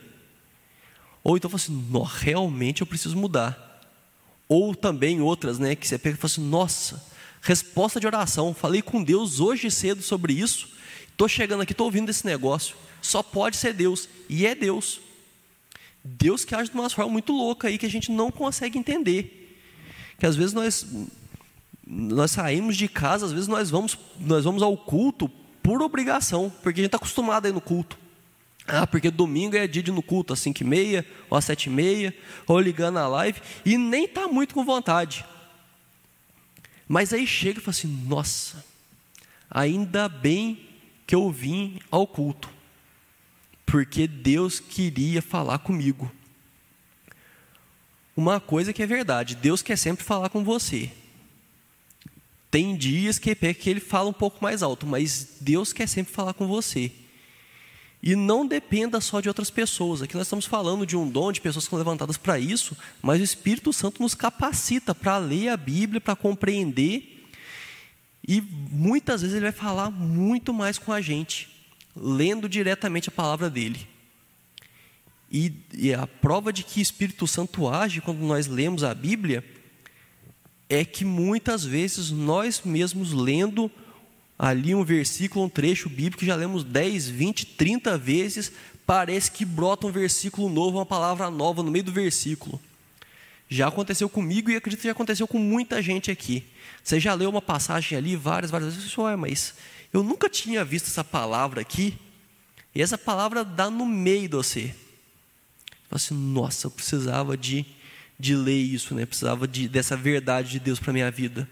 Ou 1.23 1.37
então 1.37 1.51
assim, 1.53 1.83
realmente 2.19 2.81
eu 2.81 2.87
preciso 2.87 3.17
mudar. 3.17 3.67
Ou 4.47 4.73
também 4.73 5.21
outras, 5.21 5.59
né, 5.59 5.75
que 5.75 5.87
você 5.87 5.97
pega 5.97 6.15
e 6.15 6.19
fala 6.19 6.31
assim, 6.31 6.49
nossa, 6.49 7.05
resposta 7.41 7.99
de 7.99 8.07
oração. 8.07 8.53
Falei 8.53 8.81
com 8.81 9.03
Deus 9.03 9.39
hoje 9.39 9.69
cedo 9.69 10.01
sobre 10.01 10.33
isso. 10.33 10.69
Estou 11.11 11.27
chegando 11.27 11.61
aqui, 11.61 11.73
estou 11.73 11.85
ouvindo 11.85 12.09
esse 12.09 12.25
negócio. 12.25 12.75
Só 13.01 13.21
pode 13.21 13.57
ser 13.57 13.73
Deus. 13.73 14.09
E 14.27 14.45
é 14.45 14.55
Deus. 14.55 15.01
Deus 16.03 16.45
que 16.45 16.55
age 16.55 16.71
de 16.71 16.77
uma 16.77 16.89
forma 16.89 17.11
muito 17.11 17.33
louca 17.33 17.67
aí 17.67 17.77
que 17.77 17.85
a 17.85 17.89
gente 17.89 18.11
não 18.11 18.31
consegue 18.31 18.77
entender. 18.77 19.57
Que 20.17 20.25
às 20.25 20.35
vezes 20.35 20.53
nós, 20.53 20.85
nós 21.85 22.31
saímos 22.31 22.77
de 22.77 22.87
casa, 22.87 23.25
às 23.25 23.31
vezes 23.31 23.47
nós 23.47 23.69
vamos, 23.69 23.97
nós 24.19 24.43
vamos 24.43 24.61
ao 24.61 24.75
culto 24.77 25.29
por 25.61 25.81
obrigação, 25.81 26.51
porque 26.63 26.79
a 26.79 26.83
gente 26.83 26.87
está 26.87 26.97
acostumado 26.97 27.45
a 27.45 27.49
ir 27.49 27.53
no 27.53 27.61
culto. 27.61 27.97
Ah, 28.67 28.85
porque 28.85 29.09
domingo 29.09 29.55
é 29.55 29.67
dia 29.67 29.81
de 29.81 29.89
ir 29.89 29.93
no 29.93 30.03
culto, 30.03 30.31
às 30.31 30.39
5 30.39 30.61
e 30.61 30.65
meia, 30.65 31.05
ou 31.29 31.37
às 31.37 31.45
7 31.45 31.65
e 31.65 31.69
meia, 31.69 32.15
ou 32.45 32.59
ligando 32.59 32.95
na 32.95 33.07
live, 33.07 33.41
e 33.65 33.77
nem 33.77 34.05
está 34.05 34.27
muito 34.27 34.53
com 34.53 34.63
vontade. 34.63 35.25
Mas 36.87 37.13
aí 37.13 37.25
chega 37.25 37.59
e 37.59 37.61
fala 37.61 37.71
assim: 37.71 37.87
nossa, 38.07 38.63
ainda 39.49 40.07
bem 40.07 40.59
que 41.05 41.15
eu 41.15 41.31
vim 41.31 41.79
ao 41.89 42.05
culto, 42.05 42.49
porque 43.69 44.07
Deus 44.07 44.59
queria 44.59 45.21
falar 45.21 45.59
comigo. 45.59 46.11
Uma 48.15 48.39
coisa 48.39 48.73
que 48.73 48.81
é 48.81 48.87
verdade: 48.87 49.35
Deus 49.35 49.61
quer 49.61 49.77
sempre 49.77 50.03
falar 50.03 50.29
com 50.29 50.43
você. 50.43 50.91
Tem 52.51 52.75
dias 52.75 53.19
que 53.19 53.37
ele 53.65 53.79
fala 53.79 54.09
um 54.09 54.13
pouco 54.13 54.41
mais 54.41 54.63
alto, 54.63 54.87
mas 54.87 55.37
Deus 55.39 55.71
quer 55.71 55.87
sempre 55.87 56.11
falar 56.11 56.33
com 56.33 56.47
você. 56.47 56.91
E 58.01 58.15
não 58.15 58.47
dependa 58.47 58.99
só 58.99 59.21
de 59.21 59.27
outras 59.27 59.51
pessoas. 59.51 60.01
Aqui 60.01 60.15
nós 60.15 60.25
estamos 60.25 60.45
falando 60.45 60.85
de 60.85 60.97
um 60.97 61.07
dom 61.07 61.31
de 61.31 61.41
pessoas 61.41 61.65
que 61.65 61.69
são 61.69 61.77
levantadas 61.77 62.17
para 62.17 62.39
isso, 62.39 62.75
mas 63.01 63.21
o 63.21 63.23
Espírito 63.23 63.71
Santo 63.71 64.01
nos 64.01 64.15
capacita 64.15 64.95
para 64.95 65.17
ler 65.17 65.49
a 65.49 65.57
Bíblia, 65.57 66.01
para 66.01 66.15
compreender. 66.15 67.27
E 68.27 68.41
muitas 68.41 69.21
vezes 69.21 69.35
ele 69.35 69.45
vai 69.45 69.51
falar 69.51 69.91
muito 69.91 70.53
mais 70.53 70.79
com 70.79 70.91
a 70.91 71.01
gente, 71.01 71.58
lendo 71.95 72.47
diretamente 72.47 73.09
a 73.09 73.11
palavra 73.11 73.49
dele. 73.49 73.87
E, 75.31 75.53
e 75.73 75.93
a 75.93 76.07
prova 76.07 76.51
de 76.51 76.63
que 76.63 76.79
o 76.79 76.81
Espírito 76.81 77.27
Santo 77.27 77.67
age 77.67 78.01
quando 78.01 78.19
nós 78.19 78.47
lemos 78.47 78.83
a 78.83 78.93
Bíblia 78.95 79.43
é 80.67 80.83
que 80.85 81.05
muitas 81.05 81.63
vezes 81.63 82.11
nós 82.11 82.61
mesmos 82.63 83.11
lendo 83.11 83.71
ali 84.37 84.73
um 84.73 84.83
versículo, 84.83 85.45
um 85.45 85.49
trecho 85.49 85.89
bíblico 85.89 86.23
já 86.23 86.35
lemos 86.35 86.63
10, 86.63 87.09
20, 87.09 87.45
30 87.45 87.97
vezes, 87.97 88.51
parece 88.85 89.29
que 89.29 89.43
brota 89.43 89.85
um 89.85 89.91
versículo 89.91 90.47
novo, 90.47 90.77
uma 90.77 90.85
palavra 90.85 91.29
nova 91.29 91.61
no 91.61 91.69
meio 91.69 91.83
do 91.83 91.91
versículo. 91.91 92.59
Já 93.49 93.67
aconteceu 93.67 94.07
comigo 94.07 94.49
e 94.49 94.55
acredito 94.55 94.79
que 94.79 94.87
já 94.87 94.91
aconteceu 94.91 95.27
com 95.27 95.39
muita 95.39 95.81
gente 95.81 96.09
aqui. 96.09 96.43
Você 96.83 96.99
já 96.99 97.13
leu 97.13 97.29
uma 97.29 97.41
passagem 97.41 97.97
ali 97.97 98.15
várias, 98.15 98.51
várias 98.51 98.75
vezes, 98.75 98.95
ué, 98.97 99.15
mas 99.15 99.55
eu 99.91 100.03
nunca 100.03 100.29
tinha 100.29 100.63
visto 100.63 100.87
essa 100.87 101.03
palavra 101.03 101.61
aqui, 101.61 101.97
e 102.73 102.81
essa 102.81 102.97
palavra 102.97 103.43
dá 103.43 103.69
no 103.69 103.85
meio 103.85 104.29
de 104.29 104.35
você. 104.35 104.75
Assim, 105.89 106.13
nossa, 106.13 106.67
eu 106.67 106.71
precisava 106.71 107.35
de, 107.35 107.65
de 108.19 108.35
ler 108.35 108.59
isso, 108.59 108.93
né? 108.93 109.05
precisava 109.05 109.47
de, 109.47 109.67
dessa 109.67 109.97
verdade 109.97 110.51
de 110.51 110.59
Deus 110.59 110.79
para 110.79 110.93
minha 110.93 111.09
vida. 111.09 111.49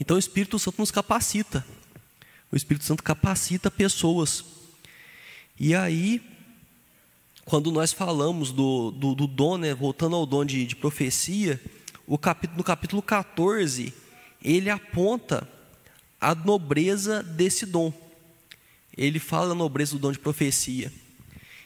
Então 0.00 0.16
o 0.16 0.18
Espírito 0.18 0.58
Santo 0.58 0.78
nos 0.78 0.90
capacita. 0.90 1.64
O 2.50 2.56
Espírito 2.56 2.84
Santo 2.84 3.02
capacita 3.02 3.70
pessoas. 3.70 4.44
E 5.58 5.74
aí, 5.74 6.20
quando 7.44 7.70
nós 7.70 7.92
falamos 7.92 8.52
do, 8.52 8.90
do, 8.90 9.14
do 9.14 9.26
dom, 9.26 9.58
né, 9.58 9.74
voltando 9.74 10.16
ao 10.16 10.26
dom 10.26 10.44
de, 10.44 10.66
de 10.66 10.74
profecia, 10.74 11.60
capítulo, 12.16 12.58
no 12.58 12.64
capítulo 12.64 13.02
14, 13.02 13.92
ele 14.42 14.70
aponta 14.70 15.48
a 16.20 16.34
nobreza 16.34 17.22
desse 17.22 17.64
dom. 17.66 17.92
Ele 18.96 19.18
fala 19.18 19.48
da 19.48 19.54
nobreza 19.54 19.92
do 19.92 19.98
dom 19.98 20.12
de 20.12 20.18
profecia. 20.18 20.92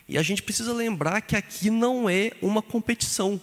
E 0.09 0.19
a 0.19 0.23
gente 0.23 0.43
precisa 0.43 0.73
lembrar 0.73 1.23
que 1.23 1.35
aqui 1.35 1.71
não 1.71 2.09
é 2.09 2.33
uma 2.43 2.61
competição. 2.61 3.41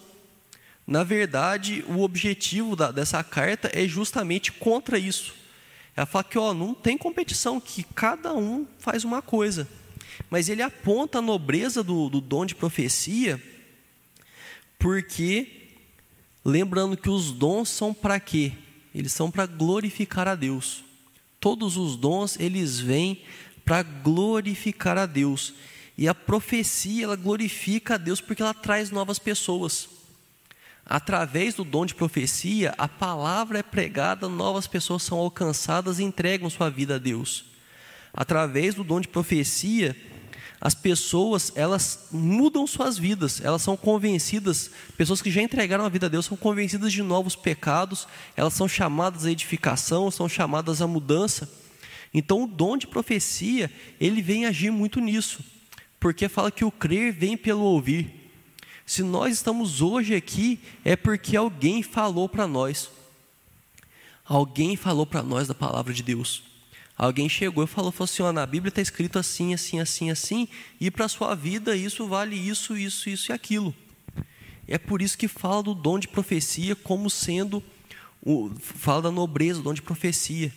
Na 0.86 1.02
verdade, 1.02 1.84
o 1.88 2.00
objetivo 2.02 2.76
da, 2.76 2.90
dessa 2.92 3.22
carta 3.24 3.70
é 3.72 3.86
justamente 3.88 4.52
contra 4.52 4.98
isso. 4.98 5.34
Ela 5.96 6.06
fala 6.06 6.24
que 6.24 6.38
ó, 6.38 6.54
não 6.54 6.72
tem 6.72 6.96
competição, 6.96 7.60
que 7.60 7.82
cada 7.82 8.32
um 8.34 8.66
faz 8.78 9.04
uma 9.04 9.20
coisa. 9.20 9.68
Mas 10.28 10.48
ele 10.48 10.62
aponta 10.62 11.18
a 11.18 11.22
nobreza 11.22 11.82
do, 11.82 12.08
do 12.08 12.20
dom 12.20 12.46
de 12.46 12.54
profecia, 12.54 13.42
porque, 14.78 15.72
lembrando 16.44 16.96
que 16.96 17.10
os 17.10 17.32
dons 17.32 17.68
são 17.68 17.92
para 17.92 18.18
quê? 18.18 18.52
Eles 18.94 19.12
são 19.12 19.30
para 19.30 19.46
glorificar 19.46 20.26
a 20.26 20.34
Deus. 20.34 20.84
Todos 21.40 21.78
os 21.78 21.96
dons, 21.96 22.38
eles 22.38 22.78
vêm 22.78 23.22
para 23.64 23.82
glorificar 23.82 24.98
a 24.98 25.06
Deus. 25.06 25.54
E 25.96 26.06
a 26.06 26.14
profecia, 26.14 27.04
ela 27.04 27.16
glorifica 27.16 27.94
a 27.94 27.98
Deus 27.98 28.20
porque 28.20 28.42
ela 28.42 28.54
traz 28.54 28.90
novas 28.90 29.18
pessoas. 29.18 29.88
Através 30.84 31.54
do 31.54 31.64
dom 31.64 31.86
de 31.86 31.94
profecia, 31.94 32.74
a 32.76 32.88
palavra 32.88 33.60
é 33.60 33.62
pregada, 33.62 34.28
novas 34.28 34.66
pessoas 34.66 35.02
são 35.02 35.18
alcançadas 35.18 35.98
e 35.98 36.04
entregam 36.04 36.50
sua 36.50 36.68
vida 36.68 36.96
a 36.96 36.98
Deus. 36.98 37.44
Através 38.12 38.74
do 38.74 38.82
dom 38.82 39.00
de 39.00 39.08
profecia, 39.08 39.96
as 40.60 40.74
pessoas, 40.74 41.52
elas 41.54 42.08
mudam 42.12 42.66
suas 42.66 42.98
vidas, 42.98 43.40
elas 43.42 43.62
são 43.62 43.76
convencidas, 43.76 44.70
pessoas 44.96 45.22
que 45.22 45.30
já 45.30 45.40
entregaram 45.40 45.84
a 45.84 45.88
vida 45.88 46.06
a 46.06 46.08
Deus 46.08 46.26
são 46.26 46.36
convencidas 46.36 46.92
de 46.92 47.02
novos 47.02 47.34
pecados, 47.34 48.06
elas 48.36 48.54
são 48.54 48.68
chamadas 48.68 49.24
à 49.24 49.30
edificação, 49.30 50.10
são 50.10 50.28
chamadas 50.28 50.82
à 50.82 50.86
mudança. 50.86 51.50
Então, 52.12 52.44
o 52.44 52.46
dom 52.46 52.76
de 52.76 52.86
profecia, 52.86 53.70
ele 54.00 54.20
vem 54.20 54.44
agir 54.44 54.70
muito 54.70 55.00
nisso 55.00 55.42
porque 56.00 56.30
fala 56.30 56.50
que 56.50 56.64
o 56.64 56.72
crer 56.72 57.12
vem 57.12 57.36
pelo 57.36 57.62
ouvir. 57.62 58.32
Se 58.86 59.02
nós 59.02 59.34
estamos 59.34 59.82
hoje 59.82 60.14
aqui, 60.14 60.58
é 60.82 60.96
porque 60.96 61.36
alguém 61.36 61.82
falou 61.82 62.26
para 62.28 62.46
nós. 62.46 62.90
Alguém 64.24 64.74
falou 64.74 65.04
para 65.04 65.22
nós 65.22 65.46
da 65.46 65.54
palavra 65.54 65.92
de 65.92 66.02
Deus. 66.02 66.49
Alguém 67.02 67.30
chegou 67.30 67.64
e 67.64 67.66
falou, 67.66 67.90
falou 67.90 68.04
assim: 68.04 68.22
na 68.34 68.44
Bíblia 68.44 68.68
está 68.68 68.82
escrito 68.82 69.18
assim, 69.18 69.54
assim, 69.54 69.80
assim, 69.80 70.10
assim, 70.10 70.46
e 70.78 70.90
para 70.90 71.06
a 71.06 71.08
sua 71.08 71.34
vida 71.34 71.74
isso 71.74 72.06
vale 72.06 72.36
isso, 72.36 72.76
isso, 72.76 73.08
isso 73.08 73.32
e 73.32 73.34
aquilo. 73.34 73.74
É 74.68 74.76
por 74.76 75.00
isso 75.00 75.16
que 75.16 75.26
fala 75.26 75.62
do 75.62 75.74
dom 75.74 75.98
de 75.98 76.06
profecia 76.06 76.76
como 76.76 77.08
sendo, 77.08 77.64
o, 78.22 78.50
fala 78.60 79.00
da 79.00 79.10
nobreza, 79.10 79.60
do 79.60 79.64
dom 79.64 79.72
de 79.72 79.80
profecia. 79.80 80.52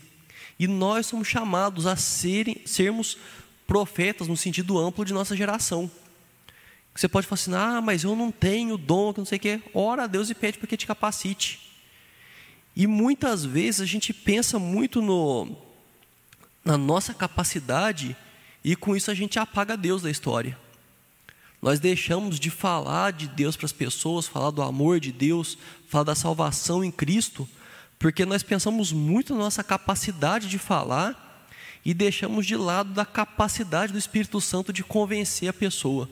E 0.60 0.68
nós 0.68 1.06
somos 1.06 1.30
chamados 1.30 1.88
a 1.88 1.96
serem, 1.96 2.58
sermos 2.66 3.18
profetas 3.66 4.28
no 4.28 4.36
sentido 4.36 4.78
amplo 4.78 5.06
de 5.06 5.14
nossa 5.14 5.38
geração. 5.38 5.90
Você 6.94 7.08
pode 7.08 7.26
falar 7.26 7.40
assim, 7.40 7.54
ah, 7.54 7.82
mas 7.82 8.04
eu 8.04 8.18
não 8.18 8.34
tenho 8.34 8.78
dom, 8.78 9.14
que 9.14 9.20
não 9.20 9.26
sei 9.26 9.38
o 9.38 9.42
quê. 9.42 9.62
Ora 9.74 10.04
a 10.04 10.08
Deus 10.08 10.30
e 10.30 10.36
pede 10.36 10.58
para 10.58 10.68
que 10.68 10.76
te 10.76 10.86
capacite. 10.86 11.72
E 12.76 12.86
muitas 12.86 13.46
vezes 13.46 13.80
a 13.80 13.86
gente 13.86 14.12
pensa 14.12 14.60
muito 14.60 15.02
no, 15.02 15.63
na 16.64 16.78
nossa 16.78 17.14
capacidade 17.14 18.16
e 18.64 18.76
com 18.76 18.96
isso 18.96 19.12
a 19.12 19.14
gente 19.14 19.38
apaga 19.38 19.76
Deus 19.76 20.02
da 20.02 20.10
história. 20.10 20.58
Nós 21.62 21.80
deixamos 21.80 22.40
de 22.40 22.50
falar 22.50 23.12
de 23.12 23.28
Deus 23.28 23.56
para 23.56 23.66
as 23.66 23.72
pessoas, 23.72 24.28
falar 24.28 24.52
do 24.52 24.62
amor 24.62 25.00
de 25.00 25.12
Deus, 25.12 25.58
falar 25.88 26.04
da 26.04 26.16
salvação 26.16 26.84
em 26.84 26.92
Cristo, 26.92 27.48
porque 27.98 28.26
nós 28.26 28.44
pensamos 28.44 28.92
muito 28.92 29.34
na 29.34 29.42
nossa 29.42 29.64
capacidade 29.64 30.50
de 30.50 30.58
falar 30.58 31.48
e 31.86 31.94
deixamos 31.94 32.46
de 32.46 32.56
lado 32.56 32.94
da 32.94 33.06
capacidade 33.06 33.92
do 33.92 34.00
Espírito 34.00 34.40
Santo 34.42 34.74
de 34.74 34.84
convencer 34.84 35.50
a 35.50 35.54
pessoa. 35.54 36.10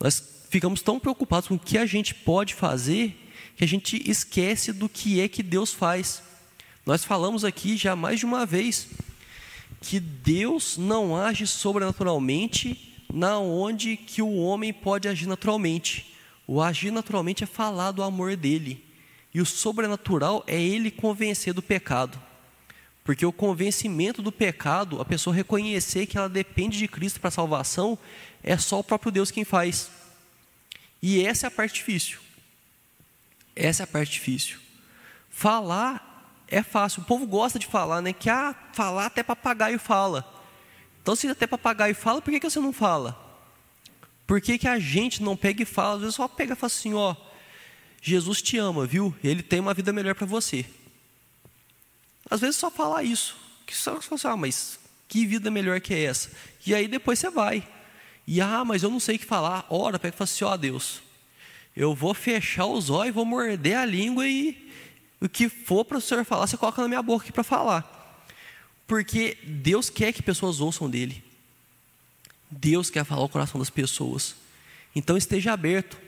Nós 0.00 0.22
ficamos 0.48 0.82
tão 0.82 1.00
preocupados 1.00 1.48
com 1.48 1.54
o 1.54 1.58
que 1.58 1.78
a 1.78 1.86
gente 1.86 2.14
pode 2.14 2.54
fazer 2.54 3.20
que 3.56 3.64
a 3.64 3.68
gente 3.68 4.02
esquece 4.10 4.72
do 4.72 4.88
que 4.88 5.20
é 5.20 5.28
que 5.28 5.42
Deus 5.42 5.72
faz. 5.72 6.22
Nós 6.86 7.04
falamos 7.04 7.44
aqui 7.44 7.76
já 7.76 7.96
mais 7.96 8.18
de 8.20 8.26
uma 8.26 8.44
vez 8.44 8.88
que 9.80 9.98
Deus 9.98 10.76
não 10.76 11.16
age 11.16 11.46
sobrenaturalmente 11.46 12.94
na 13.12 13.38
onde 13.38 13.96
que 13.96 14.20
o 14.20 14.36
homem 14.36 14.72
pode 14.72 15.08
agir 15.08 15.26
naturalmente. 15.26 16.14
O 16.46 16.60
agir 16.60 16.90
naturalmente 16.90 17.44
é 17.44 17.46
falar 17.46 17.92
do 17.92 18.02
amor 18.02 18.36
dele. 18.36 18.84
E 19.32 19.40
o 19.40 19.46
sobrenatural 19.46 20.44
é 20.46 20.60
ele 20.60 20.90
convencer 20.90 21.54
do 21.54 21.62
pecado. 21.62 22.20
Porque 23.02 23.24
o 23.24 23.32
convencimento 23.32 24.22
do 24.22 24.32
pecado, 24.32 25.00
a 25.00 25.04
pessoa 25.04 25.34
reconhecer 25.34 26.06
que 26.06 26.16
ela 26.16 26.28
depende 26.28 26.78
de 26.78 26.88
Cristo 26.88 27.20
para 27.20 27.28
a 27.28 27.32
salvação, 27.32 27.98
é 28.42 28.56
só 28.56 28.80
o 28.80 28.84
próprio 28.84 29.12
Deus 29.12 29.30
quem 29.30 29.44
faz. 29.44 29.90
E 31.02 31.24
essa 31.24 31.46
é 31.46 31.48
a 31.48 31.50
parte 31.50 31.74
difícil. 31.74 32.18
Essa 33.54 33.82
é 33.82 33.84
a 33.84 33.86
parte 33.86 34.12
difícil. 34.12 34.58
Falar 35.30 36.13
é 36.48 36.62
fácil. 36.62 37.02
O 37.02 37.04
povo 37.04 37.26
gosta 37.26 37.58
de 37.58 37.66
falar, 37.66 38.00
né? 38.00 38.12
Que 38.12 38.30
ah, 38.30 38.54
falar 38.72 39.06
até 39.06 39.22
papagaio 39.22 39.78
fala. 39.78 40.24
Então, 41.02 41.14
se 41.14 41.28
até 41.28 41.46
papagaio 41.46 41.94
fala, 41.94 42.22
por 42.22 42.30
que, 42.30 42.40
que 42.40 42.48
você 42.48 42.60
não 42.60 42.72
fala? 42.72 43.20
Por 44.26 44.40
que, 44.40 44.58
que 44.58 44.68
a 44.68 44.78
gente 44.78 45.22
não 45.22 45.36
pega 45.36 45.62
e 45.62 45.66
fala? 45.66 45.96
Às 45.96 46.00
vezes 46.00 46.14
só 46.14 46.26
pega 46.26 46.54
e 46.54 46.56
fala 46.56 46.72
assim: 46.72 46.94
ó, 46.94 47.14
Jesus 48.00 48.40
te 48.40 48.56
ama, 48.56 48.86
viu? 48.86 49.14
Ele 49.22 49.42
tem 49.42 49.60
uma 49.60 49.74
vida 49.74 49.92
melhor 49.92 50.14
para 50.14 50.26
você. 50.26 50.64
Às 52.30 52.40
vezes 52.40 52.56
só 52.56 52.70
falar 52.70 53.02
isso. 53.02 53.36
Que 53.66 53.76
só 53.76 53.94
você 53.94 54.14
assim, 54.14 54.28
ah, 54.28 54.36
mas 54.36 54.78
que 55.08 55.26
vida 55.26 55.50
melhor 55.50 55.80
que 55.80 55.94
é 55.94 56.04
essa? 56.04 56.30
E 56.66 56.74
aí 56.74 56.88
depois 56.88 57.18
você 57.18 57.30
vai. 57.30 57.66
E 58.26 58.40
ah, 58.40 58.64
mas 58.64 58.82
eu 58.82 58.90
não 58.90 59.00
sei 59.00 59.16
o 59.16 59.18
que 59.18 59.24
falar. 59.24 59.66
Ora, 59.68 59.98
pega 59.98 60.14
e 60.14 60.18
fala 60.18 60.24
assim, 60.24 60.44
ó 60.44 60.56
Deus, 60.56 61.02
eu 61.76 61.94
vou 61.94 62.14
fechar 62.14 62.66
os 62.66 62.88
olhos, 62.88 63.14
vou 63.14 63.24
morder 63.24 63.76
a 63.76 63.84
língua 63.84 64.26
e 64.26 64.63
o 65.24 65.28
que 65.28 65.48
for 65.48 65.86
para 65.86 65.96
o 65.96 66.00
Senhor 66.02 66.22
falar, 66.22 66.46
você 66.46 66.56
coloca 66.56 66.82
na 66.82 66.88
minha 66.88 67.02
boca 67.02 67.24
aqui 67.24 67.32
para 67.32 67.42
falar. 67.42 68.22
Porque 68.86 69.38
Deus 69.42 69.88
quer 69.88 70.12
que 70.12 70.22
pessoas 70.22 70.60
ouçam 70.60 70.90
dele. 70.90 71.24
Deus 72.50 72.90
quer 72.90 73.04
falar 73.04 73.22
o 73.22 73.28
coração 73.28 73.58
das 73.58 73.70
pessoas. 73.70 74.36
Então 74.94 75.16
esteja 75.16 75.54
aberto 75.54 75.98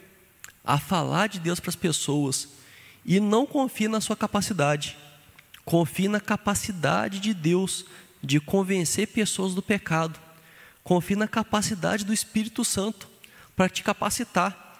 a 0.63 0.77
falar 0.77 1.27
de 1.27 1.39
Deus 1.39 1.59
para 1.59 1.69
as 1.69 1.75
pessoas 1.75 2.49
e 3.03 3.19
não 3.19 3.47
confie 3.47 3.87
na 3.87 3.99
sua 3.99 4.15
capacidade. 4.15 4.95
Confie 5.65 6.07
na 6.07 6.19
capacidade 6.19 7.19
de 7.19 7.33
Deus 7.33 7.85
de 8.21 8.39
convencer 8.39 9.07
pessoas 9.07 9.55
do 9.55 9.63
pecado. 9.63 10.19
Confie 10.83 11.15
na 11.15 11.27
capacidade 11.27 12.05
do 12.05 12.13
Espírito 12.13 12.63
Santo 12.63 13.07
para 13.55 13.67
te 13.67 13.81
capacitar, 13.81 14.79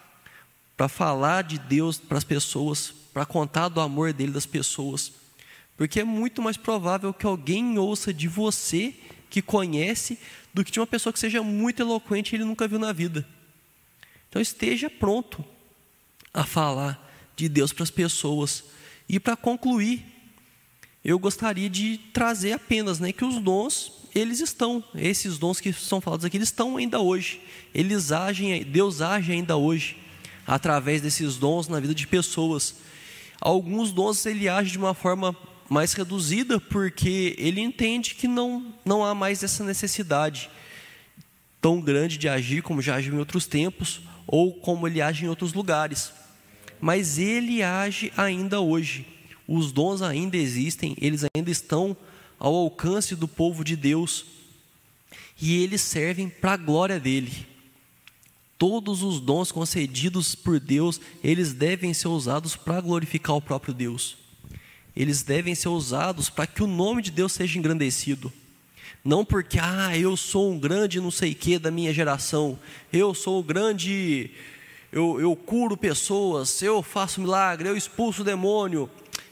para 0.78 0.88
falar 0.88 1.42
de 1.42 1.58
Deus 1.58 1.98
para 1.98 2.20
as 2.20 2.24
pessoas, 2.24 2.94
para 3.18 3.26
contar 3.26 3.68
do 3.68 3.82
amor 3.82 4.14
dele 4.14 4.32
das 4.32 4.46
pessoas. 4.46 5.12
Porque 5.76 6.02
é 6.02 6.04
muito 6.04 6.40
mais 6.40 6.56
provável 6.56 7.12
que 7.12 7.26
alguém 7.26 7.80
ouça 7.80 8.14
de 8.14 8.28
você 8.28 8.94
que 9.28 9.42
conhece 9.42 10.20
do 10.54 10.64
que 10.64 10.72
de 10.72 10.80
uma 10.80 10.86
pessoa 10.86 11.12
que 11.12 11.18
seja 11.18 11.42
muito 11.42 11.82
eloquente 11.82 12.32
e 12.32 12.38
ele 12.38 12.46
nunca 12.46 12.68
viu 12.68 12.78
na 12.78 12.94
vida. 12.94 13.28
Então 14.30 14.40
esteja 14.40 14.88
pronto 14.88 15.44
a 16.32 16.44
falar 16.44 17.12
de 17.36 17.50
Deus 17.50 17.74
para 17.74 17.82
as 17.82 17.90
pessoas. 17.90 18.66
E 19.10 19.20
para 19.20 19.36
concluir, 19.36 20.06
eu 21.04 21.18
gostaria 21.18 21.72
de 21.72 21.98
trazer 22.14 22.52
apenas 22.52 23.00
né, 23.00 23.12
que 23.12 23.26
os 23.26 23.40
dons, 23.42 23.94
eles 24.14 24.42
estão, 24.42 24.84
esses 24.94 25.40
dons 25.40 25.60
que 25.60 25.74
são 25.74 26.00
falados 26.00 26.24
aqui, 26.24 26.38
eles 26.38 26.50
estão 26.50 26.78
ainda 26.78 27.00
hoje. 27.00 27.42
Eles 27.74 28.12
agem, 28.12 28.64
Deus 28.64 29.02
age 29.02 29.32
ainda 29.32 29.58
hoje, 29.58 29.98
através 30.46 31.02
desses 31.02 31.38
dons 31.38 31.68
na 31.68 31.80
vida 31.80 31.96
de 31.96 32.06
pessoas. 32.06 32.86
Alguns 33.40 33.92
dons 33.92 34.26
ele 34.26 34.50
age 34.50 34.72
de 34.72 34.78
uma 34.78 34.94
forma 34.94 35.36
mais 35.70 35.94
reduzida, 35.94 36.60
porque 36.60 37.36
ele 37.38 37.62
entende 37.62 38.16
que 38.16 38.28
não, 38.28 38.74
não 38.86 39.04
há 39.04 39.14
mais 39.14 39.44
essa 39.44 39.64
necessidade 39.64 40.50
tão 41.62 41.82
grande 41.82 42.18
de 42.18 42.30
agir 42.30 42.62
como 42.62 42.82
já 42.82 42.96
agiu 42.96 43.16
em 43.16 43.20
outros 43.20 43.46
tempos, 43.46 44.02
ou 44.26 44.54
como 44.54 44.88
ele 44.88 45.02
age 45.02 45.26
em 45.26 45.30
outros 45.30 45.54
lugares. 45.54 46.12
Mas 46.80 47.18
ele 47.18 47.64
age 47.64 48.12
ainda 48.16 48.62
hoje 48.62 49.18
os 49.48 49.72
dons 49.72 50.02
ainda 50.02 50.36
existem, 50.36 50.96
eles 51.00 51.24
ainda 51.34 51.50
estão 51.50 51.96
ao 52.38 52.54
alcance 52.54 53.16
do 53.16 53.28
povo 53.28 53.64
de 53.64 53.76
Deus 53.76 54.26
e 55.42 55.64
eles 55.64 55.82
servem 55.82 56.28
para 56.28 56.54
a 56.54 56.58
glória 56.58 57.00
dele. 57.00 57.47
Todos 58.58 59.04
os 59.04 59.20
dons 59.20 59.52
concedidos 59.52 60.34
por 60.34 60.60
Deus, 60.60 61.00
eles 61.24 61.54
devem 61.54 61.94
ser 61.94 62.08
usados 62.08 62.56
para 62.56 62.82
glorificar 62.82 63.36
o 63.36 63.42
próprio 63.42 63.74
Deus. 63.74 64.18
Eles 64.96 65.22
devem 65.22 65.54
ser 65.54 65.70
usados 65.70 66.30
para 66.30 66.48
que 66.48 66.64
o 66.64 66.68
nome 66.68 67.04
de 67.04 67.12
Deus 67.12 67.34
seja 67.34 67.60
engrandecido. 67.60 68.34
Não 69.04 69.24
porque, 69.24 69.60
ah, 69.60 69.96
eu 69.96 70.18
sou 70.18 70.52
um 70.52 70.60
grande 70.60 71.00
não 71.00 71.12
sei 71.12 71.34
que 71.34 71.60
da 71.60 71.70
minha 71.70 71.94
geração, 71.94 72.60
eu 72.92 73.14
sou 73.14 73.40
o 73.40 73.44
grande, 73.44 74.32
eu, 74.92 75.22
eu 75.22 75.36
curo 75.36 75.78
pessoas, 75.78 76.62
eu 76.62 76.82
faço 76.82 77.22
milagre, 77.22 77.70
eu 77.70 77.78
expulso 77.78 78.22
o 78.22 78.26
demônio, 78.26 78.90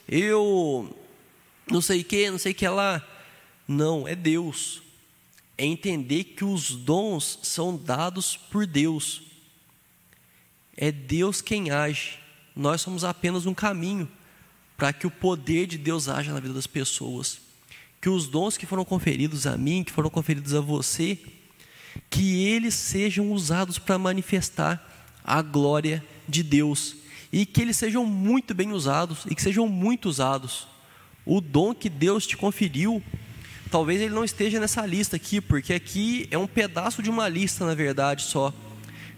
eu 0.08 0.96
não 1.70 1.80
sei 1.80 2.04
que, 2.04 2.30
não 2.30 2.38
sei 2.38 2.54
que 2.54 2.66
lá. 2.68 3.04
Não, 3.66 4.06
é 4.06 4.14
Deus. 4.14 4.85
É 5.58 5.64
entender 5.64 6.24
que 6.24 6.44
os 6.44 6.70
dons 6.70 7.38
são 7.42 7.76
dados 7.76 8.36
por 8.36 8.66
Deus. 8.66 9.22
É 10.76 10.92
Deus 10.92 11.40
quem 11.40 11.70
age. 11.70 12.18
Nós 12.54 12.80
somos 12.80 13.04
apenas 13.04 13.46
um 13.46 13.54
caminho 13.54 14.08
para 14.76 14.92
que 14.92 15.06
o 15.06 15.10
poder 15.10 15.66
de 15.66 15.78
Deus 15.78 16.08
haja 16.08 16.32
na 16.32 16.40
vida 16.40 16.54
das 16.54 16.66
pessoas. 16.66 17.40
Que 18.00 18.08
os 18.08 18.28
dons 18.28 18.56
que 18.56 18.66
foram 18.66 18.84
conferidos 18.84 19.46
a 19.46 19.56
mim, 19.56 19.82
que 19.82 19.92
foram 19.92 20.10
conferidos 20.10 20.54
a 20.54 20.60
você, 20.60 21.18
que 22.10 22.44
eles 22.44 22.74
sejam 22.74 23.32
usados 23.32 23.78
para 23.78 23.98
manifestar 23.98 25.16
a 25.24 25.40
glória 25.40 26.04
de 26.28 26.42
Deus 26.42 26.96
e 27.32 27.44
que 27.44 27.60
eles 27.60 27.76
sejam 27.76 28.04
muito 28.06 28.54
bem 28.54 28.72
usados 28.72 29.24
e 29.28 29.34
que 29.34 29.42
sejam 29.42 29.68
muito 29.68 30.08
usados. 30.08 30.68
O 31.24 31.40
dom 31.40 31.74
que 31.74 31.88
Deus 31.88 32.26
te 32.26 32.36
conferiu, 32.36 33.02
talvez 33.70 34.00
ele 34.00 34.14
não 34.14 34.24
esteja 34.24 34.60
nessa 34.60 34.84
lista 34.86 35.16
aqui, 35.16 35.40
porque 35.40 35.74
aqui 35.74 36.28
é 36.30 36.38
um 36.38 36.46
pedaço 36.46 37.02
de 37.02 37.10
uma 37.10 37.28
lista, 37.28 37.64
na 37.66 37.74
verdade, 37.74 38.22
só. 38.22 38.52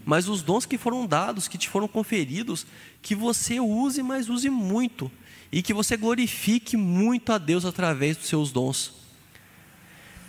Mas 0.05 0.27
os 0.27 0.41
dons 0.41 0.65
que 0.65 0.77
foram 0.77 1.05
dados, 1.05 1.47
que 1.47 1.57
te 1.57 1.69
foram 1.69 1.87
conferidos, 1.87 2.65
que 3.01 3.13
você 3.13 3.59
use, 3.59 4.01
mas 4.01 4.29
use 4.29 4.49
muito 4.49 5.11
e 5.51 5.61
que 5.61 5.73
você 5.73 5.97
glorifique 5.97 6.77
muito 6.77 7.31
a 7.31 7.37
Deus 7.37 7.65
através 7.65 8.17
dos 8.17 8.27
seus 8.27 8.51
dons. 8.51 8.93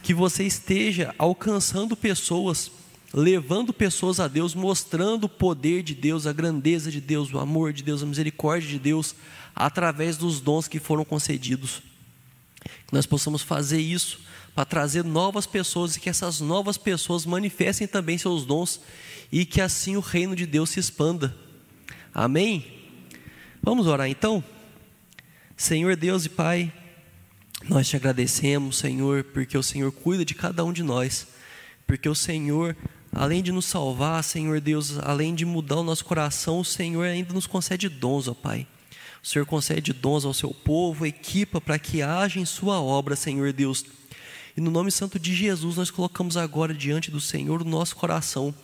Que 0.02 0.14
você 0.14 0.44
esteja 0.44 1.14
alcançando 1.18 1.96
pessoas, 1.96 2.70
levando 3.12 3.72
pessoas 3.72 4.18
a 4.18 4.28
Deus, 4.28 4.54
mostrando 4.54 5.24
o 5.24 5.28
poder 5.28 5.82
de 5.82 5.94
Deus, 5.94 6.26
a 6.26 6.32
grandeza 6.32 6.90
de 6.90 7.00
Deus, 7.00 7.32
o 7.32 7.38
amor 7.38 7.72
de 7.72 7.82
Deus, 7.82 8.02
a 8.02 8.06
misericórdia 8.06 8.68
de 8.68 8.78
Deus, 8.78 9.14
através 9.54 10.16
dos 10.16 10.40
dons 10.40 10.68
que 10.68 10.78
foram 10.78 11.04
concedidos. 11.04 11.82
Que 12.86 12.92
nós 12.92 13.06
possamos 13.06 13.42
fazer 13.42 13.80
isso 13.80 14.20
para 14.54 14.64
trazer 14.64 15.04
novas 15.04 15.46
pessoas 15.46 15.96
e 15.96 16.00
que 16.00 16.10
essas 16.10 16.40
novas 16.40 16.76
pessoas 16.76 17.24
manifestem 17.24 17.86
também 17.86 18.18
seus 18.18 18.44
dons 18.44 18.80
e 19.30 19.44
que 19.46 19.60
assim 19.60 19.96
o 19.96 20.00
reino 20.00 20.34
de 20.34 20.46
Deus 20.46 20.70
se 20.70 20.80
expanda. 20.80 21.34
Amém? 22.12 22.64
Vamos 23.62 23.86
orar 23.86 24.08
então? 24.08 24.42
Senhor 25.56 25.94
Deus 25.94 26.24
e 26.24 26.28
Pai, 26.28 26.72
nós 27.68 27.88
te 27.88 27.96
agradecemos, 27.96 28.78
Senhor, 28.78 29.24
porque 29.24 29.56
o 29.56 29.62
Senhor 29.62 29.92
cuida 29.92 30.24
de 30.24 30.34
cada 30.34 30.64
um 30.64 30.72
de 30.72 30.82
nós, 30.82 31.26
porque 31.86 32.08
o 32.08 32.14
Senhor, 32.14 32.74
além 33.12 33.42
de 33.42 33.52
nos 33.52 33.66
salvar, 33.66 34.24
Senhor 34.24 34.60
Deus, 34.60 34.98
além 34.98 35.34
de 35.34 35.44
mudar 35.44 35.76
o 35.76 35.84
nosso 35.84 36.04
coração, 36.04 36.60
o 36.60 36.64
Senhor 36.64 37.06
ainda 37.06 37.34
nos 37.34 37.46
concede 37.46 37.88
dons, 37.88 38.26
ó 38.26 38.34
Pai. 38.34 38.66
O 39.22 39.26
Senhor 39.26 39.44
concede 39.44 39.92
dons 39.92 40.24
ao 40.24 40.32
seu 40.32 40.52
povo, 40.52 41.06
equipa 41.06 41.60
para 41.60 41.78
que 41.78 42.02
haja 42.02 42.40
em 42.40 42.44
sua 42.44 42.80
obra, 42.80 43.16
Senhor 43.16 43.52
Deus. 43.52 43.84
E 44.56 44.60
no 44.60 44.70
nome 44.70 44.90
santo 44.90 45.18
de 45.18 45.34
Jesus, 45.34 45.76
nós 45.76 45.90
colocamos 45.90 46.36
agora 46.36 46.74
diante 46.74 47.10
do 47.10 47.20
Senhor 47.20 47.62
o 47.62 47.68
nosso 47.68 47.96
coração, 47.96 48.54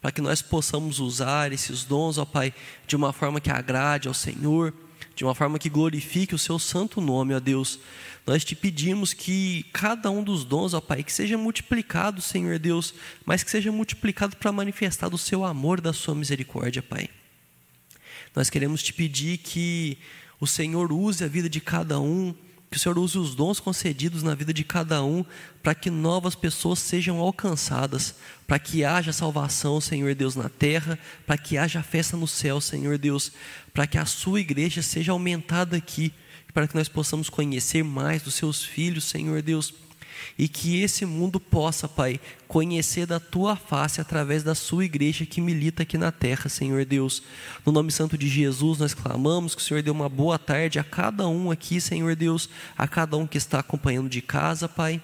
para 0.00 0.10
que 0.10 0.20
nós 0.20 0.40
possamos 0.40 0.98
usar 0.98 1.52
esses 1.52 1.84
dons, 1.84 2.18
ó 2.18 2.24
Pai, 2.24 2.54
de 2.86 2.96
uma 2.96 3.12
forma 3.12 3.40
que 3.40 3.50
agrade 3.50 4.08
ao 4.08 4.14
Senhor 4.14 4.72
de 5.20 5.24
uma 5.24 5.34
forma 5.34 5.58
que 5.58 5.68
glorifique 5.68 6.34
o 6.34 6.38
seu 6.38 6.58
santo 6.58 6.98
nome, 6.98 7.34
ó 7.34 7.40
Deus. 7.40 7.78
Nós 8.26 8.42
te 8.42 8.56
pedimos 8.56 9.12
que 9.12 9.64
cada 9.72 10.10
um 10.10 10.22
dos 10.22 10.44
dons, 10.44 10.72
ó 10.72 10.80
Pai, 10.80 11.02
que 11.02 11.12
seja 11.12 11.36
multiplicado, 11.36 12.22
Senhor 12.22 12.58
Deus, 12.58 12.94
mas 13.26 13.42
que 13.42 13.50
seja 13.50 13.70
multiplicado 13.70 14.36
para 14.36 14.50
manifestar 14.50 15.12
o 15.12 15.18
seu 15.18 15.44
amor, 15.44 15.78
da 15.78 15.92
sua 15.92 16.14
misericórdia, 16.14 16.82
Pai. 16.82 17.10
Nós 18.34 18.48
queremos 18.48 18.82
te 18.82 18.92
pedir 18.92 19.38
que 19.38 19.98
o 20.40 20.46
Senhor 20.46 20.92
use 20.92 21.22
a 21.24 21.28
vida 21.28 21.48
de 21.48 21.60
cada 21.60 22.00
um, 22.00 22.34
que 22.70 22.76
o 22.76 22.80
Senhor 22.80 22.98
use 22.98 23.18
os 23.18 23.34
dons 23.34 23.58
concedidos 23.58 24.22
na 24.22 24.34
vida 24.34 24.54
de 24.54 24.62
cada 24.62 25.02
um, 25.02 25.24
para 25.62 25.74
que 25.74 25.90
novas 25.90 26.36
pessoas 26.36 26.78
sejam 26.78 27.18
alcançadas, 27.18 28.14
para 28.46 28.60
que 28.60 28.84
haja 28.84 29.12
salvação, 29.12 29.80
Senhor 29.80 30.14
Deus, 30.14 30.36
na 30.36 30.48
terra, 30.48 30.98
para 31.26 31.36
que 31.36 31.58
haja 31.58 31.82
festa 31.82 32.16
no 32.16 32.28
céu, 32.28 32.60
Senhor 32.60 32.96
Deus, 32.96 33.32
para 33.74 33.88
que 33.88 33.98
a 33.98 34.06
sua 34.06 34.40
igreja 34.40 34.82
seja 34.82 35.10
aumentada 35.10 35.76
aqui, 35.76 36.12
para 36.54 36.68
que 36.68 36.76
nós 36.76 36.88
possamos 36.88 37.28
conhecer 37.28 37.82
mais 37.82 38.22
dos 38.22 38.34
seus 38.34 38.64
filhos, 38.64 39.04
Senhor 39.04 39.42
Deus 39.42 39.74
e 40.38 40.48
que 40.48 40.80
esse 40.80 41.04
mundo 41.04 41.38
possa, 41.38 41.88
Pai, 41.88 42.20
conhecer 42.48 43.06
da 43.06 43.20
tua 43.20 43.56
face 43.56 44.00
através 44.00 44.42
da 44.42 44.54
sua 44.54 44.84
igreja 44.84 45.26
que 45.26 45.40
milita 45.40 45.82
aqui 45.82 45.96
na 45.96 46.10
terra, 46.10 46.48
Senhor 46.48 46.84
Deus. 46.84 47.22
No 47.64 47.72
nome 47.72 47.92
santo 47.92 48.16
de 48.16 48.28
Jesus, 48.28 48.78
nós 48.78 48.94
clamamos 48.94 49.54
que 49.54 49.60
o 49.60 49.64
Senhor 49.64 49.82
dê 49.82 49.90
uma 49.90 50.08
boa 50.08 50.38
tarde 50.38 50.78
a 50.78 50.84
cada 50.84 51.28
um 51.28 51.50
aqui, 51.50 51.80
Senhor 51.80 52.16
Deus, 52.16 52.48
a 52.76 52.88
cada 52.88 53.16
um 53.16 53.26
que 53.26 53.38
está 53.38 53.58
acompanhando 53.60 54.08
de 54.08 54.20
casa, 54.20 54.68
Pai. 54.68 55.02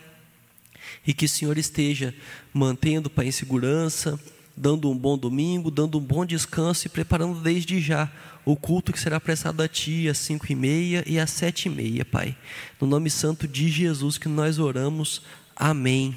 E 1.06 1.12
que 1.12 1.26
o 1.26 1.28
Senhor 1.28 1.58
esteja 1.58 2.14
mantendo, 2.52 3.10
Pai, 3.10 3.26
em 3.26 3.32
segurança, 3.32 4.18
dando 4.56 4.90
um 4.90 4.96
bom 4.96 5.18
domingo, 5.18 5.70
dando 5.70 5.98
um 5.98 6.00
bom 6.00 6.24
descanso 6.24 6.86
e 6.86 6.90
preparando 6.90 7.40
desde 7.40 7.80
já 7.80 8.10
o 8.46 8.54
culto 8.54 8.92
que 8.92 9.00
será 9.00 9.18
prestado 9.18 9.60
a 9.60 9.68
Ti 9.68 10.08
às 10.08 10.18
cinco 10.18 10.46
e 10.50 10.54
meia 10.54 11.02
e 11.04 11.18
às 11.18 11.30
sete 11.30 11.66
e 11.66 11.68
meia, 11.68 12.04
Pai. 12.04 12.36
No 12.80 12.86
nome 12.86 13.10
santo 13.10 13.48
de 13.48 13.68
Jesus 13.68 14.16
que 14.16 14.28
nós 14.28 14.60
oramos. 14.60 15.20
Amém. 15.56 16.16